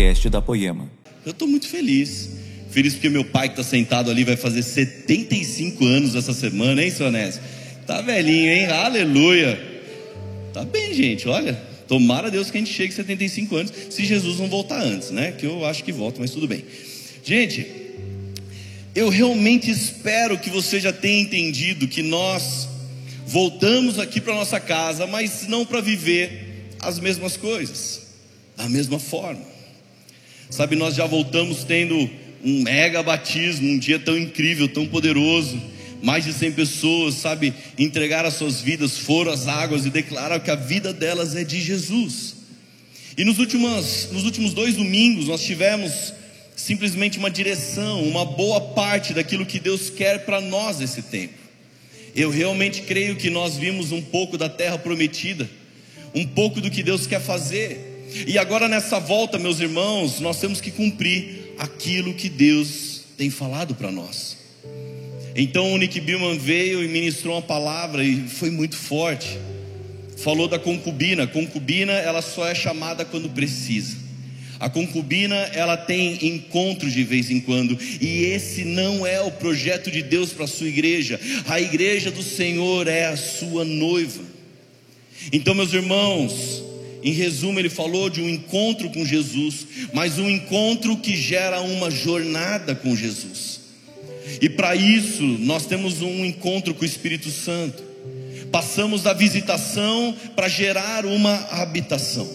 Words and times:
podcast 0.00 0.30
da 0.30 0.40
Poema. 0.40 0.90
Eu 1.26 1.32
estou 1.32 1.46
muito 1.46 1.68
feliz. 1.68 2.30
Feliz 2.70 2.94
porque 2.94 3.10
meu 3.10 3.24
pai 3.24 3.48
que 3.48 3.60
está 3.60 3.62
sentado 3.62 4.10
ali 4.10 4.24
vai 4.24 4.36
fazer 4.36 4.62
75 4.62 5.84
anos 5.84 6.14
essa 6.14 6.32
semana, 6.32 6.82
hein, 6.82 6.90
seu 6.90 7.06
Onésio? 7.06 7.42
Tá 7.86 8.00
velhinho, 8.00 8.50
hein? 8.50 8.66
Aleluia. 8.66 9.60
Tá 10.54 10.64
bem, 10.64 10.94
gente, 10.94 11.28
olha. 11.28 11.52
Tomara 11.86 12.28
a 12.28 12.30
Deus 12.30 12.50
que 12.50 12.56
a 12.56 12.60
gente 12.60 12.72
chegue 12.72 12.92
a 12.94 12.96
75 12.96 13.56
anos, 13.56 13.72
se 13.90 14.04
Jesus 14.06 14.38
não 14.38 14.48
voltar 14.48 14.80
antes, 14.80 15.10
né? 15.10 15.32
Que 15.32 15.44
eu 15.44 15.66
acho 15.66 15.84
que 15.84 15.92
volta, 15.92 16.18
mas 16.18 16.30
tudo 16.30 16.48
bem. 16.48 16.64
Gente, 17.22 17.66
eu 18.94 19.10
realmente 19.10 19.70
espero 19.70 20.38
que 20.38 20.48
você 20.48 20.80
já 20.80 20.94
tenha 20.94 21.20
entendido 21.20 21.86
que 21.86 22.02
nós 22.02 22.68
voltamos 23.26 23.98
aqui 23.98 24.18
para 24.18 24.34
nossa 24.34 24.58
casa, 24.58 25.06
mas 25.06 25.46
não 25.46 25.66
para 25.66 25.82
viver 25.82 26.70
as 26.80 26.98
mesmas 26.98 27.36
coisas, 27.36 28.00
da 28.56 28.66
mesma 28.66 28.98
forma. 28.98 29.59
Sabe, 30.50 30.74
nós 30.74 30.96
já 30.96 31.06
voltamos 31.06 31.62
tendo 31.62 32.10
um 32.44 32.62
mega 32.62 33.02
batismo, 33.04 33.68
um 33.68 33.78
dia 33.78 34.00
tão 34.00 34.18
incrível, 34.18 34.68
tão 34.68 34.84
poderoso. 34.84 35.60
Mais 36.02 36.24
de 36.24 36.32
100 36.32 36.52
pessoas, 36.52 37.14
sabe, 37.14 37.54
entregaram 37.78 38.28
as 38.28 38.34
suas 38.34 38.60
vidas, 38.60 38.98
foram 38.98 39.30
às 39.30 39.46
águas 39.46 39.86
e 39.86 39.90
declararam 39.90 40.42
que 40.42 40.50
a 40.50 40.56
vida 40.56 40.92
delas 40.92 41.36
é 41.36 41.44
de 41.44 41.60
Jesus. 41.60 42.34
E 43.16 43.24
nos 43.24 43.38
últimos, 43.38 44.08
nos 44.10 44.24
últimos 44.24 44.52
dois 44.52 44.74
domingos 44.74 45.28
nós 45.28 45.44
tivemos 45.44 46.14
simplesmente 46.56 47.18
uma 47.18 47.30
direção, 47.30 48.02
uma 48.02 48.24
boa 48.24 48.60
parte 48.60 49.14
daquilo 49.14 49.46
que 49.46 49.60
Deus 49.60 49.88
quer 49.90 50.24
para 50.24 50.40
nós 50.40 50.78
nesse 50.78 51.02
tempo. 51.02 51.34
Eu 52.14 52.30
realmente 52.30 52.82
creio 52.82 53.14
que 53.14 53.30
nós 53.30 53.56
vimos 53.56 53.92
um 53.92 54.02
pouco 54.02 54.36
da 54.36 54.48
terra 54.48 54.78
prometida, 54.78 55.48
um 56.14 56.26
pouco 56.26 56.60
do 56.60 56.70
que 56.70 56.82
Deus 56.82 57.06
quer 57.06 57.20
fazer. 57.20 57.89
E 58.26 58.38
agora 58.38 58.68
nessa 58.68 58.98
volta, 58.98 59.38
meus 59.38 59.60
irmãos, 59.60 60.20
nós 60.20 60.40
temos 60.40 60.60
que 60.60 60.70
cumprir 60.70 61.54
aquilo 61.58 62.14
que 62.14 62.28
Deus 62.28 63.02
tem 63.16 63.30
falado 63.30 63.74
para 63.74 63.90
nós. 63.90 64.36
Então 65.34 65.72
o 65.72 65.76
Nick 65.76 66.00
Billman 66.00 66.38
veio 66.38 66.82
e 66.82 66.88
ministrou 66.88 67.34
uma 67.34 67.42
palavra 67.42 68.04
e 68.04 68.28
foi 68.28 68.50
muito 68.50 68.76
forte. 68.76 69.38
Falou 70.16 70.48
da 70.48 70.58
concubina. 70.58 71.26
Concubina, 71.26 71.92
ela 71.92 72.20
só 72.20 72.46
é 72.46 72.54
chamada 72.54 73.04
quando 73.04 73.30
precisa. 73.30 73.96
A 74.58 74.68
concubina, 74.68 75.34
ela 75.54 75.74
tem 75.74 76.18
encontros 76.26 76.92
de 76.92 77.02
vez 77.02 77.30
em 77.30 77.40
quando, 77.40 77.78
e 77.98 78.24
esse 78.24 78.62
não 78.62 79.06
é 79.06 79.18
o 79.18 79.30
projeto 79.30 79.90
de 79.90 80.02
Deus 80.02 80.34
para 80.34 80.44
a 80.44 80.48
sua 80.48 80.68
igreja. 80.68 81.18
A 81.46 81.58
igreja 81.58 82.10
do 82.10 82.22
Senhor 82.22 82.86
é 82.86 83.06
a 83.06 83.16
sua 83.16 83.64
noiva. 83.64 84.22
Então, 85.32 85.54
meus 85.54 85.72
irmãos, 85.72 86.62
em 87.02 87.12
resumo, 87.12 87.58
ele 87.58 87.70
falou 87.70 88.10
de 88.10 88.20
um 88.20 88.28
encontro 88.28 88.90
com 88.90 89.04
Jesus, 89.04 89.66
mas 89.92 90.18
um 90.18 90.28
encontro 90.28 90.96
que 90.96 91.16
gera 91.16 91.60
uma 91.60 91.90
jornada 91.90 92.74
com 92.74 92.94
Jesus. 92.94 93.60
E 94.40 94.48
para 94.48 94.76
isso, 94.76 95.22
nós 95.22 95.66
temos 95.66 96.02
um 96.02 96.24
encontro 96.24 96.74
com 96.74 96.82
o 96.82 96.86
Espírito 96.86 97.30
Santo. 97.30 97.82
Passamos 98.52 99.02
da 99.02 99.12
visitação 99.12 100.14
para 100.36 100.48
gerar 100.48 101.06
uma 101.06 101.34
habitação. 101.50 102.28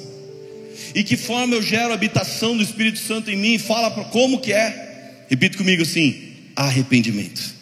E 0.96 1.04
que 1.04 1.16
forma 1.16 1.56
eu 1.56 1.62
gero 1.62 1.92
a 1.92 1.94
habitação 1.94 2.58
do 2.58 2.64
Espírito 2.64 3.00
Santo 3.00 3.30
em 3.30 3.36
mim? 3.36 3.58
Fala 3.58 3.92
para 3.92 4.06
como 4.06 4.40
que 4.40 4.52
é? 4.52 5.26
Repita 5.30 5.58
comigo 5.58 5.84
assim: 5.84 6.34
arrependimento. 6.56 7.54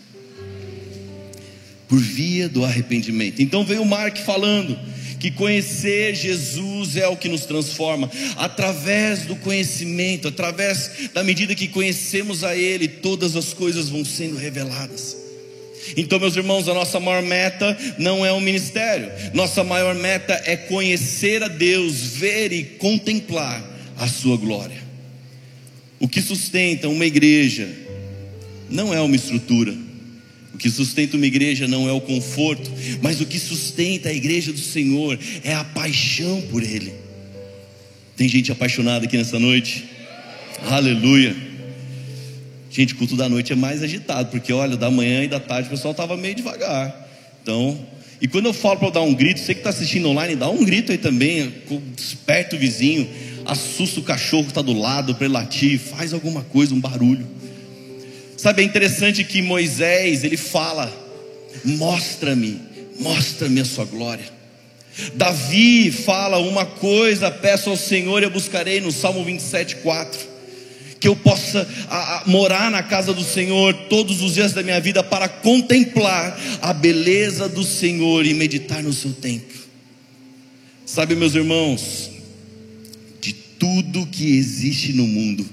Por 1.88 2.00
via 2.00 2.48
do 2.48 2.64
arrependimento. 2.64 3.42
Então 3.42 3.66
veio 3.66 3.86
Mark 3.86 4.18
falando 4.18 4.78
que 5.24 5.32
conhecer 5.32 6.14
Jesus 6.14 6.98
é 6.98 7.08
o 7.08 7.16
que 7.16 7.30
nos 7.30 7.46
transforma, 7.46 8.12
através 8.36 9.22
do 9.22 9.38
conhecimento, 9.38 10.28
através 10.28 11.12
da 11.14 11.24
medida 11.24 11.56
que 11.56 11.70
conhecemos 11.70 12.44
a 12.44 12.58
Ele, 12.58 12.90
todas 12.90 13.34
as 13.38 13.54
coisas 13.54 13.88
vão 13.88 14.04
sendo 14.04 14.36
reveladas. 14.36 15.16
Então, 15.96 16.20
meus 16.20 16.36
irmãos, 16.36 16.68
a 16.68 16.74
nossa 16.74 17.00
maior 17.00 17.24
meta 17.24 17.78
não 17.98 18.26
é 18.26 18.34
um 18.34 18.42
ministério, 18.42 19.10
nossa 19.34 19.64
maior 19.64 19.96
meta 19.96 20.34
é 20.44 20.58
conhecer 20.58 21.42
a 21.42 21.48
Deus, 21.48 22.02
ver 22.02 22.52
e 22.52 22.66
contemplar 22.66 23.64
a 23.96 24.10
Sua 24.10 24.36
glória. 24.36 24.84
O 26.02 26.08
que 26.10 26.22
sustenta 26.22 26.90
uma 26.90 27.06
igreja 27.06 27.70
não 28.70 28.94
é 28.94 29.00
uma 29.00 29.16
estrutura, 29.16 29.74
que 30.64 30.70
sustenta 30.70 31.18
uma 31.18 31.26
igreja 31.26 31.68
não 31.68 31.90
é 31.90 31.92
o 31.92 32.00
conforto, 32.00 32.72
mas 33.02 33.20
o 33.20 33.26
que 33.26 33.38
sustenta 33.38 34.08
a 34.08 34.14
igreja 34.14 34.54
do 34.54 34.60
Senhor 34.62 35.20
é 35.44 35.54
a 35.54 35.62
paixão 35.62 36.42
por 36.44 36.64
Ele. 36.64 36.94
Tem 38.16 38.30
gente 38.30 38.50
apaixonada 38.50 39.04
aqui 39.04 39.18
nessa 39.18 39.38
noite? 39.38 39.84
Aleluia. 40.66 41.36
Gente, 42.72 42.96
culto 42.96 43.18
da 43.18 43.28
noite 43.28 43.52
é 43.52 43.58
mais 43.58 43.84
agitado, 43.84 44.30
porque 44.30 44.54
olha, 44.54 44.78
da 44.78 44.90
manhã 44.90 45.26
e 45.26 45.28
da 45.28 45.38
tarde 45.38 45.68
o 45.68 45.72
pessoal 45.72 45.92
estava 45.92 46.16
meio 46.16 46.34
devagar. 46.34 47.10
Então, 47.42 47.86
e 48.22 48.28
quando 48.30 48.46
eu 48.46 48.54
falo 48.54 48.80
para 48.80 48.90
dar 48.90 49.02
um 49.02 49.14
grito, 49.14 49.42
você 49.42 49.54
que 49.54 49.60
está 49.60 49.70
assistindo 49.70 50.08
online, 50.08 50.34
dá 50.38 50.50
um 50.50 50.64
grito 50.64 50.94
aí 50.94 50.98
também, 50.98 51.56
desperta 51.94 52.56
o 52.56 52.60
vizinho, 52.60 53.06
assusta 53.46 54.00
o 54.00 54.04
cachorro 54.04 54.44
que 54.44 54.52
está 54.52 54.62
do 54.62 54.72
lado 54.72 55.14
para 55.14 55.26
ele 55.26 55.34
latir, 55.34 55.78
faz 55.78 56.14
alguma 56.14 56.42
coisa, 56.42 56.74
um 56.74 56.80
barulho. 56.80 57.28
Sabe, 58.44 58.62
é 58.62 58.66
interessante 58.66 59.24
que 59.24 59.42
Moisés, 59.42 60.26
ele 60.26 60.36
fala: 60.36 60.92
mostra-me, 61.64 62.60
mostra-me 63.00 63.62
a 63.62 63.64
sua 63.64 63.86
glória. 63.86 64.26
Davi 65.16 65.90
fala 65.90 66.40
uma 66.40 66.66
coisa, 66.66 67.32
peço 67.32 67.70
ao 67.70 67.78
Senhor 67.78 68.22
eu 68.22 68.30
buscarei 68.30 68.82
no 68.82 68.92
Salmo 68.92 69.24
27, 69.24 69.78
4 69.78 70.34
que 71.00 71.08
eu 71.08 71.16
possa 71.16 71.68
a, 71.90 72.18
a, 72.18 72.24
morar 72.28 72.72
na 72.72 72.82
casa 72.84 73.14
do 73.14 73.24
Senhor 73.24 73.74
todos 73.90 74.22
os 74.22 74.34
dias 74.34 74.54
da 74.54 74.64
minha 74.64 74.80
vida 74.80 75.04
para 75.04 75.28
contemplar 75.28 76.38
a 76.62 76.74
beleza 76.74 77.48
do 77.50 77.64
Senhor 77.64 78.26
e 78.26 78.34
meditar 78.34 78.82
no 78.82 78.94
seu 78.94 79.12
templo. 79.12 79.60
Sabe, 80.86 81.14
meus 81.16 81.36
irmãos, 81.36 82.10
de 83.20 83.34
tudo 83.34 84.06
que 84.06 84.38
existe 84.38 84.94
no 84.94 85.06
mundo, 85.06 85.46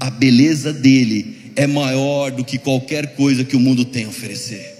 a 0.00 0.10
beleza 0.10 0.72
dele 0.72 1.39
é 1.56 1.66
maior 1.66 2.30
do 2.30 2.44
que 2.44 2.58
qualquer 2.58 3.14
coisa 3.14 3.44
que 3.44 3.56
o 3.56 3.60
mundo 3.60 3.84
tem 3.84 4.04
a 4.04 4.08
oferecer. 4.08 4.76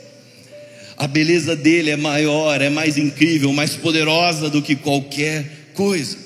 A 0.97 1.07
beleza 1.07 1.57
dele 1.57 1.91
é 1.91 1.97
maior, 1.97 2.61
é 2.61 2.69
mais 2.69 2.99
incrível, 2.99 3.53
mais 3.53 3.75
poderosa 3.75 4.51
do 4.51 4.61
que 4.61 4.77
qualquer 4.77 5.71
coisa. 5.75 6.19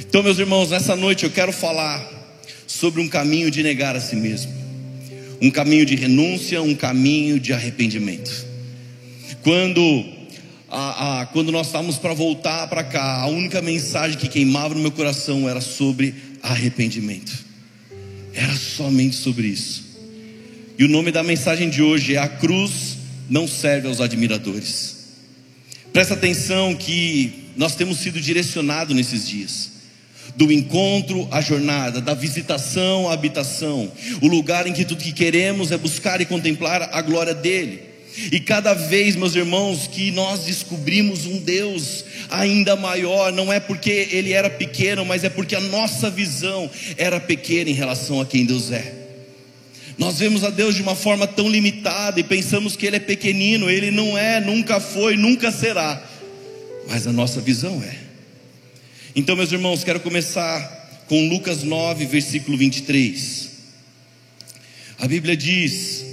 Então, 0.00 0.22
meus 0.22 0.38
irmãos, 0.38 0.70
nessa 0.70 0.94
noite 0.94 1.24
eu 1.24 1.30
quero 1.30 1.52
falar 1.52 2.06
sobre 2.66 3.00
um 3.00 3.08
caminho 3.08 3.50
de 3.50 3.62
negar 3.62 3.96
a 3.96 4.00
si 4.00 4.16
mesmo, 4.16 4.52
um 5.40 5.50
caminho 5.50 5.86
de 5.86 5.96
renúncia, 5.96 6.60
um 6.60 6.74
caminho 6.74 7.40
de 7.40 7.52
arrependimento. 7.52 8.46
Quando, 9.42 10.04
a, 10.68 11.20
a, 11.20 11.26
quando 11.26 11.50
nós 11.50 11.68
estávamos 11.68 11.96
para 11.96 12.12
voltar 12.12 12.68
para 12.68 12.84
cá, 12.84 13.22
a 13.22 13.26
única 13.28 13.62
mensagem 13.62 14.18
que 14.18 14.28
queimava 14.28 14.74
no 14.74 14.80
meu 14.80 14.92
coração 14.92 15.48
era 15.48 15.60
sobre 15.60 16.14
arrependimento, 16.42 17.47
era 18.38 18.54
somente 18.54 19.16
sobre 19.16 19.48
isso. 19.48 19.84
E 20.78 20.84
o 20.84 20.88
nome 20.88 21.10
da 21.10 21.24
mensagem 21.24 21.68
de 21.68 21.82
hoje 21.82 22.14
é: 22.14 22.18
A 22.18 22.28
cruz 22.28 22.96
não 23.28 23.48
serve 23.48 23.88
aos 23.88 24.00
admiradores. 24.00 24.96
Presta 25.92 26.14
atenção 26.14 26.74
que 26.76 27.50
nós 27.56 27.74
temos 27.74 27.98
sido 27.98 28.20
direcionados 28.20 28.94
nesses 28.94 29.26
dias 29.28 29.72
do 30.36 30.52
encontro 30.52 31.26
à 31.32 31.40
jornada, 31.40 32.00
da 32.00 32.14
visitação 32.14 33.08
à 33.08 33.14
habitação, 33.14 33.90
o 34.22 34.28
lugar 34.28 34.68
em 34.68 34.72
que 34.72 34.84
tudo 34.84 35.02
que 35.02 35.12
queremos 35.12 35.72
é 35.72 35.76
buscar 35.76 36.20
e 36.20 36.26
contemplar 36.26 36.90
a 36.92 37.02
glória 37.02 37.34
dele. 37.34 37.80
E 38.30 38.38
cada 38.38 38.72
vez, 38.72 39.16
meus 39.16 39.34
irmãos, 39.34 39.88
que 39.88 40.12
nós 40.12 40.44
descobrimos 40.44 41.26
um 41.26 41.38
Deus 41.38 42.04
ainda 42.30 42.76
maior, 42.76 43.32
não 43.32 43.52
é 43.52 43.60
porque 43.60 44.08
ele 44.10 44.32
era 44.32 44.50
pequeno, 44.50 45.04
mas 45.04 45.24
é 45.24 45.28
porque 45.28 45.54
a 45.54 45.60
nossa 45.60 46.10
visão 46.10 46.70
era 46.96 47.18
pequena 47.20 47.70
em 47.70 47.74
relação 47.74 48.20
a 48.20 48.26
quem 48.26 48.44
Deus 48.44 48.70
é. 48.70 48.94
Nós 49.96 50.18
vemos 50.18 50.44
a 50.44 50.50
Deus 50.50 50.76
de 50.76 50.82
uma 50.82 50.94
forma 50.94 51.26
tão 51.26 51.48
limitada 51.48 52.20
e 52.20 52.22
pensamos 52.22 52.76
que 52.76 52.86
ele 52.86 52.96
é 52.96 53.00
pequenino, 53.00 53.68
ele 53.68 53.90
não 53.90 54.16
é, 54.16 54.40
nunca 54.40 54.78
foi, 54.78 55.16
nunca 55.16 55.50
será. 55.50 56.02
Mas 56.88 57.06
a 57.06 57.12
nossa 57.12 57.40
visão 57.40 57.82
é. 57.82 57.96
Então, 59.16 59.34
meus 59.34 59.50
irmãos, 59.50 59.82
quero 59.82 60.00
começar 60.00 61.04
com 61.08 61.28
Lucas 61.28 61.64
9, 61.64 62.06
versículo 62.06 62.56
23. 62.56 63.48
A 65.00 65.08
Bíblia 65.08 65.36
diz: 65.36 66.04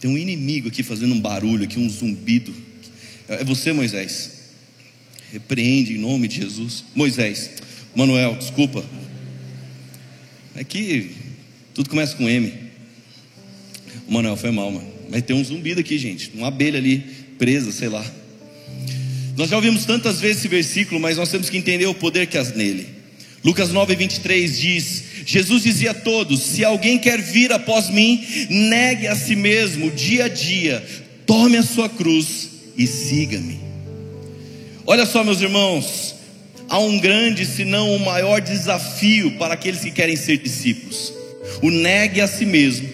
tem 0.00 0.10
um 0.10 0.16
inimigo 0.16 0.68
aqui 0.68 0.82
fazendo 0.82 1.14
um 1.14 1.20
barulho, 1.20 1.64
aqui 1.64 1.78
um 1.78 1.88
zumbido. 1.88 2.54
É 3.30 3.44
você, 3.44 3.72
Moisés. 3.72 4.32
Repreende 5.32 5.94
em 5.94 5.98
nome 5.98 6.26
de 6.26 6.40
Jesus. 6.40 6.84
Moisés, 6.96 7.50
Manuel, 7.94 8.34
desculpa. 8.34 8.84
É 10.56 10.64
que 10.64 11.12
tudo 11.72 11.88
começa 11.88 12.16
com 12.16 12.28
M. 12.28 12.52
O 14.08 14.12
Manuel 14.12 14.36
foi 14.36 14.50
mal, 14.50 14.72
mano. 14.72 14.92
Mas 15.08 15.22
tem 15.22 15.36
um 15.36 15.44
zumbido 15.44 15.78
aqui, 15.78 15.96
gente. 15.96 16.32
Uma 16.34 16.48
abelha 16.48 16.78
ali 16.78 17.04
presa, 17.38 17.70
sei 17.70 17.88
lá. 17.88 18.04
Nós 19.36 19.48
já 19.48 19.54
ouvimos 19.54 19.84
tantas 19.84 20.20
vezes 20.20 20.38
esse 20.38 20.48
versículo, 20.48 21.00
mas 21.00 21.16
nós 21.16 21.30
temos 21.30 21.48
que 21.48 21.56
entender 21.56 21.86
o 21.86 21.94
poder 21.94 22.26
que 22.26 22.36
há 22.36 22.42
nele. 22.42 22.88
Lucas 23.44 23.70
9, 23.70 23.94
23 23.94 24.58
diz: 24.58 25.04
Jesus 25.24 25.62
dizia 25.62 25.92
a 25.92 25.94
todos: 25.94 26.42
Se 26.42 26.64
alguém 26.64 26.98
quer 26.98 27.22
vir 27.22 27.52
após 27.52 27.90
mim, 27.90 28.26
negue 28.50 29.06
a 29.06 29.14
si 29.14 29.36
mesmo 29.36 29.88
dia 29.92 30.24
a 30.24 30.28
dia, 30.28 30.84
tome 31.24 31.56
a 31.56 31.62
sua 31.62 31.88
cruz 31.88 32.59
e 32.80 32.86
siga-me. 32.86 33.60
Olha 34.86 35.04
só, 35.04 35.22
meus 35.22 35.42
irmãos, 35.42 36.14
há 36.66 36.78
um 36.78 36.98
grande, 36.98 37.44
se 37.44 37.62
não 37.62 37.94
o 37.94 38.00
maior 38.00 38.40
desafio 38.40 39.32
para 39.32 39.52
aqueles 39.52 39.82
que 39.82 39.90
querem 39.90 40.16
ser 40.16 40.38
discípulos: 40.38 41.12
o 41.60 41.70
negue 41.70 42.22
a 42.22 42.26
si 42.26 42.46
mesmo 42.46 42.88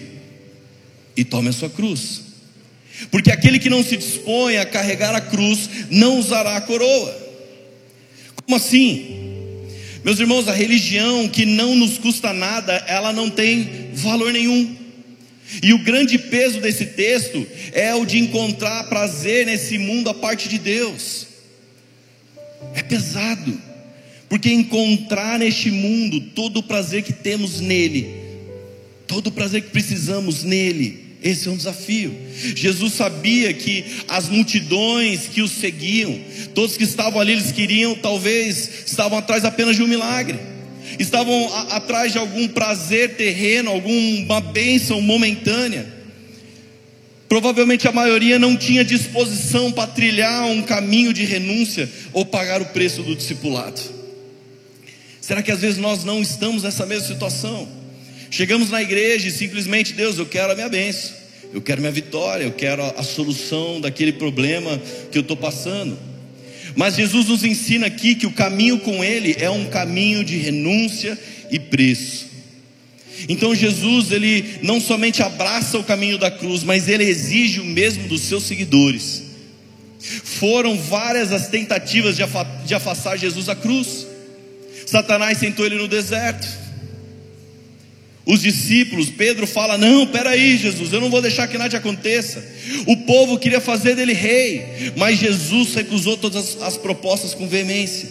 e 1.15 1.23
tome 1.23 1.47
a 1.47 1.53
sua 1.53 1.69
cruz. 1.69 2.21
Porque 3.09 3.31
aquele 3.31 3.59
que 3.59 3.69
não 3.69 3.81
se 3.81 3.95
dispõe 3.95 4.57
a 4.57 4.65
carregar 4.65 5.15
a 5.15 5.21
cruz 5.21 5.69
não 5.89 6.19
usará 6.19 6.57
a 6.57 6.61
coroa. 6.61 7.15
Como 8.43 8.57
assim? 8.57 9.55
Meus 10.03 10.19
irmãos, 10.19 10.49
a 10.49 10.53
religião 10.53 11.29
que 11.29 11.45
não 11.45 11.75
nos 11.75 11.97
custa 11.97 12.33
nada, 12.33 12.73
ela 12.87 13.13
não 13.13 13.29
tem 13.29 13.91
valor 13.93 14.33
nenhum. 14.33 14.75
E 15.61 15.73
o 15.73 15.79
grande 15.79 16.17
peso 16.17 16.59
desse 16.59 16.85
texto 16.87 17.45
é 17.71 17.93
o 17.95 18.05
de 18.05 18.17
encontrar 18.17 18.89
prazer 18.89 19.45
nesse 19.45 19.77
mundo 19.77 20.09
a 20.09 20.13
parte 20.13 20.49
de 20.49 20.57
Deus. 20.57 21.27
É 22.73 22.83
pesado, 22.83 23.59
porque 24.27 24.51
encontrar 24.51 25.39
neste 25.39 25.71
mundo 25.71 26.19
todo 26.35 26.57
o 26.57 26.63
prazer 26.63 27.03
que 27.03 27.13
temos 27.13 27.59
nele, 27.59 28.07
todo 29.07 29.27
o 29.27 29.31
prazer 29.31 29.61
que 29.61 29.69
precisamos 29.69 30.43
nele, 30.43 31.07
esse 31.23 31.47
é 31.47 31.51
um 31.51 31.57
desafio. 31.57 32.15
Jesus 32.55 32.93
sabia 32.93 33.53
que 33.53 33.83
as 34.07 34.29
multidões 34.29 35.27
que 35.27 35.41
o 35.41 35.47
seguiam, 35.47 36.19
todos 36.53 36.77
que 36.77 36.83
estavam 36.83 37.19
ali, 37.19 37.33
eles 37.33 37.51
queriam, 37.51 37.95
talvez, 37.95 38.69
estavam 38.85 39.17
atrás 39.17 39.43
apenas 39.43 39.75
de 39.75 39.83
um 39.83 39.87
milagre, 39.87 40.37
estavam 40.99 41.53
a, 41.53 41.77
atrás 41.77 42.11
de 42.11 42.17
algum 42.17 42.47
prazer 42.47 43.15
terreno, 43.15 43.71
alguma 43.71 44.41
bênção 44.41 45.01
momentânea. 45.01 45.97
Provavelmente 47.27 47.87
a 47.87 47.91
maioria 47.91 48.39
não 48.39 48.55
tinha 48.55 48.85
disposição 48.85 49.71
para 49.71 49.87
trilhar 49.87 50.45
um 50.45 50.61
caminho 50.61 51.11
de 51.11 51.25
renúncia 51.25 51.89
ou 52.13 52.25
pagar 52.25 52.61
o 52.61 52.65
preço 52.67 53.03
do 53.03 53.15
discipulado. 53.15 53.81
Será 55.19 55.43
que 55.43 55.51
às 55.51 55.59
vezes 55.59 55.77
nós 55.77 56.05
não 56.05 56.21
estamos 56.21 56.63
nessa 56.63 56.85
mesma 56.85 57.05
situação? 57.05 57.67
Chegamos 58.31 58.69
na 58.69 58.81
igreja 58.81 59.27
e 59.27 59.31
simplesmente, 59.31 59.93
Deus, 59.93 60.17
eu 60.17 60.25
quero 60.25 60.53
a 60.53 60.55
minha 60.55 60.69
bênção, 60.69 61.11
eu 61.53 61.61
quero 61.61 61.81
minha 61.81 61.91
vitória, 61.91 62.45
eu 62.45 62.51
quero 62.51 62.81
a, 62.81 62.91
a 62.91 63.03
solução 63.03 63.81
daquele 63.81 64.13
problema 64.13 64.81
que 65.11 65.17
eu 65.17 65.21
estou 65.21 65.35
passando. 65.35 65.97
Mas 66.77 66.95
Jesus 66.95 67.27
nos 67.27 67.43
ensina 67.43 67.87
aqui 67.87 68.13
que 68.13 68.27
o 68.27 68.31
caminho 68.31 68.79
com 68.79 69.03
Ele 69.03 69.35
é 69.39 69.49
um 69.49 69.65
caminho 69.65 70.23
de 70.23 70.37
renúncia 70.37 71.17
e 71.51 71.59
preço. 71.59 72.27
Então 73.27 73.55
Jesus, 73.55 74.11
ele 74.11 74.59
não 74.61 74.79
somente 74.79 75.23
abraça 75.23 75.79
o 75.79 75.83
caminho 75.83 76.19
da 76.19 76.29
cruz, 76.29 76.63
mas 76.63 76.87
ele 76.87 77.03
exige 77.03 77.59
o 77.59 77.65
mesmo 77.65 78.07
dos 78.07 78.21
seus 78.21 78.43
seguidores. 78.43 79.23
Foram 79.99 80.77
várias 80.77 81.31
as 81.31 81.47
tentativas 81.47 82.15
de 82.15 82.75
afastar 82.75 83.17
Jesus 83.17 83.47
da 83.47 83.55
cruz. 83.55 84.05
Satanás 84.85 85.39
sentou 85.39 85.65
ele 85.65 85.75
no 85.75 85.87
deserto. 85.87 86.47
Os 88.27 88.41
discípulos, 88.41 89.09
Pedro 89.09 89.47
fala: 89.47 89.77
Não, 89.77 90.05
peraí, 90.05 90.57
Jesus, 90.57 90.91
eu 90.91 90.99
não 90.99 91.09
vou 91.09 91.21
deixar 91.21 91.47
que 91.47 91.57
nada 91.57 91.77
aconteça. 91.77 92.43
O 92.85 92.97
povo 92.97 93.39
queria 93.39 93.61
fazer 93.61 93.95
dele 93.95 94.11
rei, 94.11 94.91
mas 94.97 95.17
Jesus 95.17 95.73
recusou 95.73 96.17
todas 96.17 96.57
as, 96.57 96.61
as 96.61 96.77
propostas 96.77 97.33
com 97.33 97.47
veemência. 97.47 98.09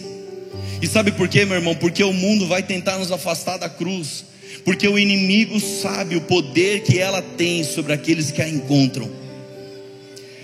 E 0.81 0.87
sabe 0.87 1.11
por 1.11 1.27
quê, 1.29 1.45
meu 1.45 1.55
irmão? 1.55 1.75
Porque 1.75 2.03
o 2.03 2.11
mundo 2.11 2.47
vai 2.47 2.63
tentar 2.63 2.97
nos 2.97 3.11
afastar 3.11 3.57
da 3.57 3.69
cruz, 3.69 4.25
porque 4.65 4.87
o 4.87 4.97
inimigo 4.97 5.59
sabe 5.59 6.15
o 6.15 6.21
poder 6.21 6.81
que 6.81 6.97
ela 6.97 7.21
tem 7.21 7.63
sobre 7.63 7.93
aqueles 7.93 8.31
que 8.31 8.41
a 8.41 8.49
encontram. 8.49 9.07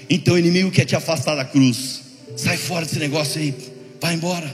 Então 0.08 0.36
o 0.36 0.38
inimigo 0.38 0.70
quer 0.70 0.86
te 0.86 0.96
afastar 0.96 1.34
da 1.34 1.46
cruz, 1.46 2.02
sai 2.36 2.58
fora 2.58 2.86
desse 2.86 3.00
negócio 3.00 3.42
aí, 3.42 3.52
vai 4.00 4.14
embora. 4.14 4.54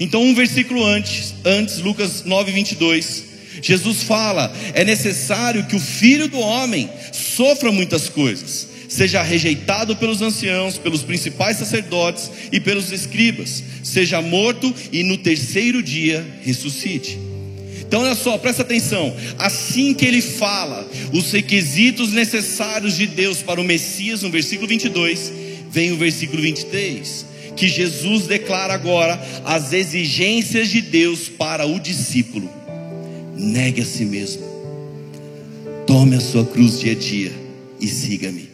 Então, 0.00 0.22
um 0.22 0.34
versículo 0.34 0.84
antes, 0.84 1.34
antes 1.44 1.78
Lucas 1.78 2.24
9, 2.24 2.52
22. 2.52 3.27
Jesus 3.62 4.02
fala: 4.02 4.54
é 4.74 4.84
necessário 4.84 5.66
que 5.66 5.76
o 5.76 5.80
filho 5.80 6.28
do 6.28 6.38
homem 6.38 6.88
sofra 7.12 7.72
muitas 7.72 8.08
coisas, 8.08 8.68
seja 8.88 9.22
rejeitado 9.22 9.96
pelos 9.96 10.22
anciãos, 10.22 10.78
pelos 10.78 11.02
principais 11.02 11.58
sacerdotes 11.58 12.30
e 12.52 12.60
pelos 12.60 12.90
escribas, 12.92 13.62
seja 13.82 14.22
morto 14.22 14.74
e 14.92 15.02
no 15.02 15.18
terceiro 15.18 15.82
dia 15.82 16.26
ressuscite. 16.42 17.18
Então, 17.80 18.02
olha 18.02 18.14
só, 18.14 18.36
presta 18.36 18.60
atenção. 18.60 19.16
Assim 19.38 19.94
que 19.94 20.04
ele 20.04 20.20
fala 20.20 20.86
os 21.10 21.32
requisitos 21.32 22.12
necessários 22.12 22.96
de 22.96 23.06
Deus 23.06 23.38
para 23.38 23.60
o 23.60 23.64
Messias, 23.64 24.20
no 24.20 24.30
versículo 24.30 24.68
22, 24.68 25.32
vem 25.70 25.92
o 25.92 25.96
versículo 25.96 26.42
23, 26.42 27.24
que 27.56 27.66
Jesus 27.66 28.26
declara 28.26 28.74
agora 28.74 29.18
as 29.42 29.72
exigências 29.72 30.68
de 30.68 30.82
Deus 30.82 31.30
para 31.30 31.66
o 31.66 31.80
discípulo 31.80 32.57
negue 33.38 33.80
a 33.80 33.84
si 33.84 34.04
mesmo, 34.04 34.42
tome 35.86 36.16
a 36.16 36.20
sua 36.20 36.44
cruz 36.44 36.80
dia 36.80 36.92
a 36.92 36.94
dia 36.94 37.32
e 37.80 37.86
siga-me. 37.86 38.48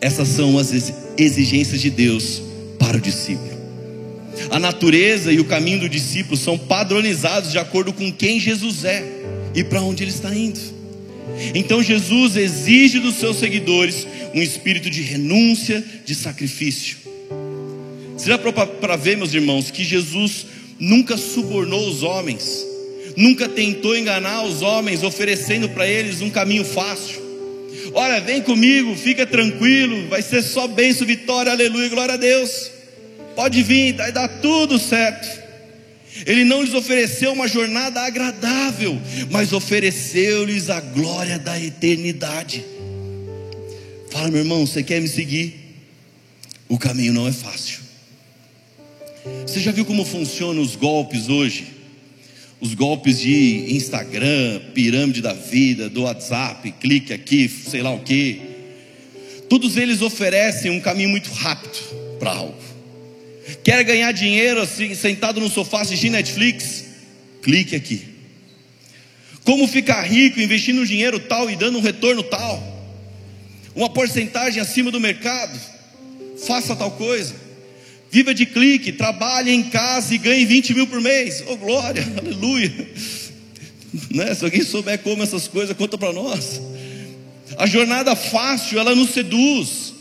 Essas 0.00 0.28
são 0.28 0.58
as 0.58 0.72
exigências 1.16 1.80
de 1.80 1.88
Deus 1.88 2.42
para 2.78 2.96
o 2.98 3.00
discípulo. 3.00 3.54
A 4.50 4.58
natureza 4.58 5.32
e 5.32 5.38
o 5.38 5.44
caminho 5.44 5.80
do 5.80 5.88
discípulo 5.88 6.36
são 6.36 6.58
padronizados 6.58 7.52
de 7.52 7.58
acordo 7.58 7.92
com 7.92 8.12
quem 8.12 8.40
Jesus 8.40 8.84
é 8.84 9.04
e 9.54 9.62
para 9.62 9.80
onde 9.80 10.02
ele 10.02 10.10
está 10.10 10.34
indo. 10.34 10.60
Então 11.54 11.82
Jesus 11.82 12.36
exige 12.36 12.98
dos 12.98 13.14
seus 13.14 13.38
seguidores 13.38 14.06
um 14.34 14.42
espírito 14.42 14.90
de 14.90 15.00
renúncia, 15.00 15.82
de 16.04 16.14
sacrifício. 16.14 16.98
Será 18.16 18.36
para 18.38 18.96
ver, 18.96 19.16
meus 19.16 19.32
irmãos, 19.32 19.70
que 19.70 19.84
Jesus 19.84 20.46
nunca 20.78 21.16
subornou 21.16 21.88
os 21.88 22.02
homens 22.02 22.73
nunca 23.16 23.48
tentou 23.48 23.96
enganar 23.96 24.44
os 24.44 24.62
homens, 24.62 25.02
oferecendo 25.02 25.68
para 25.68 25.86
eles 25.86 26.20
um 26.20 26.30
caminho 26.30 26.64
fácil. 26.64 27.22
Olha, 27.92 28.20
vem 28.20 28.42
comigo, 28.42 28.94
fica 28.96 29.26
tranquilo, 29.26 30.08
vai 30.08 30.22
ser 30.22 30.42
só 30.42 30.66
bênção, 30.66 31.06
vitória, 31.06 31.52
aleluia, 31.52 31.88
glória 31.88 32.14
a 32.14 32.18
Deus. 32.18 32.70
Pode 33.36 33.62
vir, 33.62 33.94
vai 33.94 34.12
dar 34.12 34.28
tudo 34.28 34.78
certo. 34.78 35.44
Ele 36.26 36.44
não 36.44 36.62
lhes 36.62 36.74
ofereceu 36.74 37.32
uma 37.32 37.48
jornada 37.48 38.00
agradável, 38.00 39.00
mas 39.30 39.52
ofereceu-lhes 39.52 40.70
a 40.70 40.80
glória 40.80 41.38
da 41.38 41.60
eternidade. 41.60 42.64
Fala, 44.10 44.30
meu 44.30 44.40
irmão, 44.40 44.64
você 44.64 44.82
quer 44.82 45.00
me 45.00 45.08
seguir? 45.08 45.54
O 46.68 46.78
caminho 46.78 47.12
não 47.12 47.26
é 47.26 47.32
fácil. 47.32 47.80
Você 49.46 49.58
já 49.58 49.72
viu 49.72 49.84
como 49.84 50.04
funcionam 50.04 50.62
os 50.62 50.76
golpes 50.76 51.28
hoje? 51.28 51.73
Os 52.60 52.74
golpes 52.74 53.20
de 53.20 53.74
Instagram, 53.74 54.60
pirâmide 54.72 55.20
da 55.20 55.32
vida, 55.32 55.88
do 55.88 56.02
WhatsApp, 56.02 56.72
clique 56.80 57.12
aqui, 57.12 57.48
sei 57.48 57.82
lá 57.82 57.92
o 57.92 58.00
que. 58.00 58.40
Todos 59.48 59.76
eles 59.76 60.02
oferecem 60.02 60.70
um 60.70 60.80
caminho 60.80 61.10
muito 61.10 61.30
rápido 61.30 61.78
para 62.18 62.30
algo. 62.30 62.56
Quer 63.62 63.84
ganhar 63.84 64.12
dinheiro 64.12 64.60
assim, 64.60 64.94
sentado 64.94 65.40
no 65.40 65.50
sofá 65.50 65.82
assistindo 65.82 66.12
Netflix? 66.12 66.84
Clique 67.42 67.76
aqui. 67.76 68.14
Como 69.44 69.68
ficar 69.68 70.02
rico 70.02 70.40
investindo 70.40 70.86
dinheiro 70.86 71.20
tal 71.20 71.50
e 71.50 71.56
dando 71.56 71.78
um 71.78 71.82
retorno 71.82 72.22
tal? 72.22 72.74
Uma 73.74 73.90
porcentagem 73.90 74.60
acima 74.62 74.90
do 74.90 74.98
mercado? 74.98 75.58
Faça 76.46 76.74
tal 76.74 76.92
coisa. 76.92 77.43
Viva 78.10 78.32
de 78.32 78.46
clique, 78.46 78.92
trabalhe 78.92 79.50
em 79.50 79.64
casa 79.64 80.14
e 80.14 80.18
ganhe 80.18 80.44
20 80.44 80.74
mil 80.74 80.86
por 80.86 81.00
mês. 81.00 81.42
Oh 81.46 81.56
glória, 81.56 82.06
aleluia. 82.16 82.72
Né? 84.10 84.34
Se 84.34 84.44
alguém 84.44 84.62
souber 84.62 84.98
como 85.00 85.22
essas 85.22 85.48
coisas, 85.48 85.76
conta 85.76 85.98
para 85.98 86.12
nós. 86.12 86.60
A 87.56 87.66
jornada 87.66 88.16
fácil, 88.16 88.78
ela 88.78 88.94
nos 88.94 89.10
seduz. 89.10 89.94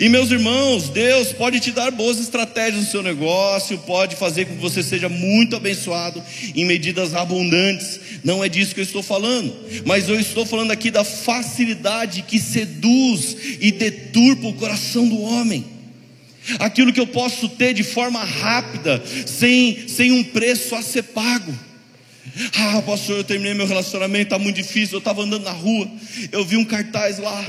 E 0.00 0.08
meus 0.08 0.30
irmãos, 0.30 0.88
Deus 0.88 1.32
pode 1.32 1.60
te 1.60 1.70
dar 1.70 1.90
boas 1.90 2.18
estratégias 2.18 2.84
no 2.84 2.90
seu 2.90 3.02
negócio, 3.02 3.76
pode 3.78 4.16
fazer 4.16 4.46
com 4.46 4.54
que 4.54 4.62
você 4.62 4.82
seja 4.82 5.10
muito 5.10 5.56
abençoado 5.56 6.22
em 6.54 6.64
medidas 6.64 7.14
abundantes. 7.14 8.00
Não 8.24 8.42
é 8.42 8.48
disso 8.48 8.74
que 8.74 8.80
eu 8.80 8.84
estou 8.84 9.02
falando, 9.02 9.54
mas 9.84 10.08
eu 10.08 10.18
estou 10.18 10.46
falando 10.46 10.70
aqui 10.70 10.90
da 10.90 11.04
facilidade 11.04 12.22
que 12.22 12.38
seduz 12.38 13.36
e 13.60 13.70
deturpa 13.70 14.46
o 14.46 14.54
coração 14.54 15.06
do 15.06 15.20
homem 15.20 15.73
aquilo 16.58 16.92
que 16.92 17.00
eu 17.00 17.06
posso 17.06 17.48
ter 17.48 17.74
de 17.74 17.82
forma 17.82 18.22
rápida, 18.22 19.02
sem, 19.26 19.88
sem 19.88 20.12
um 20.12 20.24
preço 20.24 20.74
a 20.74 20.82
ser 20.82 21.02
pago. 21.02 21.52
Ah, 22.56 22.82
pastor, 22.82 23.18
eu 23.18 23.24
terminei 23.24 23.54
meu 23.54 23.66
relacionamento, 23.66 24.24
está 24.24 24.38
muito 24.38 24.56
difícil. 24.56 24.96
Eu 24.96 24.98
estava 24.98 25.22
andando 25.22 25.44
na 25.44 25.52
rua, 25.52 25.88
eu 26.32 26.44
vi 26.44 26.56
um 26.56 26.64
cartaz 26.64 27.18
lá: 27.18 27.44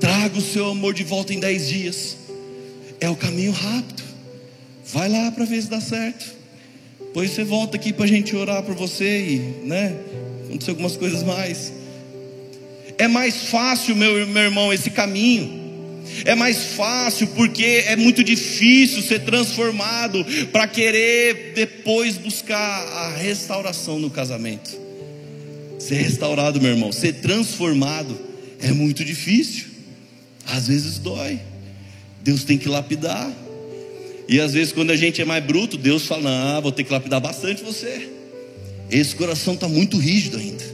traga 0.00 0.38
o 0.38 0.42
seu 0.42 0.70
amor 0.70 0.94
de 0.94 1.04
volta 1.04 1.32
em 1.32 1.38
dez 1.38 1.68
dias. 1.68 2.16
É 3.00 3.08
o 3.08 3.16
caminho 3.16 3.52
rápido. 3.52 4.02
Vai 4.92 5.08
lá 5.08 5.30
para 5.30 5.44
ver 5.44 5.62
se 5.62 5.68
dá 5.68 5.80
certo. 5.80 6.34
Depois 6.98 7.30
você 7.30 7.44
volta 7.44 7.76
aqui 7.76 7.92
para 7.92 8.04
a 8.04 8.08
gente 8.08 8.34
orar 8.34 8.62
por 8.62 8.74
você 8.74 9.26
e, 9.26 9.38
né? 9.66 9.94
Acontecer 10.46 10.70
algumas 10.70 10.96
coisas 10.96 11.22
mais. 11.22 11.72
É 12.98 13.06
mais 13.06 13.48
fácil, 13.48 13.94
meu, 13.94 14.26
meu 14.26 14.42
irmão, 14.42 14.72
esse 14.72 14.90
caminho. 14.90 15.65
É 16.24 16.34
mais 16.34 16.74
fácil 16.74 17.26
porque 17.28 17.84
é 17.86 17.96
muito 17.96 18.22
difícil 18.22 19.02
ser 19.02 19.20
transformado 19.20 20.24
para 20.52 20.66
querer 20.66 21.52
depois 21.54 22.16
buscar 22.16 22.56
a 22.58 23.16
restauração 23.16 23.98
no 23.98 24.10
casamento. 24.10 24.78
Ser 25.78 25.96
restaurado, 25.96 26.60
meu 26.60 26.70
irmão, 26.70 26.92
ser 26.92 27.14
transformado 27.14 28.18
é 28.60 28.72
muito 28.72 29.04
difícil. 29.04 29.66
Às 30.46 30.68
vezes 30.68 30.98
dói. 30.98 31.40
Deus 32.22 32.44
tem 32.44 32.58
que 32.58 32.68
lapidar. 32.68 33.30
E 34.28 34.40
às 34.40 34.52
vezes, 34.52 34.72
quando 34.72 34.90
a 34.90 34.96
gente 34.96 35.22
é 35.22 35.24
mais 35.24 35.44
bruto, 35.44 35.76
Deus 35.76 36.06
fala: 36.06 36.56
Ah, 36.56 36.60
vou 36.60 36.72
ter 36.72 36.84
que 36.84 36.92
lapidar 36.92 37.20
bastante 37.20 37.62
você. 37.62 38.10
Esse 38.90 39.14
coração 39.14 39.54
está 39.54 39.68
muito 39.68 39.96
rígido 39.96 40.36
ainda. 40.36 40.64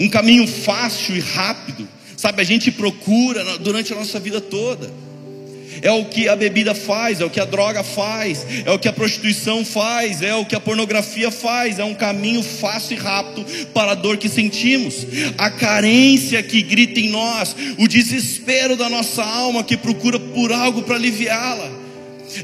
Um 0.00 0.08
caminho 0.08 0.46
fácil 0.46 1.16
e 1.16 1.20
rápido, 1.20 1.88
sabe? 2.16 2.40
A 2.40 2.44
gente 2.44 2.70
procura 2.70 3.58
durante 3.58 3.92
a 3.92 3.96
nossa 3.96 4.18
vida 4.18 4.40
toda. 4.40 4.90
É 5.82 5.90
o 5.90 6.06
que 6.06 6.28
a 6.28 6.34
bebida 6.34 6.74
faz, 6.74 7.20
é 7.20 7.24
o 7.24 7.30
que 7.30 7.40
a 7.40 7.44
droga 7.44 7.82
faz, 7.82 8.46
é 8.64 8.70
o 8.70 8.78
que 8.78 8.88
a 8.88 8.92
prostituição 8.92 9.64
faz, 9.64 10.22
é 10.22 10.34
o 10.34 10.44
que 10.44 10.56
a 10.56 10.60
pornografia 10.60 11.30
faz. 11.30 11.78
É 11.78 11.84
um 11.84 11.94
caminho 11.94 12.42
fácil 12.42 12.96
e 12.96 13.00
rápido 13.00 13.44
para 13.74 13.92
a 13.92 13.94
dor 13.94 14.16
que 14.16 14.28
sentimos, 14.28 15.06
a 15.36 15.50
carência 15.50 16.42
que 16.42 16.62
grita 16.62 17.00
em 17.00 17.10
nós, 17.10 17.54
o 17.78 17.86
desespero 17.86 18.76
da 18.76 18.88
nossa 18.88 19.22
alma 19.22 19.62
que 19.62 19.76
procura 19.76 20.18
por 20.18 20.52
algo 20.52 20.82
para 20.82 20.96
aliviá-la. 20.96 21.70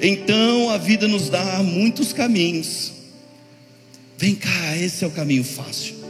Então 0.01 0.71
a 0.71 0.79
vida 0.79 1.09
nos 1.09 1.29
dá 1.29 1.63
muitos 1.63 2.13
caminhos. 2.13 2.93
Vem 4.17 4.35
cá, 4.35 4.77
esse 4.77 5.05
é 5.05 5.07
o 5.07 5.11
caminho 5.11 5.43
fácil. 5.43 6.02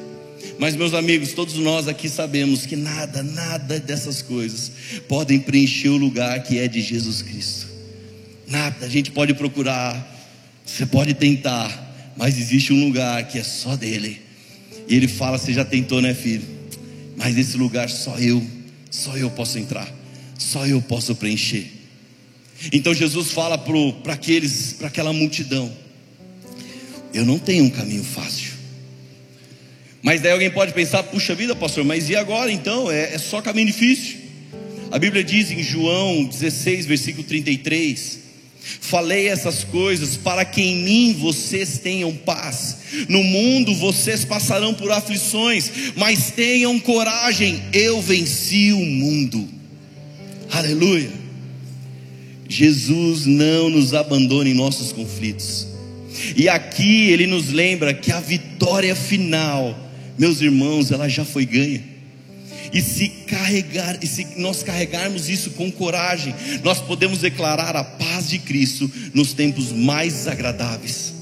Mas, 0.62 0.76
meus 0.76 0.94
amigos, 0.94 1.32
todos 1.32 1.54
nós 1.54 1.88
aqui 1.88 2.08
sabemos 2.08 2.64
que 2.64 2.76
nada, 2.76 3.20
nada 3.20 3.80
dessas 3.80 4.22
coisas 4.22 4.70
podem 5.08 5.40
preencher 5.40 5.88
o 5.88 5.96
lugar 5.96 6.40
que 6.44 6.56
é 6.56 6.68
de 6.68 6.80
Jesus 6.80 7.20
Cristo. 7.20 7.66
Nada, 8.46 8.86
a 8.86 8.88
gente 8.88 9.10
pode 9.10 9.34
procurar, 9.34 10.24
você 10.64 10.86
pode 10.86 11.14
tentar, 11.14 12.12
mas 12.16 12.38
existe 12.38 12.72
um 12.72 12.86
lugar 12.86 13.26
que 13.26 13.40
é 13.40 13.42
só 13.42 13.74
dele. 13.74 14.22
E 14.86 14.94
ele 14.94 15.08
fala: 15.08 15.36
Você 15.36 15.52
já 15.52 15.64
tentou, 15.64 16.00
né, 16.00 16.14
filho? 16.14 16.44
Mas 17.16 17.36
esse 17.36 17.56
lugar 17.56 17.90
só 17.90 18.16
eu, 18.20 18.40
só 18.88 19.16
eu 19.16 19.32
posso 19.32 19.58
entrar, 19.58 19.92
só 20.38 20.64
eu 20.64 20.80
posso 20.80 21.12
preencher. 21.16 21.72
Então 22.72 22.94
Jesus 22.94 23.32
fala 23.32 23.58
para 23.58 24.12
aqueles, 24.12 24.74
para 24.74 24.86
aquela 24.86 25.12
multidão: 25.12 25.72
Eu 27.12 27.26
não 27.26 27.36
tenho 27.36 27.64
um 27.64 27.70
caminho 27.70 28.04
fácil. 28.04 28.51
Mas 30.02 30.20
daí 30.20 30.32
alguém 30.32 30.50
pode 30.50 30.72
pensar, 30.72 31.04
puxa 31.04 31.34
vida, 31.34 31.54
pastor, 31.54 31.84
mas 31.84 32.10
e 32.10 32.16
agora 32.16 32.50
então? 32.50 32.90
É, 32.90 33.14
é 33.14 33.18
só 33.18 33.40
caminho 33.40 33.68
difícil. 33.68 34.16
A 34.90 34.98
Bíblia 34.98 35.22
diz 35.22 35.50
em 35.50 35.62
João 35.62 36.24
16, 36.24 36.86
versículo 36.86 37.24
33: 37.24 38.18
Falei 38.62 39.28
essas 39.28 39.62
coisas 39.64 40.16
para 40.16 40.44
que 40.44 40.60
em 40.60 40.76
mim 40.76 41.16
vocês 41.18 41.78
tenham 41.78 42.12
paz. 42.14 42.78
No 43.08 43.22
mundo 43.22 43.74
vocês 43.76 44.24
passarão 44.24 44.74
por 44.74 44.90
aflições, 44.90 45.70
mas 45.96 46.32
tenham 46.32 46.78
coragem, 46.80 47.62
eu 47.72 48.02
venci 48.02 48.72
o 48.72 48.84
mundo. 48.84 49.48
Aleluia. 50.50 51.10
Jesus 52.48 53.24
não 53.24 53.70
nos 53.70 53.94
abandona 53.94 54.48
em 54.48 54.54
nossos 54.54 54.92
conflitos. 54.92 55.66
E 56.36 56.48
aqui 56.48 57.10
ele 57.10 57.26
nos 57.26 57.50
lembra 57.50 57.94
que 57.94 58.12
a 58.12 58.20
vitória 58.20 58.94
final 58.94 59.91
meus 60.18 60.40
irmãos, 60.40 60.90
ela 60.90 61.08
já 61.08 61.24
foi 61.24 61.46
ganha. 61.46 61.82
E 62.72 62.80
se 62.80 63.08
carregar, 63.08 63.98
e 64.02 64.06
se 64.06 64.26
nós 64.38 64.62
carregarmos 64.62 65.28
isso 65.28 65.50
com 65.50 65.70
coragem, 65.70 66.34
nós 66.62 66.80
podemos 66.80 67.18
declarar 67.18 67.76
a 67.76 67.84
paz 67.84 68.30
de 68.30 68.38
Cristo 68.38 68.90
nos 69.12 69.34
tempos 69.34 69.72
mais 69.72 70.14
desagradáveis. 70.14 71.12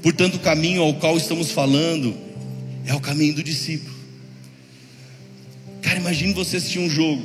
Portanto, 0.00 0.36
o 0.36 0.38
caminho 0.38 0.82
ao 0.82 0.94
qual 0.94 1.16
estamos 1.16 1.50
falando 1.50 2.16
é 2.86 2.94
o 2.94 3.00
caminho 3.00 3.34
do 3.34 3.42
discípulo. 3.42 3.96
Cara, 5.82 5.98
imagine 5.98 6.32
você 6.32 6.58
assistir 6.58 6.78
um 6.78 6.88
jogo. 6.88 7.24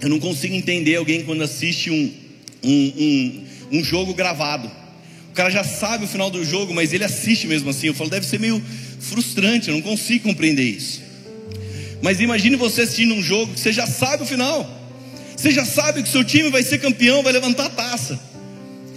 Eu 0.00 0.08
não 0.08 0.18
consigo 0.18 0.54
entender 0.54 0.96
alguém 0.96 1.24
quando 1.24 1.42
assiste 1.42 1.90
um, 1.90 2.12
um, 2.62 2.92
um, 2.98 3.44
um 3.78 3.84
jogo 3.84 4.14
gravado 4.14 4.70
cara 5.38 5.50
já 5.50 5.62
sabe 5.62 6.04
o 6.04 6.08
final 6.08 6.30
do 6.30 6.44
jogo, 6.44 6.74
mas 6.74 6.92
ele 6.92 7.04
assiste 7.04 7.46
mesmo 7.46 7.70
assim. 7.70 7.86
Eu 7.86 7.94
falo, 7.94 8.10
deve 8.10 8.26
ser 8.26 8.40
meio 8.40 8.60
frustrante, 8.98 9.68
eu 9.68 9.74
não 9.74 9.80
consigo 9.80 10.24
compreender 10.24 10.64
isso. 10.64 11.00
Mas 12.02 12.20
imagine 12.20 12.56
você 12.56 12.82
assistindo 12.82 13.14
um 13.14 13.22
jogo 13.22 13.54
que 13.54 13.60
você 13.60 13.72
já 13.72 13.86
sabe 13.86 14.24
o 14.24 14.26
final. 14.26 14.68
Você 15.36 15.52
já 15.52 15.64
sabe 15.64 16.02
que 16.02 16.08
seu 16.08 16.24
time 16.24 16.50
vai 16.50 16.64
ser 16.64 16.78
campeão, 16.78 17.22
vai 17.22 17.32
levantar 17.32 17.66
a 17.66 17.70
taça. 17.70 18.18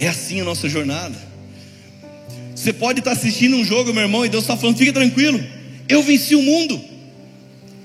É 0.00 0.08
assim 0.08 0.40
a 0.40 0.44
nossa 0.44 0.68
jornada. 0.68 1.16
Você 2.56 2.72
pode 2.72 2.98
estar 2.98 3.12
assistindo 3.12 3.54
um 3.54 3.64
jogo, 3.64 3.92
meu 3.92 4.02
irmão, 4.02 4.26
e 4.26 4.28
Deus 4.28 4.42
está 4.42 4.56
falando: 4.56 4.76
fica 4.76 4.92
tranquilo, 4.92 5.40
eu 5.88 6.02
venci 6.02 6.34
o 6.34 6.42
mundo. 6.42 6.82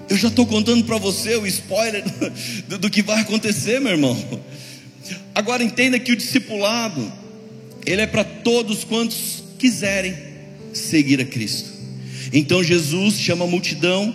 Eu 0.09 0.17
já 0.17 0.29
estou 0.29 0.47
contando 0.47 0.83
para 0.83 0.97
você 0.97 1.35
o 1.35 1.45
spoiler 1.45 2.03
do, 2.67 2.79
do 2.79 2.89
que 2.89 3.03
vai 3.03 3.19
acontecer, 3.21 3.79
meu 3.79 3.91
irmão. 3.91 4.41
Agora 5.35 5.63
entenda 5.63 5.99
que 5.99 6.11
o 6.11 6.15
discipulado 6.15 7.26
ele 7.87 8.01
é 8.01 8.07
para 8.07 8.23
todos 8.23 8.83
quantos 8.83 9.43
quiserem 9.57 10.13
seguir 10.73 11.21
a 11.21 11.25
Cristo. 11.25 11.71
Então 12.33 12.61
Jesus 12.61 13.15
chama 13.15 13.45
a 13.45 13.47
multidão, 13.47 14.13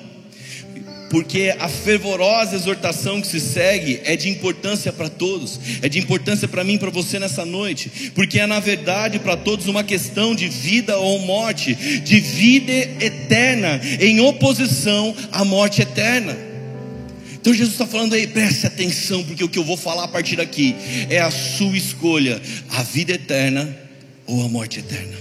porque 1.11 1.55
a 1.59 1.69
fervorosa 1.69 2.55
exortação 2.55 3.21
que 3.21 3.27
se 3.27 3.41
segue 3.41 4.01
é 4.05 4.15
de 4.15 4.29
importância 4.29 4.93
para 4.93 5.09
todos, 5.09 5.59
é 5.83 5.89
de 5.89 5.99
importância 5.99 6.47
para 6.47 6.65
mim, 6.65 6.79
para 6.79 6.91
você 6.91 7.19
nessa 7.19 7.45
noite, 7.45 8.13
porque 8.15 8.39
é 8.39 8.47
na 8.47 8.61
verdade 8.61 9.19
para 9.19 9.37
todos 9.37 9.67
uma 9.67 9.83
questão 9.83 10.35
de 10.35 10.49
vida 10.49 10.99
ou 10.99 11.19
morte, 11.21 11.75
de 11.75 12.21
vida 12.21 12.73
eterna, 12.73 13.81
em 14.01 14.21
oposição 14.21 15.15
à 15.33 15.45
morte 15.45 15.83
eterna. 15.83 16.52
Então 17.43 17.53
Jesus 17.53 17.73
está 17.73 17.85
falando 17.85 18.15
aí, 18.15 18.25
preste 18.25 18.69
atenção, 18.69 19.25
porque 19.25 19.43
o 19.43 19.49
que 19.49 19.59
eu 19.59 19.65
vou 19.65 19.77
falar 19.77 20.05
a 20.05 20.09
partir 20.09 20.37
daqui 20.37 20.77
é 21.11 21.19
a 21.19 21.29
sua 21.29 21.77
escolha: 21.77 22.41
a 22.71 22.85
vida 22.85 23.15
eterna 23.15 23.77
ou 24.29 24.45
a 24.45 24.49
morte 24.49 24.79
eterna. 24.79 25.17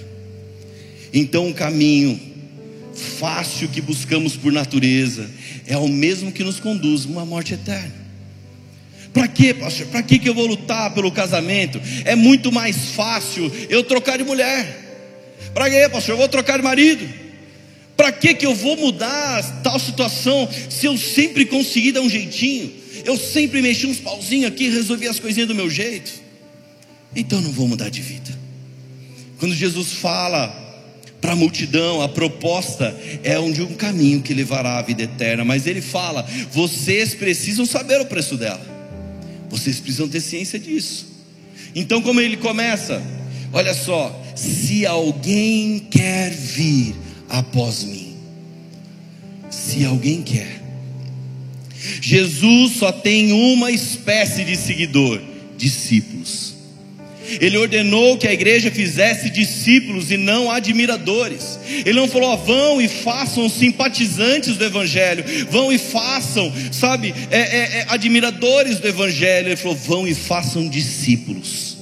Então 1.11 1.49
o 1.49 1.53
caminho 1.53 2.19
fácil 2.93 3.67
que 3.69 3.81
buscamos 3.81 4.35
por 4.35 4.51
natureza 4.51 5.27
é 5.65 5.75
o 5.77 5.87
mesmo 5.87 6.31
que 6.31 6.43
nos 6.43 6.59
conduz 6.59 7.07
a 7.07 7.09
uma 7.09 7.25
morte 7.25 7.55
eterna. 7.55 7.91
Para 9.11 9.27
quê, 9.27 9.51
pastor? 9.55 9.87
Para 9.87 10.03
que 10.03 10.21
eu 10.23 10.35
vou 10.35 10.45
lutar 10.45 10.93
pelo 10.93 11.11
casamento? 11.11 11.81
É 12.05 12.15
muito 12.15 12.51
mais 12.51 12.91
fácil 12.91 13.51
eu 13.67 13.83
trocar 13.83 14.19
de 14.19 14.23
mulher. 14.23 15.09
Para 15.55 15.71
quê, 15.71 15.89
pastor? 15.89 16.13
Eu 16.13 16.17
vou 16.17 16.29
trocar 16.29 16.57
de 16.57 16.63
marido. 16.63 17.30
Para 18.01 18.11
que 18.11 18.33
que 18.33 18.47
eu 18.47 18.55
vou 18.55 18.75
mudar 18.75 19.61
tal 19.61 19.79
situação 19.79 20.49
se 20.71 20.87
eu 20.87 20.97
sempre 20.97 21.45
consegui 21.45 21.91
dar 21.91 22.01
um 22.01 22.09
jeitinho? 22.09 22.73
Eu 23.05 23.15
sempre 23.15 23.61
mexi 23.61 23.85
uns 23.85 23.99
pauzinhos 23.99 24.47
aqui 24.47 24.63
e 24.63 24.69
resolvi 24.71 25.07
as 25.07 25.19
coisinhas 25.19 25.47
do 25.47 25.53
meu 25.53 25.69
jeito. 25.69 26.11
Então 27.15 27.39
não 27.39 27.51
vou 27.51 27.67
mudar 27.67 27.89
de 27.89 28.01
vida. 28.01 28.35
Quando 29.37 29.53
Jesus 29.53 29.91
fala 29.91 30.47
para 31.21 31.33
a 31.33 31.35
multidão, 31.35 32.01
a 32.01 32.09
proposta 32.09 32.99
é 33.23 33.39
de 33.51 33.61
um 33.61 33.75
caminho 33.75 34.23
que 34.23 34.33
levará 34.33 34.79
à 34.79 34.81
vida 34.81 35.03
eterna, 35.03 35.45
mas 35.45 35.67
ele 35.67 35.79
fala: 35.79 36.27
vocês 36.51 37.13
precisam 37.13 37.67
saber 37.67 38.01
o 38.01 38.05
preço 38.07 38.35
dela. 38.35 38.65
Vocês 39.47 39.79
precisam 39.79 40.09
ter 40.09 40.21
ciência 40.21 40.57
disso. 40.57 41.05
Então, 41.75 42.01
como 42.01 42.19
ele 42.19 42.37
começa? 42.37 42.99
Olha 43.53 43.75
só, 43.75 44.19
se 44.35 44.87
alguém 44.87 45.77
quer 45.91 46.31
vir 46.31 46.95
após 47.31 47.83
mim. 47.83 48.17
Se 49.49 49.85
alguém 49.85 50.21
quer. 50.21 50.61
Jesus 52.01 52.73
só 52.73 52.91
tem 52.91 53.31
uma 53.31 53.71
espécie 53.71 54.43
de 54.43 54.55
seguidor: 54.55 55.19
discípulos. 55.57 56.51
Ele 57.39 57.57
ordenou 57.57 58.17
que 58.17 58.27
a 58.27 58.33
igreja 58.33 58.69
fizesse 58.69 59.29
discípulos 59.29 60.11
e 60.11 60.17
não 60.17 60.51
admiradores. 60.51 61.57
Ele 61.85 61.93
não 61.93 62.07
falou, 62.07 62.37
vão 62.37 62.81
e 62.81 62.89
façam 62.89 63.47
simpatizantes 63.47 64.57
do 64.57 64.65
Evangelho, 64.65 65.23
vão 65.49 65.71
e 65.71 65.77
façam, 65.77 66.51
sabe, 66.73 67.13
é, 67.29 67.39
é, 67.39 67.57
é, 67.79 67.85
admiradores 67.87 68.79
do 68.79 68.87
Evangelho. 68.87 69.47
Ele 69.47 69.55
falou, 69.55 69.77
vão 69.77 70.07
e 70.07 70.13
façam 70.13 70.67
discípulos. 70.67 71.77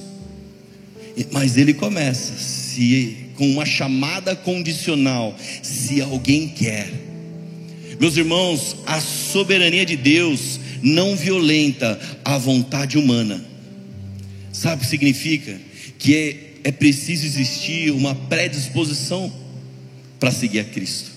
Mas 1.32 1.56
ele 1.56 1.74
começa, 1.74 2.34
se 2.36 3.19
com 3.40 3.50
uma 3.50 3.64
chamada 3.64 4.36
condicional, 4.36 5.34
se 5.62 5.98
alguém 5.98 6.46
quer. 6.46 6.92
Meus 7.98 8.18
irmãos, 8.18 8.76
a 8.84 9.00
soberania 9.00 9.86
de 9.86 9.96
Deus 9.96 10.60
não 10.82 11.16
violenta 11.16 11.98
a 12.22 12.36
vontade 12.36 12.98
humana. 12.98 13.42
Sabe 14.52 14.76
o 14.76 14.78
que 14.80 14.90
significa? 14.90 15.58
Que 15.98 16.14
é, 16.14 16.68
é 16.68 16.70
preciso 16.70 17.24
existir 17.24 17.90
uma 17.92 18.14
predisposição 18.14 19.32
para 20.18 20.30
seguir 20.30 20.60
a 20.60 20.64
Cristo. 20.64 21.10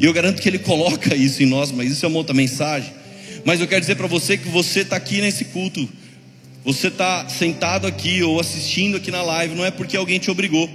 E 0.00 0.06
eu 0.06 0.12
garanto 0.12 0.42
que 0.42 0.48
Ele 0.48 0.58
coloca 0.58 1.14
isso 1.14 1.44
em 1.44 1.46
nós, 1.46 1.70
mas 1.70 1.92
isso 1.92 2.04
é 2.04 2.08
uma 2.08 2.18
outra 2.18 2.34
mensagem. 2.34 2.92
Mas 3.44 3.60
eu 3.60 3.68
quero 3.68 3.80
dizer 3.80 3.94
para 3.94 4.08
você 4.08 4.36
que 4.36 4.48
você 4.48 4.80
está 4.80 4.96
aqui 4.96 5.20
nesse 5.20 5.44
culto, 5.44 5.88
você 6.64 6.88
está 6.88 7.28
sentado 7.28 7.86
aqui 7.86 8.20
ou 8.20 8.40
assistindo 8.40 8.96
aqui 8.96 9.12
na 9.12 9.22
live, 9.22 9.54
não 9.54 9.64
é 9.64 9.70
porque 9.70 9.96
alguém 9.96 10.18
te 10.18 10.28
obrigou. 10.28 10.68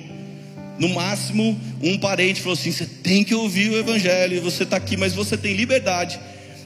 No 0.77 0.89
máximo, 0.89 1.59
um 1.81 1.97
parente 1.97 2.41
falou 2.41 2.53
assim: 2.53 2.71
você 2.71 2.85
tem 2.85 3.23
que 3.23 3.33
ouvir 3.33 3.71
o 3.71 3.77
Evangelho, 3.77 4.41
você 4.41 4.63
está 4.63 4.77
aqui, 4.77 4.97
mas 4.97 5.13
você 5.13 5.37
tem 5.37 5.53
liberdade 5.53 6.19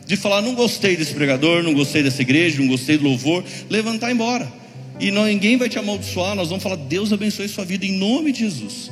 de 0.05 0.15
falar: 0.17 0.41
não 0.41 0.55
gostei 0.55 0.97
desse 0.97 1.13
pregador, 1.13 1.61
não 1.61 1.73
gostei 1.73 2.01
dessa 2.01 2.21
igreja, 2.21 2.59
não 2.59 2.67
gostei 2.67 2.97
do 2.97 3.03
louvor, 3.03 3.43
levantar 3.69 4.09
e 4.09 4.13
embora. 4.13 4.51
E 4.99 5.11
não, 5.11 5.25
ninguém 5.25 5.55
vai 5.55 5.69
te 5.69 5.77
amaldiçoar, 5.77 6.35
nós 6.35 6.49
vamos 6.49 6.63
falar: 6.63 6.75
Deus 6.75 7.13
abençoe 7.13 7.47
sua 7.47 7.63
vida 7.63 7.85
em 7.85 7.93
nome 7.93 8.31
de 8.31 8.39
Jesus. 8.39 8.91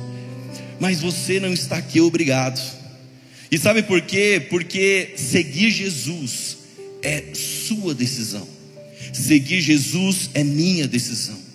Mas 0.78 1.00
você 1.00 1.40
não 1.40 1.52
está 1.52 1.76
aqui 1.76 2.00
obrigado. 2.00 2.60
E 3.50 3.58
sabe 3.58 3.82
por 3.82 4.00
quê? 4.02 4.46
Porque 4.48 5.14
seguir 5.16 5.70
Jesus 5.70 6.58
é 7.02 7.24
sua 7.34 7.94
decisão, 7.94 8.46
seguir 9.12 9.60
Jesus 9.60 10.30
é 10.34 10.44
minha 10.44 10.86
decisão. 10.86 11.47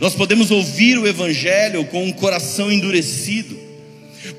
Nós 0.00 0.14
podemos 0.14 0.50
ouvir 0.50 0.98
o 0.98 1.06
Evangelho 1.06 1.84
com 1.86 2.04
um 2.04 2.12
coração 2.12 2.70
endurecido, 2.70 3.58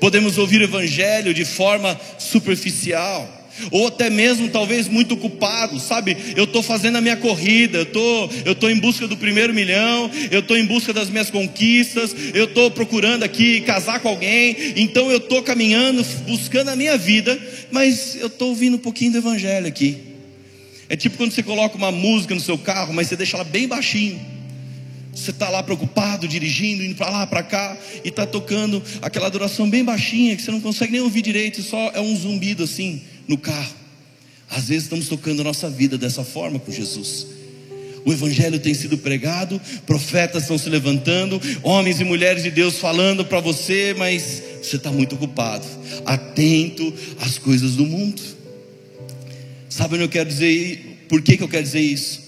podemos 0.00 0.38
ouvir 0.38 0.60
o 0.60 0.64
Evangelho 0.64 1.34
de 1.34 1.44
forma 1.44 1.98
superficial, 2.18 3.44
ou 3.70 3.86
até 3.86 4.10
mesmo 4.10 4.48
talvez 4.48 4.88
muito 4.88 5.14
ocupado, 5.14 5.78
sabe? 5.78 6.16
Eu 6.34 6.44
estou 6.44 6.62
fazendo 6.62 6.96
a 6.96 7.00
minha 7.00 7.16
corrida, 7.16 7.78
eu 7.78 7.86
tô, 7.86 8.30
estou 8.44 8.70
em 8.70 8.78
busca 8.78 9.06
do 9.06 9.16
primeiro 9.16 9.54
milhão, 9.54 10.10
eu 10.30 10.40
estou 10.40 10.56
em 10.56 10.66
busca 10.66 10.92
das 10.92 11.08
minhas 11.08 11.30
conquistas, 11.30 12.14
eu 12.34 12.44
estou 12.44 12.70
procurando 12.70 13.22
aqui 13.22 13.60
casar 13.60 14.00
com 14.00 14.08
alguém, 14.08 14.56
então 14.76 15.10
eu 15.10 15.18
estou 15.18 15.42
caminhando, 15.42 16.04
buscando 16.26 16.70
a 16.70 16.76
minha 16.76 16.96
vida, 16.96 17.38
mas 17.70 18.16
eu 18.16 18.26
estou 18.26 18.48
ouvindo 18.48 18.74
um 18.74 18.80
pouquinho 18.80 19.12
do 19.12 19.18
Evangelho 19.18 19.66
aqui. 19.66 19.98
É 20.88 20.96
tipo 20.96 21.16
quando 21.16 21.32
você 21.32 21.42
coloca 21.42 21.76
uma 21.76 21.92
música 21.92 22.34
no 22.34 22.40
seu 22.40 22.58
carro, 22.58 22.92
mas 22.92 23.08
você 23.08 23.16
deixa 23.16 23.36
ela 23.36 23.44
bem 23.44 23.68
baixinho. 23.68 24.33
Você 25.14 25.30
está 25.30 25.48
lá 25.48 25.62
preocupado, 25.62 26.26
dirigindo, 26.26 26.82
indo 26.82 26.96
para 26.96 27.08
lá, 27.08 27.26
para 27.26 27.42
cá, 27.42 27.76
e 28.04 28.08
está 28.08 28.26
tocando 28.26 28.82
aquela 29.00 29.26
adoração 29.26 29.70
bem 29.70 29.84
baixinha, 29.84 30.34
que 30.34 30.42
você 30.42 30.50
não 30.50 30.60
consegue 30.60 30.92
nem 30.92 31.00
ouvir 31.00 31.22
direito, 31.22 31.62
só 31.62 31.90
é 31.94 32.00
um 32.00 32.16
zumbido 32.16 32.64
assim 32.64 33.02
no 33.28 33.38
carro. 33.38 33.74
Às 34.50 34.68
vezes 34.68 34.84
estamos 34.84 35.08
tocando 35.08 35.40
a 35.40 35.44
nossa 35.44 35.70
vida 35.70 35.96
dessa 35.96 36.24
forma 36.24 36.58
com 36.58 36.70
Jesus. 36.70 37.26
O 38.04 38.12
Evangelho 38.12 38.58
tem 38.58 38.74
sido 38.74 38.98
pregado, 38.98 39.60
profetas 39.86 40.42
estão 40.42 40.58
se 40.58 40.68
levantando, 40.68 41.40
homens 41.62 42.00
e 42.00 42.04
mulheres 42.04 42.42
de 42.42 42.50
Deus 42.50 42.76
falando 42.76 43.24
para 43.24 43.40
você, 43.40 43.94
mas 43.96 44.42
você 44.62 44.76
está 44.76 44.92
muito 44.92 45.14
ocupado, 45.14 45.66
atento 46.04 46.92
às 47.20 47.38
coisas 47.38 47.76
do 47.76 47.86
mundo. 47.86 48.20
Sabe 49.70 49.94
onde 49.94 50.04
eu 50.04 50.08
quero 50.08 50.28
dizer? 50.28 51.06
Por 51.08 51.22
que, 51.22 51.36
que 51.36 51.42
eu 51.42 51.48
quero 51.48 51.62
dizer 51.62 51.80
isso? 51.80 52.23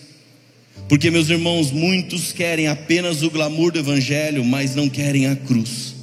Porque, 0.89 1.11
meus 1.11 1.29
irmãos, 1.29 1.71
muitos 1.71 2.33
querem 2.33 2.69
apenas 2.69 3.23
o 3.23 3.31
glamour 3.31 3.73
do 3.73 3.79
Evangelho, 3.79 4.45
mas 4.45 4.75
não 4.75 4.89
querem 4.89 5.27
a 5.27 5.35
cruz. 5.35 5.95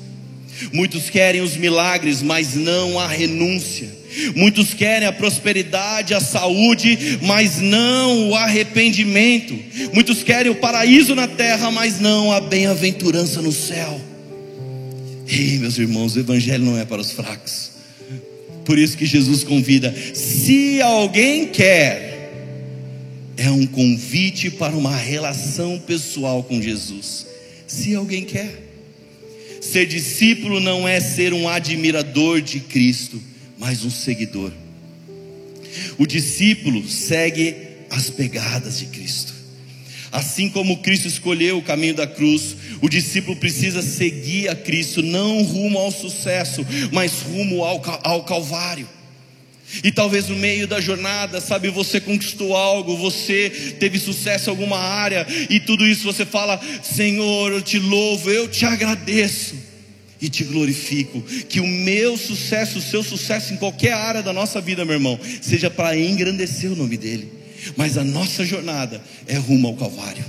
Muitos 0.72 1.10
querem 1.10 1.42
os 1.42 1.56
milagres, 1.56 2.22
mas 2.22 2.56
não 2.56 3.00
a 3.00 3.08
renúncia. 3.08 3.90
Muitos 4.36 4.74
querem 4.74 5.08
a 5.08 5.12
prosperidade, 5.12 6.14
a 6.14 6.20
saúde, 6.20 7.20
mas 7.22 7.60
não 7.60 8.30
o 8.30 8.36
arrependimento. 8.36 9.58
Muitos 9.94 10.22
querem 10.22 10.52
o 10.52 10.56
paraíso 10.56 11.16
na 11.16 11.28
terra, 11.28 11.72
mas 11.72 12.00
não 12.00 12.32
a 12.32 12.40
bem-aventurança 12.40 13.42
no 13.42 13.52
céu. 13.52 14.00
Ei, 15.28 15.58
meus 15.58 15.78
irmãos, 15.78 16.16
o 16.16 16.20
evangelho 16.20 16.64
não 16.64 16.78
é 16.78 16.86
para 16.86 17.02
os 17.02 17.12
fracos. 17.12 17.72
Por 18.66 18.78
isso 18.78 18.98
que 18.98 19.06
Jesus 19.06 19.44
convida: 19.44 19.94
se 20.14 20.82
alguém 20.82 21.48
quer, 21.48 22.13
é 23.38 23.50
um 23.50 23.66
convite 23.66 24.50
para 24.50 24.76
uma 24.76 24.96
relação 24.96 25.80
pessoal 25.80 26.44
com 26.44 26.62
Jesus. 26.62 27.28
Se 27.68 27.96
alguém 27.96 28.26
quer. 28.26 28.62
Ser 29.62 29.86
discípulo 29.86 30.60
não 30.60 30.88
é 30.88 31.00
ser 31.00 31.34
um 31.34 31.48
admirador 31.48 32.42
de 32.42 32.60
Cristo 32.60 33.22
mas 33.64 33.86
um 33.86 33.90
seguidor. 33.90 34.52
O 35.98 36.06
discípulo 36.06 36.86
segue 36.88 37.56
as 37.90 38.10
pegadas 38.10 38.80
de 38.80 38.88
Cristo. 38.88 39.34
Assim 40.12 40.50
como 40.50 40.82
Cristo 40.82 41.08
escolheu 41.08 41.58
o 41.58 41.64
caminho 41.64 41.96
da 41.96 42.06
cruz, 42.06 42.58
o 42.82 42.90
discípulo 42.90 43.38
precisa 43.38 43.82
seguir 43.82 44.50
a 44.50 44.56
Cristo, 44.56 45.02
não 45.02 45.42
rumo 45.44 45.80
ao 45.80 45.92
sucesso, 45.92 46.66
mas 46.92 47.22
rumo 47.22 47.64
ao, 47.64 47.82
ao 48.04 48.24
Calvário. 48.26 48.88
E 49.84 49.92
talvez 49.92 50.28
no 50.28 50.36
meio 50.36 50.68
da 50.68 50.80
jornada, 50.80 51.42
sabe, 51.42 51.70
você 51.70 52.00
conquistou 52.00 52.56
algo, 52.56 52.98
você 52.98 53.76
teve 53.80 53.98
sucesso 53.98 54.50
em 54.50 54.52
alguma 54.52 54.78
área, 54.78 55.26
e 55.50 55.60
tudo 55.60 55.86
isso 55.88 56.04
você 56.04 56.26
fala: 56.26 56.60
Senhor, 56.84 57.52
eu 57.52 57.62
te 57.62 57.80
louvo, 57.80 58.30
eu 58.30 58.48
te 58.48 58.66
agradeço 58.66 59.56
e 60.22 60.30
te 60.30 60.44
glorifico. 60.44 61.22
Que 61.22 61.60
o 61.60 61.68
meu 61.68 62.18
sucesso, 62.18 62.80
o 62.80 62.82
seu 62.82 63.04
sucesso 63.04 63.54
em 63.54 63.58
qualquer 63.58 63.94
área 63.94 64.22
da 64.22 64.32
nossa 64.32 64.62
vida, 64.62 64.86
meu 64.86 64.96
irmão, 64.96 65.20
seja 65.42 65.70
para 65.70 65.98
engrandecer 65.98 66.72
o 66.72 66.76
nome 66.76 66.98
dEle. 66.98 67.32
Mas 67.76 67.98
a 67.98 68.04
nossa 68.04 68.46
jornada 68.46 69.02
é 69.28 69.36
rumo 69.38 69.68
ao 69.68 69.76
Calvário. 69.76 70.24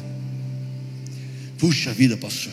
Puxa 1.59 1.92
vida, 1.92 2.16
pastor. 2.16 2.53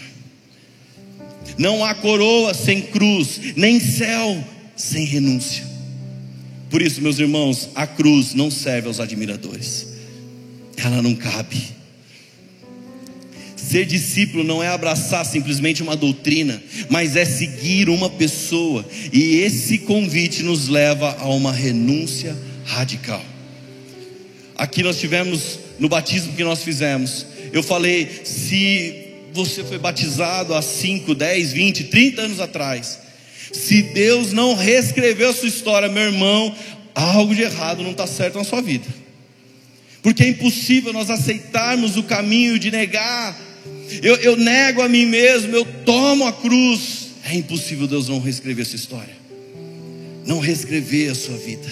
Não 1.57 1.83
há 1.83 1.93
coroa 1.93 2.53
sem 2.53 2.81
cruz, 2.81 3.39
nem 3.55 3.79
céu 3.79 4.43
sem 4.75 5.05
renúncia. 5.05 5.70
Por 6.71 6.81
isso, 6.81 7.01
meus 7.01 7.19
irmãos, 7.19 7.69
a 7.75 7.85
cruz 7.85 8.33
não 8.33 8.49
serve 8.49 8.87
aos 8.87 9.01
admiradores, 9.01 9.87
ela 10.77 11.01
não 11.01 11.13
cabe. 11.13 11.61
Ser 13.57 13.85
discípulo 13.85 14.41
não 14.41 14.63
é 14.63 14.69
abraçar 14.69 15.25
simplesmente 15.25 15.83
uma 15.83 15.97
doutrina, 15.97 16.63
mas 16.89 17.17
é 17.17 17.25
seguir 17.25 17.89
uma 17.89 18.09
pessoa, 18.09 18.85
e 19.11 19.39
esse 19.39 19.79
convite 19.79 20.43
nos 20.43 20.69
leva 20.69 21.17
a 21.19 21.27
uma 21.27 21.51
renúncia 21.51 22.35
radical. 22.63 23.23
Aqui 24.55 24.81
nós 24.81 24.97
tivemos, 24.97 25.59
no 25.77 25.89
batismo 25.89 26.33
que 26.33 26.43
nós 26.43 26.63
fizemos, 26.63 27.25
eu 27.51 27.61
falei: 27.61 28.21
se 28.23 29.09
você 29.33 29.61
foi 29.63 29.77
batizado 29.77 30.53
há 30.53 30.61
5, 30.61 31.13
10, 31.13 31.51
20, 31.51 31.83
30 31.85 32.21
anos 32.21 32.39
atrás, 32.39 33.00
se 33.53 33.81
Deus 33.81 34.31
não 34.31 34.55
reescreveu 34.55 35.29
a 35.29 35.33
sua 35.33 35.47
história, 35.47 35.89
meu 35.89 36.03
irmão, 36.03 36.55
algo 36.95 37.35
de 37.35 37.41
errado 37.41 37.83
não 37.83 37.91
está 37.91 38.07
certo 38.07 38.37
na 38.37 38.43
sua 38.43 38.61
vida. 38.61 38.87
Porque 40.01 40.23
é 40.23 40.27
impossível 40.29 40.91
nós 40.93 41.09
aceitarmos 41.09 41.97
o 41.97 42.03
caminho 42.03 42.57
de 42.57 42.71
negar 42.71 43.51
eu, 44.01 44.15
eu 44.17 44.37
nego 44.37 44.81
a 44.81 44.87
mim 44.87 45.05
mesmo, 45.05 45.55
eu 45.55 45.65
tomo 45.85 46.25
a 46.25 46.31
cruz. 46.31 47.09
É 47.25 47.35
impossível 47.35 47.87
Deus 47.87 48.07
não 48.07 48.19
reescrever 48.19 48.65
essa 48.65 48.75
história, 48.75 49.15
não 50.25 50.39
reescrever 50.39 51.11
a 51.11 51.15
sua 51.15 51.37
vida. 51.37 51.67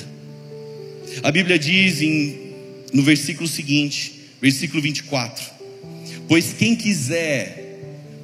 A 1.24 1.32
Bíblia 1.32 1.58
diz 1.58 2.02
em, 2.02 2.54
no 2.94 3.02
versículo 3.04 3.48
seguinte, 3.48 4.13
versículo 4.42 4.82
24: 4.82 5.44
Pois 6.28 6.54
quem 6.54 6.76
quiser, 6.76 7.59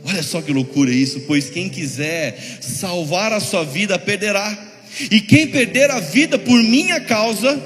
olha 0.05 0.23
só 0.23 0.41
que 0.41 0.51
loucura 0.51 0.91
isso, 0.91 1.21
pois 1.21 1.49
quem 1.49 1.69
quiser 1.69 2.59
salvar 2.61 3.33
a 3.33 3.39
sua 3.39 3.63
vida 3.63 3.97
perderá, 3.97 4.73
e 5.11 5.19
quem 5.19 5.47
perder 5.47 5.91
a 5.91 5.99
vida 5.99 6.39
por 6.39 6.61
minha 6.63 7.01
causa, 7.01 7.61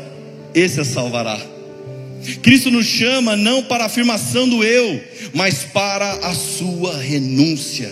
esse 0.54 0.80
a 0.80 0.86
salvará. 0.86 1.39
Cristo 2.41 2.71
nos 2.71 2.86
chama 2.86 3.36
não 3.36 3.63
para 3.63 3.84
a 3.84 3.88
afirmação 3.88 4.47
do 4.47 4.63
eu, 4.63 5.02
mas 5.34 5.63
para 5.63 6.12
a 6.28 6.34
sua 6.34 6.97
renúncia. 6.97 7.91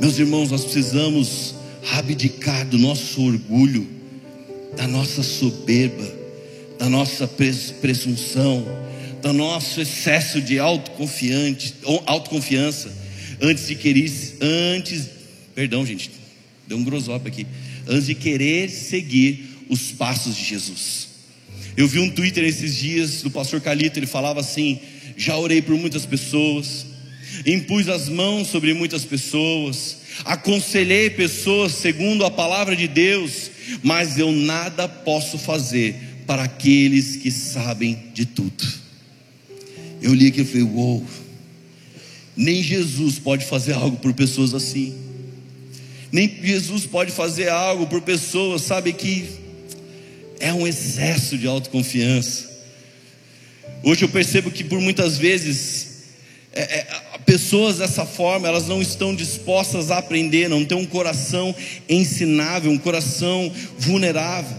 Meus 0.00 0.18
irmãos, 0.18 0.50
nós 0.50 0.64
precisamos 0.64 1.54
abdicar 1.92 2.66
do 2.66 2.78
nosso 2.78 3.22
orgulho, 3.22 3.86
da 4.76 4.86
nossa 4.86 5.22
soberba, 5.22 6.10
da 6.78 6.88
nossa 6.88 7.28
presunção, 7.80 8.66
do 9.20 9.32
nosso 9.32 9.80
excesso 9.80 10.40
de 10.40 10.58
autoconfiança, 10.58 12.92
antes 13.42 13.66
de 13.66 13.74
querer, 13.74 14.10
antes, 14.40 15.08
perdão, 15.54 15.84
gente, 15.84 16.10
deu 16.66 16.78
um 16.78 16.84
grosop 16.84 17.26
aqui, 17.26 17.44
antes 17.88 18.06
de 18.06 18.14
querer 18.14 18.70
seguir 18.70 19.64
os 19.68 19.90
passos 19.90 20.36
de 20.36 20.44
Jesus. 20.44 21.08
Eu 21.76 21.88
vi 21.88 21.98
um 21.98 22.08
Twitter 22.08 22.44
esses 22.44 22.76
dias 22.76 23.22
do 23.22 23.30
pastor 23.30 23.60
Calito, 23.60 23.98
ele 23.98 24.06
falava 24.06 24.40
assim: 24.40 24.78
já 25.16 25.36
orei 25.36 25.60
por 25.60 25.76
muitas 25.76 26.06
pessoas, 26.06 26.86
impus 27.44 27.88
as 27.88 28.08
mãos 28.08 28.48
sobre 28.48 28.72
muitas 28.74 29.04
pessoas, 29.04 29.96
aconselhei 30.24 31.10
pessoas 31.10 31.72
segundo 31.72 32.24
a 32.24 32.30
palavra 32.30 32.76
de 32.76 32.86
Deus, 32.86 33.50
mas 33.82 34.18
eu 34.18 34.30
nada 34.30 34.88
posso 34.88 35.36
fazer 35.36 35.96
para 36.26 36.44
aqueles 36.44 37.16
que 37.16 37.30
sabem 37.30 37.98
de 38.14 38.24
tudo. 38.24 38.82
Eu 40.00 40.14
li 40.14 40.28
aqui 40.28 40.42
e 40.42 40.44
falei: 40.44 40.62
uou, 40.62 41.04
Nem 42.36 42.62
Jesus 42.62 43.18
pode 43.18 43.44
fazer 43.44 43.72
algo 43.72 43.96
por 43.98 44.12
pessoas 44.14 44.54
assim. 44.54 44.94
Nem 46.10 46.28
Jesus 46.42 46.86
pode 46.86 47.10
fazer 47.10 47.48
algo 47.48 47.86
por 47.86 48.02
pessoas, 48.02 48.62
sabe, 48.62 48.92
que 48.92 49.26
é 50.40 50.52
um 50.52 50.66
excesso 50.66 51.38
de 51.38 51.46
autoconfiança. 51.46 52.50
Hoje 53.82 54.04
eu 54.04 54.08
percebo 54.08 54.50
que 54.50 54.62
por 54.64 54.80
muitas 54.80 55.18
vezes 55.18 55.92
é, 56.52 56.60
é, 56.60 56.86
pessoas 57.24 57.78
dessa 57.78 58.04
forma, 58.04 58.46
elas 58.46 58.68
não 58.68 58.82
estão 58.82 59.14
dispostas 59.14 59.90
a 59.90 59.98
aprender, 59.98 60.48
não 60.48 60.64
têm 60.64 60.76
um 60.76 60.86
coração 60.86 61.54
ensinável, 61.88 62.70
um 62.70 62.78
coração 62.78 63.50
vulnerável. 63.78 64.56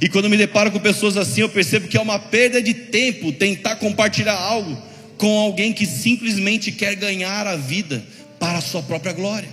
E 0.00 0.08
quando 0.08 0.28
me 0.28 0.36
deparo 0.36 0.70
com 0.70 0.78
pessoas 0.78 1.16
assim, 1.16 1.40
eu 1.40 1.48
percebo 1.48 1.88
que 1.88 1.96
é 1.96 2.00
uma 2.00 2.18
perda 2.18 2.62
de 2.62 2.74
tempo 2.74 3.32
tentar 3.32 3.76
compartilhar 3.76 4.34
algo 4.34 4.89
com 5.20 5.38
alguém 5.38 5.70
que 5.74 5.84
simplesmente 5.84 6.72
quer 6.72 6.96
ganhar 6.96 7.46
a 7.46 7.54
vida 7.54 8.02
para 8.38 8.56
a 8.56 8.62
sua 8.62 8.82
própria 8.82 9.12
glória. 9.12 9.50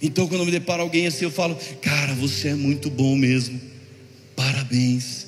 Então, 0.00 0.28
quando 0.28 0.42
eu 0.42 0.46
me 0.46 0.52
deparo 0.52 0.80
alguém 0.80 1.08
assim, 1.08 1.24
eu 1.24 1.30
falo: 1.30 1.58
Cara, 1.82 2.14
você 2.14 2.50
é 2.50 2.54
muito 2.54 2.88
bom 2.88 3.16
mesmo, 3.16 3.60
parabéns. 4.36 5.26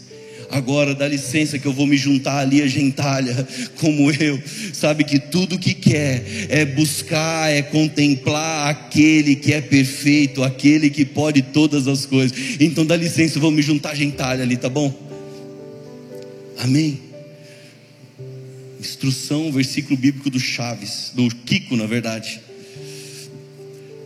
Agora 0.48 0.94
dá 0.94 1.08
licença 1.08 1.58
que 1.58 1.66
eu 1.66 1.72
vou 1.72 1.86
me 1.86 1.96
juntar 1.96 2.38
ali 2.38 2.62
a 2.62 2.68
gentalha, 2.68 3.34
como 3.80 4.12
eu, 4.12 4.40
sabe 4.72 5.02
que 5.02 5.18
tudo 5.18 5.58
que 5.58 5.74
quer 5.74 6.24
é 6.48 6.64
buscar, 6.64 7.50
é 7.50 7.62
contemplar 7.62 8.70
aquele 8.70 9.34
que 9.34 9.52
é 9.52 9.60
perfeito, 9.60 10.44
aquele 10.44 10.88
que 10.88 11.04
pode 11.04 11.42
todas 11.42 11.88
as 11.88 12.06
coisas. 12.06 12.36
Então 12.60 12.86
dá 12.86 12.96
licença, 12.96 13.38
eu 13.38 13.42
vou 13.42 13.50
me 13.50 13.62
juntar 13.62 13.90
a 13.90 13.94
gentalha 13.94 14.44
ali, 14.44 14.56
tá 14.56 14.68
bom? 14.68 14.94
Amém. 16.58 17.11
Instrução, 18.82 19.52
versículo 19.52 19.96
bíblico 19.96 20.28
do 20.28 20.40
Chaves, 20.40 21.12
do 21.14 21.28
Kiko, 21.28 21.76
na 21.76 21.86
verdade. 21.86 22.40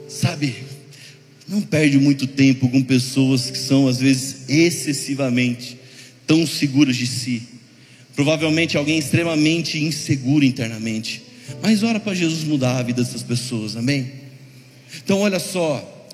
Sabe, 0.07 0.55
não 1.49 1.63
perde 1.63 1.99
muito 1.99 2.27
tempo 2.27 2.69
com 2.69 2.83
pessoas 2.83 3.51
que 3.51 3.57
são 3.57 3.89
às 3.89 3.99
vezes 3.99 4.49
excessivamente 4.51 5.79
tão 6.27 6.47
seguras 6.47 6.95
de 6.95 7.07
si. 7.07 7.43
Provavelmente 8.15 8.77
alguém 8.77 8.99
extremamente 8.99 9.79
inseguro 9.83 10.45
internamente. 10.45 11.23
Mas 11.63 11.83
ora 11.83 11.99
para 11.99 12.15
Jesus 12.15 12.45
mudar 12.45 12.79
a 12.79 12.83
vida 12.83 13.03
dessas 13.03 13.23
pessoas, 13.23 13.77
amém? 13.77 14.13
Então 15.03 15.21
olha 15.21 15.39
só, 15.39 16.09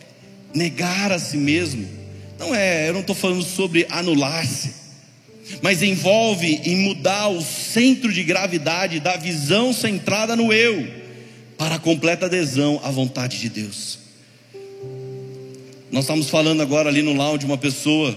negar 0.55 1.11
a 1.11 1.19
si 1.19 1.37
mesmo, 1.37 1.85
não 2.39 2.55
é, 2.55 2.89
eu 2.89 2.93
não 2.93 3.01
estou 3.01 3.17
falando 3.17 3.43
sobre 3.43 3.87
anular-se, 3.91 4.82
mas 5.61 5.83
envolve 5.83 6.61
em 6.65 6.77
mudar 6.77 7.29
o 7.29 7.41
centro 7.41 8.13
de 8.13 8.23
gravidade 8.23 9.01
da 9.01 9.17
visão 9.17 9.73
centrada 9.73 10.37
no 10.37 10.53
eu, 10.53 10.87
para 11.59 11.77
a 11.77 11.79
completa 11.79 12.27
adesão 12.27 12.81
à 12.83 12.91
vontade 12.91 13.39
de 13.39 13.49
Deus. 13.49 13.99
Nós 15.91 16.05
estamos 16.05 16.31
falando 16.31 16.63
agora 16.63 16.89
ali 16.89 17.03
no 17.03 17.13
lounge 17.13 17.45
uma 17.45 17.59
pessoa 17.59 18.17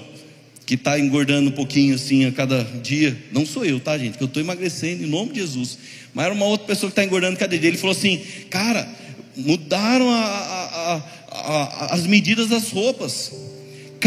que 0.65 0.75
está 0.75 0.97
engordando 0.99 1.49
um 1.49 1.53
pouquinho 1.53 1.95
assim 1.95 2.25
a 2.25 2.31
cada 2.31 2.63
dia. 2.63 3.15
Não 3.31 3.45
sou 3.45 3.65
eu, 3.65 3.79
tá, 3.79 3.97
gente? 3.97 4.17
Que 4.17 4.23
eu 4.23 4.27
estou 4.27 4.41
emagrecendo 4.41 5.03
em 5.03 5.07
nome 5.07 5.33
de 5.33 5.41
Jesus. 5.41 5.77
Mas 6.13 6.25
era 6.25 6.33
uma 6.33 6.45
outra 6.45 6.65
pessoa 6.65 6.89
que 6.89 6.93
está 6.93 7.03
engordando 7.03 7.37
cada 7.37 7.57
dia. 7.57 7.67
Ele 7.67 7.77
falou 7.77 7.95
assim: 7.95 8.21
Cara, 8.49 8.87
mudaram 9.35 10.09
a, 10.09 10.23
a, 10.23 11.03
a, 11.29 11.95
as 11.95 12.07
medidas 12.07 12.47
das 12.47 12.71
roupas. 12.71 13.31